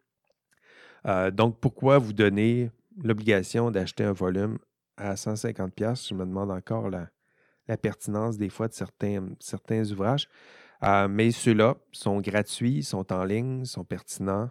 Euh, 1.06 1.30
donc, 1.30 1.58
pourquoi 1.60 1.98
vous 1.98 2.12
donner 2.12 2.70
l'obligation 3.02 3.70
d'acheter 3.70 4.04
un 4.04 4.12
volume 4.12 4.58
à 4.96 5.14
150$? 5.14 6.08
Je 6.08 6.14
me 6.14 6.24
demande 6.24 6.50
encore 6.50 6.90
la, 6.90 7.08
pertinence 7.78 8.36
des 8.36 8.48
fois 8.48 8.68
de 8.68 8.74
certains, 8.74 9.28
certains 9.40 9.90
ouvrages. 9.90 10.28
mais 11.08 11.30
ceux-là 11.30 11.76
sont 11.92 12.20
gratuits, 12.20 12.82
sont 12.82 13.12
en 13.12 13.24
ligne, 13.24 13.64
sont 13.64 13.84
pertinents. 13.84 14.50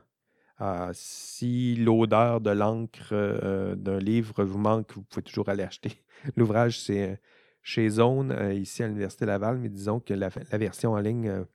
Ah, 0.57 0.91
si 0.93 1.75
l'odeur 1.75 2.39
de 2.39 2.49
l'encre 2.51 3.09
euh, 3.11 3.75
d'un 3.75 3.99
livre 3.99 4.45
vous 4.45 4.57
manque, 4.57 4.93
vous 4.93 5.03
pouvez 5.03 5.21
toujours 5.21 5.49
aller 5.49 5.63
acheter. 5.63 6.01
L'ouvrage, 6.37 6.79
c'est 6.79 7.11
euh, 7.11 7.15
chez 7.61 7.89
Zone, 7.89 8.31
euh, 8.31 8.53
ici 8.53 8.81
à 8.81 8.87
l'Université 8.87 9.25
Laval, 9.25 9.57
mais 9.57 9.67
disons 9.67 9.99
que 9.99 10.13
la, 10.13 10.29
version 10.29 10.93
en 10.93 10.99
ligne 10.99 11.45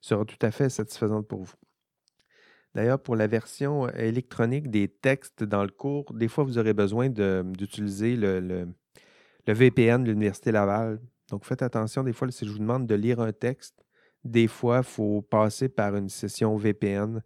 sera 0.00 0.24
tout 0.24 0.38
à 0.40 0.50
fait 0.50 0.70
satisfaisante 0.70 1.28
pour 1.28 1.42
vous. 1.42 1.54
D'ailleurs, 2.74 3.00
pour 3.00 3.16
la 3.16 3.26
version 3.26 3.88
électronique 3.90 4.70
des 4.70 4.88
textes 4.88 5.44
dans 5.44 5.62
le 5.62 5.70
cours, 5.70 6.14
des 6.14 6.28
fois, 6.28 6.44
vous 6.44 6.58
aurez 6.58 6.74
besoin 6.74 7.10
d'utiliser 7.10 8.16
le, 8.16 8.40
le, 8.40 8.68
VPN 9.52 10.04
de 10.04 10.10
l'Université 10.10 10.52
Laval. 10.52 11.00
Donc, 11.30 11.44
faites 11.44 11.62
attention, 11.62 12.02
des 12.02 12.12
fois, 12.12 12.30
si 12.30 12.46
je 12.46 12.52
vous 12.52 12.58
demande 12.58 12.86
de 12.86 12.94
lire 12.94 13.20
un 13.20 13.32
texte, 13.32 13.84
des 14.24 14.46
fois, 14.46 14.78
il 14.78 14.84
faut 14.84 15.22
passer 15.22 15.68
par 15.68 15.96
une 15.96 16.08
session 16.08 16.56
VPN 16.56 17.22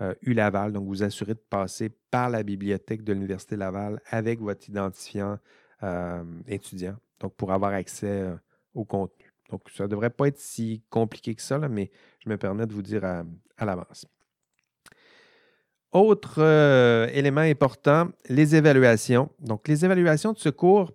euh, 0.00 0.12
U 0.22 0.34
Laval. 0.34 0.72
Donc, 0.72 0.86
vous 0.88 1.04
assurez 1.04 1.34
de 1.34 1.42
passer 1.50 1.88
par 2.10 2.28
la 2.28 2.42
bibliothèque 2.42 3.04
de 3.04 3.12
l'Université 3.12 3.54
Laval 3.54 4.00
avec 4.10 4.40
votre 4.40 4.68
identifiant 4.68 5.38
euh, 5.84 6.24
étudiant, 6.48 6.96
donc 7.20 7.34
pour 7.36 7.52
avoir 7.52 7.72
accès 7.74 8.22
euh, 8.22 8.34
au 8.74 8.84
contenu. 8.84 9.32
Donc, 9.50 9.62
ça 9.72 9.84
ne 9.84 9.88
devrait 9.88 10.10
pas 10.10 10.26
être 10.26 10.40
si 10.40 10.82
compliqué 10.90 11.36
que 11.36 11.42
ça, 11.42 11.58
mais 11.68 11.92
je 12.18 12.28
me 12.28 12.36
permets 12.36 12.66
de 12.66 12.72
vous 12.72 12.82
dire 12.82 13.04
à, 13.04 13.24
l'avance. 13.64 14.04
Autre 15.92 16.40
élément 17.12 17.42
important, 17.42 18.08
les 18.28 18.56
évaluations. 18.56 19.30
Donc, 19.38 19.68
les 19.68 19.84
évaluations 19.84 20.32
de 20.32 20.38
ce 20.38 20.48
cours, 20.48 20.92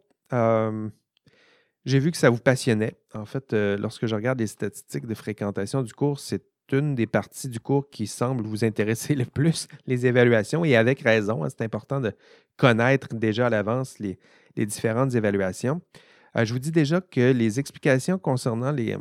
j'ai 1.86 2.00
vu 2.00 2.12
que 2.12 2.18
ça 2.18 2.30
vous 2.30 2.40
passionnait. 2.40 3.00
En 3.14 3.26
fait, 3.26 3.54
lorsque 3.54 4.08
je 4.08 4.16
regarde 4.16 4.40
les 4.40 4.48
statistiques 4.48 5.06
de 5.06 5.14
fréquentation 5.14 5.84
du 5.84 5.94
cours, 5.94 6.20
c'est 6.20 6.44
une 6.74 6.96
des 6.96 7.08
parties 7.08 7.50
du 7.50 7.60
cours 7.60 7.90
qui 7.90 8.08
semble 8.08 8.46
vous 8.46 8.64
intéresser 8.64 9.16
le 9.24 9.26
plus, 9.26 9.68
les 9.88 10.06
évaluations, 10.06 10.66
et 10.66 10.76
avec 10.76 11.02
raison. 11.02 11.44
Hein, 11.44 11.50
c'est 11.50 11.64
important 11.64 12.00
de 12.00 12.12
connaître 12.58 13.08
déjà 13.14 13.48
à 13.48 13.50
l'avance 13.50 14.00
les, 14.00 14.18
différentes 14.56 15.16
évaluations. 15.16 15.82
Euh, 16.36 16.44
je 16.44 16.52
vous 16.52 16.60
dis 16.60 16.72
déjà 16.72 17.00
que 17.00 17.32
les 17.32 17.60
explications 17.60 18.18
concernant 18.18 18.72
les, 18.72 18.98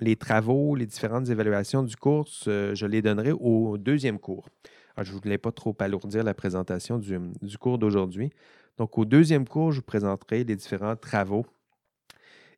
les 0.00 0.16
travaux, 0.16 0.74
les 0.74 0.86
différentes 0.86 1.28
évaluations 1.28 1.82
du 1.82 1.96
cours, 1.96 2.26
je 2.46 2.86
les 2.86 3.02
donnerai 3.02 3.32
au 3.32 3.76
deuxième 3.76 4.18
cours. 4.18 4.48
je 4.96 5.12
ne 5.12 5.18
voulais 5.18 5.38
pas 5.38 5.52
trop 5.52 5.76
alourdir 5.78 6.24
la 6.24 6.34
présentation 6.34 6.98
du, 6.98 7.18
du 7.42 7.58
cours 7.58 7.78
d'aujourd'hui. 7.78 8.30
Donc, 8.78 8.98
au 8.98 9.04
deuxième 9.04 9.46
cours, 9.46 9.72
je 9.72 9.76
vous 9.76 9.86
présenterai 9.86 10.44
les 10.44 10.56
différents 10.56 10.96
travaux 10.96 11.46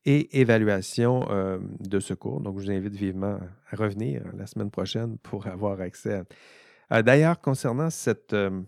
et 0.06 0.40
évaluation 0.40 1.26
euh, 1.30 1.58
de 1.80 2.00
ce 2.00 2.14
cours. 2.14 2.40
Donc, 2.40 2.58
je 2.58 2.64
vous 2.64 2.70
invite 2.70 2.94
vivement 2.94 3.38
à 3.70 3.76
revenir 3.76 4.22
la 4.34 4.46
semaine 4.46 4.70
prochaine 4.70 5.18
pour 5.18 5.46
avoir 5.46 5.80
accès. 5.80 6.22
D'ailleurs, 6.90 7.40
concernant 7.40 7.88
euh, 8.32 8.62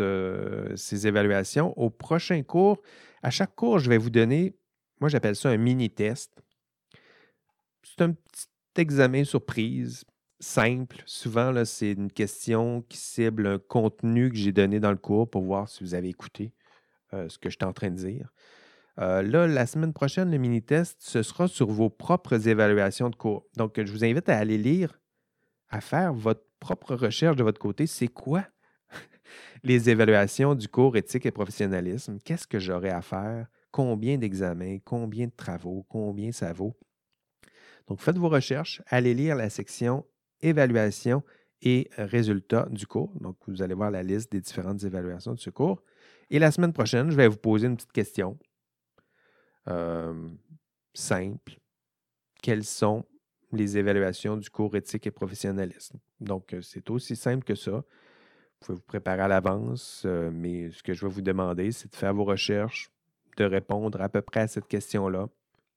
euh, 0.00 0.76
ces 0.76 1.06
évaluations, 1.06 1.78
au 1.78 1.90
prochain 1.90 2.42
cours, 2.42 2.80
à 3.22 3.30
chaque 3.30 3.54
cours, 3.54 3.78
je 3.78 3.90
vais 3.90 3.98
vous 3.98 4.10
donner, 4.10 4.56
moi 5.00 5.08
j'appelle 5.10 5.36
ça 5.36 5.50
un 5.50 5.58
mini-test. 5.58 6.32
c'est 7.82 8.02
un 8.02 8.12
petit 8.12 8.46
examen 8.76 9.24
surprise, 9.24 10.04
simple. 10.40 11.02
Souvent, 11.04 11.64
c'est 11.64 11.92
une 11.92 12.10
question 12.10 12.82
qui 12.88 12.96
cible 12.96 13.46
un 13.46 13.58
contenu 13.58 14.30
que 14.30 14.36
j'ai 14.36 14.52
donné 14.52 14.80
dans 14.80 14.90
le 14.90 14.96
cours 14.96 15.28
pour 15.28 15.42
voir 15.42 15.68
si 15.68 15.84
vous 15.84 15.94
avez 15.94 16.08
écouté 16.08 16.52
euh, 17.12 17.28
ce 17.28 17.38
que 17.38 17.50
je 17.50 17.56
suis 17.56 17.64
en 17.66 17.72
train 17.72 17.90
de 17.90 17.96
dire. 17.96 18.32
Euh, 18.98 19.22
là, 19.22 19.46
la 19.46 19.66
semaine 19.66 19.92
prochaine, 19.92 20.30
le 20.30 20.38
mini-test, 20.38 20.96
ce 21.00 21.22
sera 21.22 21.46
sur 21.46 21.68
vos 21.68 21.88
propres 21.88 22.48
évaluations 22.48 23.10
de 23.10 23.16
cours. 23.16 23.46
Donc, 23.56 23.80
je 23.80 23.92
vous 23.92 24.04
invite 24.04 24.28
à 24.28 24.36
aller 24.36 24.58
lire, 24.58 25.00
à 25.68 25.80
faire 25.80 26.12
votre 26.12 26.44
propre 26.58 26.94
recherche 26.96 27.36
de 27.36 27.44
votre 27.44 27.60
côté. 27.60 27.86
C'est 27.86 28.08
quoi 28.08 28.44
les 29.62 29.88
évaluations 29.88 30.56
du 30.56 30.66
cours 30.66 30.96
éthique 30.96 31.26
et 31.26 31.30
professionnalisme? 31.30 32.18
Qu'est-ce 32.24 32.46
que 32.46 32.58
j'aurais 32.58 32.90
à 32.90 33.02
faire? 33.02 33.46
Combien 33.70 34.18
d'examens? 34.18 34.78
Combien 34.84 35.26
de 35.26 35.32
travaux? 35.36 35.86
Combien 35.88 36.32
ça 36.32 36.52
vaut? 36.52 36.76
Donc, 37.86 38.00
faites 38.00 38.18
vos 38.18 38.28
recherches, 38.28 38.82
allez 38.88 39.14
lire 39.14 39.36
la 39.36 39.48
section 39.48 40.04
évaluation 40.40 41.22
et 41.62 41.88
résultats 41.96 42.66
du 42.70 42.86
cours. 42.86 43.12
Donc, 43.20 43.36
vous 43.46 43.62
allez 43.62 43.74
voir 43.74 43.90
la 43.92 44.02
liste 44.02 44.32
des 44.32 44.40
différentes 44.40 44.82
évaluations 44.82 45.34
de 45.34 45.40
ce 45.40 45.50
cours. 45.50 45.82
Et 46.30 46.38
la 46.38 46.50
semaine 46.50 46.72
prochaine, 46.72 47.10
je 47.10 47.16
vais 47.16 47.28
vous 47.28 47.38
poser 47.38 47.68
une 47.68 47.76
petite 47.76 47.92
question 47.92 48.38
euh, 49.68 50.28
simple. 50.94 51.58
Quelles 52.42 52.64
sont 52.64 53.04
les 53.52 53.78
évaluations 53.78 54.36
du 54.36 54.50
cours 54.50 54.76
éthique 54.76 55.06
et 55.06 55.10
professionnalisme? 55.10 55.98
Donc, 56.20 56.54
euh, 56.54 56.60
c'est 56.60 56.88
aussi 56.90 57.16
simple 57.16 57.44
que 57.44 57.54
ça. 57.54 57.70
Vous 57.72 57.84
pouvez 58.60 58.76
vous 58.76 58.84
préparer 58.84 59.22
à 59.22 59.28
l'avance, 59.28 60.02
euh, 60.04 60.30
mais 60.32 60.70
ce 60.70 60.82
que 60.82 60.92
je 60.92 61.06
vais 61.06 61.12
vous 61.12 61.22
demander, 61.22 61.70
c'est 61.72 61.90
de 61.90 61.96
faire 61.96 62.14
vos 62.14 62.24
recherches, 62.24 62.90
de 63.36 63.44
répondre 63.44 64.00
à 64.00 64.08
peu 64.08 64.20
près 64.20 64.40
à 64.40 64.48
cette 64.48 64.66
question-là. 64.66 65.28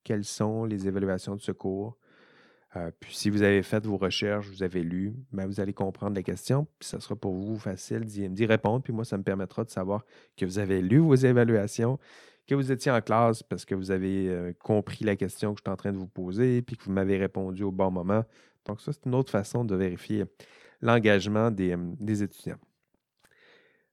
Quelles 0.04 0.26
sont 0.26 0.66
les 0.66 0.88
évaluations 0.88 1.36
de 1.36 1.42
ce 1.42 1.52
cours? 1.52 1.98
Puis 3.00 3.14
si 3.16 3.30
vous 3.30 3.42
avez 3.42 3.64
fait 3.64 3.86
vos 3.86 3.98
recherches, 3.98 4.48
vous 4.48 4.64
avez 4.64 4.82
lu, 4.82 5.14
ben, 5.34 5.46
vous 5.46 5.60
allez 5.60 5.74
comprendre 5.74 6.16
les 6.16 6.24
questions, 6.24 6.68
puis 6.80 6.88
ça 6.88 7.02
sera 7.02 7.16
pour 7.16 7.34
vous 7.34 7.60
facile 7.60 8.06
d'y 8.06 8.46
répondre. 8.46 8.82
Puis 8.82 8.94
moi, 8.94 9.04
ça 9.04 9.18
me 9.18 9.24
permettra 9.24 9.64
de 9.66 9.70
savoir 9.70 10.06
que 10.38 10.46
vous 10.46 10.58
avez 10.58 10.82
lu 10.82 11.00
vos 11.00 11.16
évaluations, 11.16 12.00
que 12.48 12.56
vous 12.56 12.72
étiez 12.72 12.92
en 12.92 13.02
classe 13.02 13.44
parce 13.44 13.66
que 13.66 13.76
vous 13.76 13.92
avez 13.92 14.30
euh, 14.30 14.54
compris 14.60 15.04
la 15.04 15.16
question 15.16 15.54
que 15.54 15.60
je 15.60 15.64
suis 15.70 15.72
en 15.72 15.78
train 15.78 15.92
de 15.92 15.98
vous 15.98 16.08
poser, 16.08 16.62
puis 16.62 16.78
que 16.78 16.84
vous 16.84 16.92
m'avez 16.92 17.18
répondu 17.18 17.64
au 17.64 17.72
bon 17.72 17.92
moment. 17.92 18.24
Donc, 18.66 18.80
ça, 18.82 18.94
c'est 18.94 19.06
une 19.06 19.16
autre 19.16 19.32
façon 19.32 19.66
de 19.66 19.76
vérifier 19.76 20.26
l'engagement 20.82 21.52
des, 21.52 21.76
euh, 21.76 22.24
étudiants. 22.24 22.60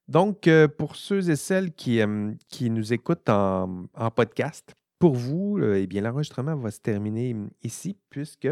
Donc, 0.07 0.47
euh, 0.47 0.69
pour 0.69 0.97
ceux 0.97 1.31
et 1.31 1.37
celles 1.37 1.73
qui, 1.73 2.01
qui 2.49 2.71
nous 2.71 2.93
écoutent 2.93 3.29
en, 3.29 3.87
podcast, 4.15 4.75
pour 4.99 5.15
vous, 5.15 5.61
eh 5.63 5.87
bien, 5.87 6.03
l'enregistrement 6.03 6.57
va 6.57 6.71
se 6.71 6.81
terminer 6.81 7.37
ici, 7.63 7.97
puisque 8.11 8.49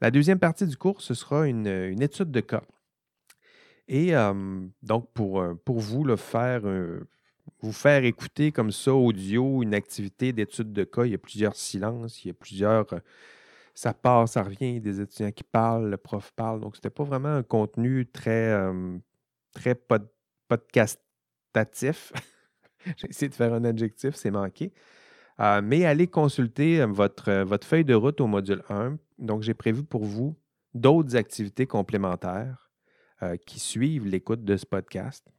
la 0.00 0.10
deuxième 0.10 0.38
partie 0.38 0.66
du 0.66 0.76
cours, 0.76 1.00
ce 1.02 1.14
sera 1.14 1.46
une, 1.46 1.66
étude 2.00 2.30
de 2.30 2.40
cas. 2.40 2.62
Et 3.88 4.12
donc, 4.82 5.10
pour, 5.12 5.44
pour 5.64 5.80
vous, 5.80 6.04
le 6.04 6.16
faire 6.16 6.62
vous 7.60 7.72
faire 7.72 8.04
écouter 8.04 8.52
comme 8.52 8.70
ça, 8.70 8.94
audio, 8.94 9.62
une 9.62 9.74
activité 9.74 10.32
d'étude 10.32 10.72
de 10.72 10.84
cas, 10.84 11.04
il 11.04 11.12
y 11.12 11.14
a 11.14 11.18
plusieurs 11.18 11.56
silences, 11.56 12.24
il 12.24 12.28
y 12.28 12.30
a 12.30 12.34
plusieurs. 12.34 12.92
Euh, 12.92 13.00
ça 13.74 13.94
part, 13.94 14.28
ça 14.28 14.42
revient, 14.42 14.80
des 14.80 15.00
étudiants 15.00 15.32
qui 15.32 15.44
parlent, 15.44 15.88
le 15.90 15.96
prof 15.96 16.32
parle. 16.36 16.60
Donc, 16.60 16.76
ce 16.76 16.80
n'était 16.80 16.90
pas 16.90 17.04
vraiment 17.04 17.36
un 17.36 17.42
contenu 17.42 18.06
très, 18.06 18.52
euh, 18.52 18.98
très 19.52 19.74
podcastatif. 20.48 22.12
J'ai 22.96 23.08
essayé 23.08 23.28
de 23.28 23.34
faire 23.34 23.54
un 23.54 23.64
adjectif, 23.64 24.14
c'est 24.14 24.30
manqué. 24.30 24.72
Euh, 25.40 25.60
mais 25.62 25.84
allez 25.84 26.06
consulter 26.06 26.84
votre, 26.84 27.42
votre 27.44 27.66
feuille 27.66 27.84
de 27.84 27.94
route 27.94 28.20
au 28.20 28.26
module 28.26 28.62
1. 28.68 28.98
Donc, 29.18 29.42
j'ai 29.42 29.54
prévu 29.54 29.82
pour 29.82 30.04
vous 30.04 30.36
d'autres 30.74 31.16
activités 31.16 31.66
complémentaires 31.66 32.70
qui 33.46 33.60
suivent 33.60 34.06
l'écoute 34.06 34.44
de 34.44 34.56
ce 34.56 34.64
podcast 34.64 35.30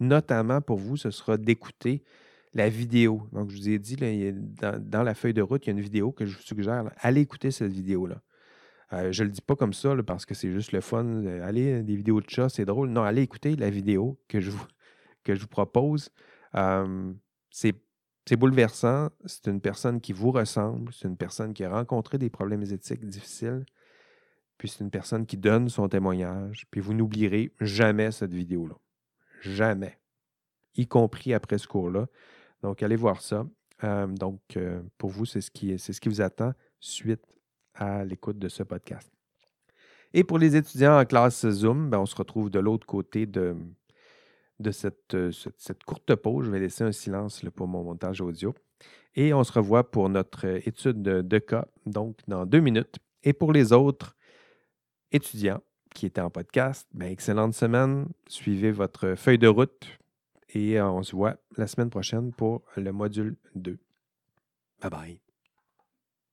notamment 0.00 0.60
pour 0.60 0.78
vous, 0.78 0.96
ce 0.96 1.10
sera 1.10 1.36
d'écouter 1.36 2.02
la 2.52 2.68
vidéo. 2.68 3.28
Donc, 3.32 3.50
je 3.50 3.56
vous 3.56 3.68
ai 3.68 3.78
dit, 3.78 3.96
dans, 3.96 5.02
la 5.02 5.14
feuille 5.14 5.34
de 5.34 5.42
route, 5.42 5.64
il 5.66 5.68
y 5.68 5.70
a 5.70 5.76
une 5.76 5.80
vidéo 5.80 6.12
que 6.12 6.24
je 6.24 6.36
vous 6.36 6.42
suggère. 6.42 6.90
allez 6.98 7.20
écouter 7.20 7.50
cette 7.50 7.72
vidéo-là. 7.72 8.20
Euh, 8.92 9.12
je 9.12 9.22
ne 9.22 9.28
le 9.28 9.32
dis 9.32 9.40
pas 9.40 9.56
comme 9.56 9.72
ça 9.72 9.94
parce 10.06 10.26
que 10.26 10.34
c'est 10.34 10.52
juste 10.52 10.72
le 10.72 10.80
fun. 10.80 11.26
allez, 11.42 11.82
des 11.82 11.96
vidéos 11.96 12.20
de 12.20 12.28
chat, 12.28 12.48
c'est 12.48 12.64
drôle. 12.64 12.90
Non, 12.90 13.02
allez 13.02 13.22
écouter 13.22 13.56
la 13.56 13.70
vidéo 13.70 14.20
que 14.28 14.40
je 14.40 14.50
vous, 14.50 14.66
que 15.24 15.34
je 15.34 15.40
vous 15.40 15.48
propose. 15.48 16.10
c'est 17.50 17.74
bouleversant. 18.32 19.10
C'est 19.26 19.46
une 19.46 19.60
personne 19.60 20.00
qui 20.00 20.12
vous 20.12 20.30
ressemble. 20.30 20.92
C'est 20.92 21.08
une 21.08 21.16
personne 21.16 21.52
qui 21.52 21.64
a 21.64 21.70
rencontré 21.70 22.18
des 22.18 22.30
problèmes 22.30 22.62
éthiques 22.62 23.06
difficiles. 23.06 23.64
Puis 24.58 24.68
c'est 24.68 24.82
une 24.82 24.90
personne 24.90 25.26
qui 25.26 25.36
donne 25.36 25.68
son 25.68 25.88
témoignage. 25.88 26.66
Puis 26.70 26.80
vous 26.80 26.94
n'oublierez 26.94 27.52
jamais 27.60 28.10
cette 28.10 28.32
vidéo-là. 28.32 28.76
Jamais. 29.42 29.98
Y 30.76 30.86
compris 30.86 31.34
après 31.34 31.58
ce 31.58 31.68
cours-là. 31.68 32.06
Donc, 32.62 32.82
allez 32.82 32.96
voir 32.96 33.20
ça. 33.20 33.46
Euh, 33.82 34.06
donc, 34.06 34.40
euh, 34.56 34.80
pour 34.96 35.10
vous, 35.10 35.26
c'est 35.26 35.40
ce, 35.40 35.50
qui, 35.50 35.78
ce 35.78 36.00
qui 36.00 36.08
vous 36.08 36.22
attend 36.22 36.54
suite 36.80 37.24
à 37.74 38.04
l'écoute 38.04 38.38
de 38.38 38.48
ce 38.48 38.62
podcast. 38.62 39.10
Et 40.14 40.24
pour 40.24 40.38
les 40.38 40.56
étudiants 40.56 40.98
en 40.98 41.04
classe 41.04 41.46
Zoom, 41.48 41.90
ben, 41.90 41.98
on 41.98 42.06
se 42.06 42.14
retrouve 42.14 42.48
de 42.48 42.60
l'autre 42.60 42.86
côté 42.86 43.26
de, 43.26 43.56
de 44.60 44.70
cette, 44.70 45.14
euh, 45.14 45.30
cette, 45.58 45.84
courte 45.84 46.14
pause. 46.14 46.46
Je 46.46 46.50
vais 46.50 46.60
laisser 46.60 46.84
un 46.84 46.92
silence 46.92 47.44
pour 47.54 47.66
mon 47.66 47.82
montage 47.82 48.20
audio. 48.20 48.54
Et 49.14 49.32
on 49.32 49.44
se 49.44 49.52
revoit 49.52 49.90
pour 49.90 50.08
notre 50.08 50.44
étude 50.44 51.02
de, 51.02 51.38
cas, 51.38 51.66
donc 51.86 52.18
dans 52.26 52.46
deux 52.46 52.60
minutes. 52.60 52.96
Et 53.22 53.32
pour 53.32 53.52
les 53.52 53.72
autres 53.72 54.16
étudiants, 55.12 55.62
qui 55.94 56.06
était 56.06 56.20
en 56.20 56.30
podcast, 56.30 56.88
ben, 56.92 57.10
excellente 57.10 57.54
semaine. 57.54 58.08
Suivez 58.26 58.72
votre 58.72 59.14
feuille 59.14 59.38
de 59.38 59.46
route 59.46 59.86
et 60.48 60.80
on 60.80 61.02
se 61.02 61.14
voit 61.14 61.36
la 61.56 61.68
semaine 61.68 61.90
prochaine 61.90 62.32
pour 62.32 62.62
le 62.76 62.92
module 62.92 63.36
2. 63.54 63.78
Bye 64.80 64.90
bye. 64.90 65.23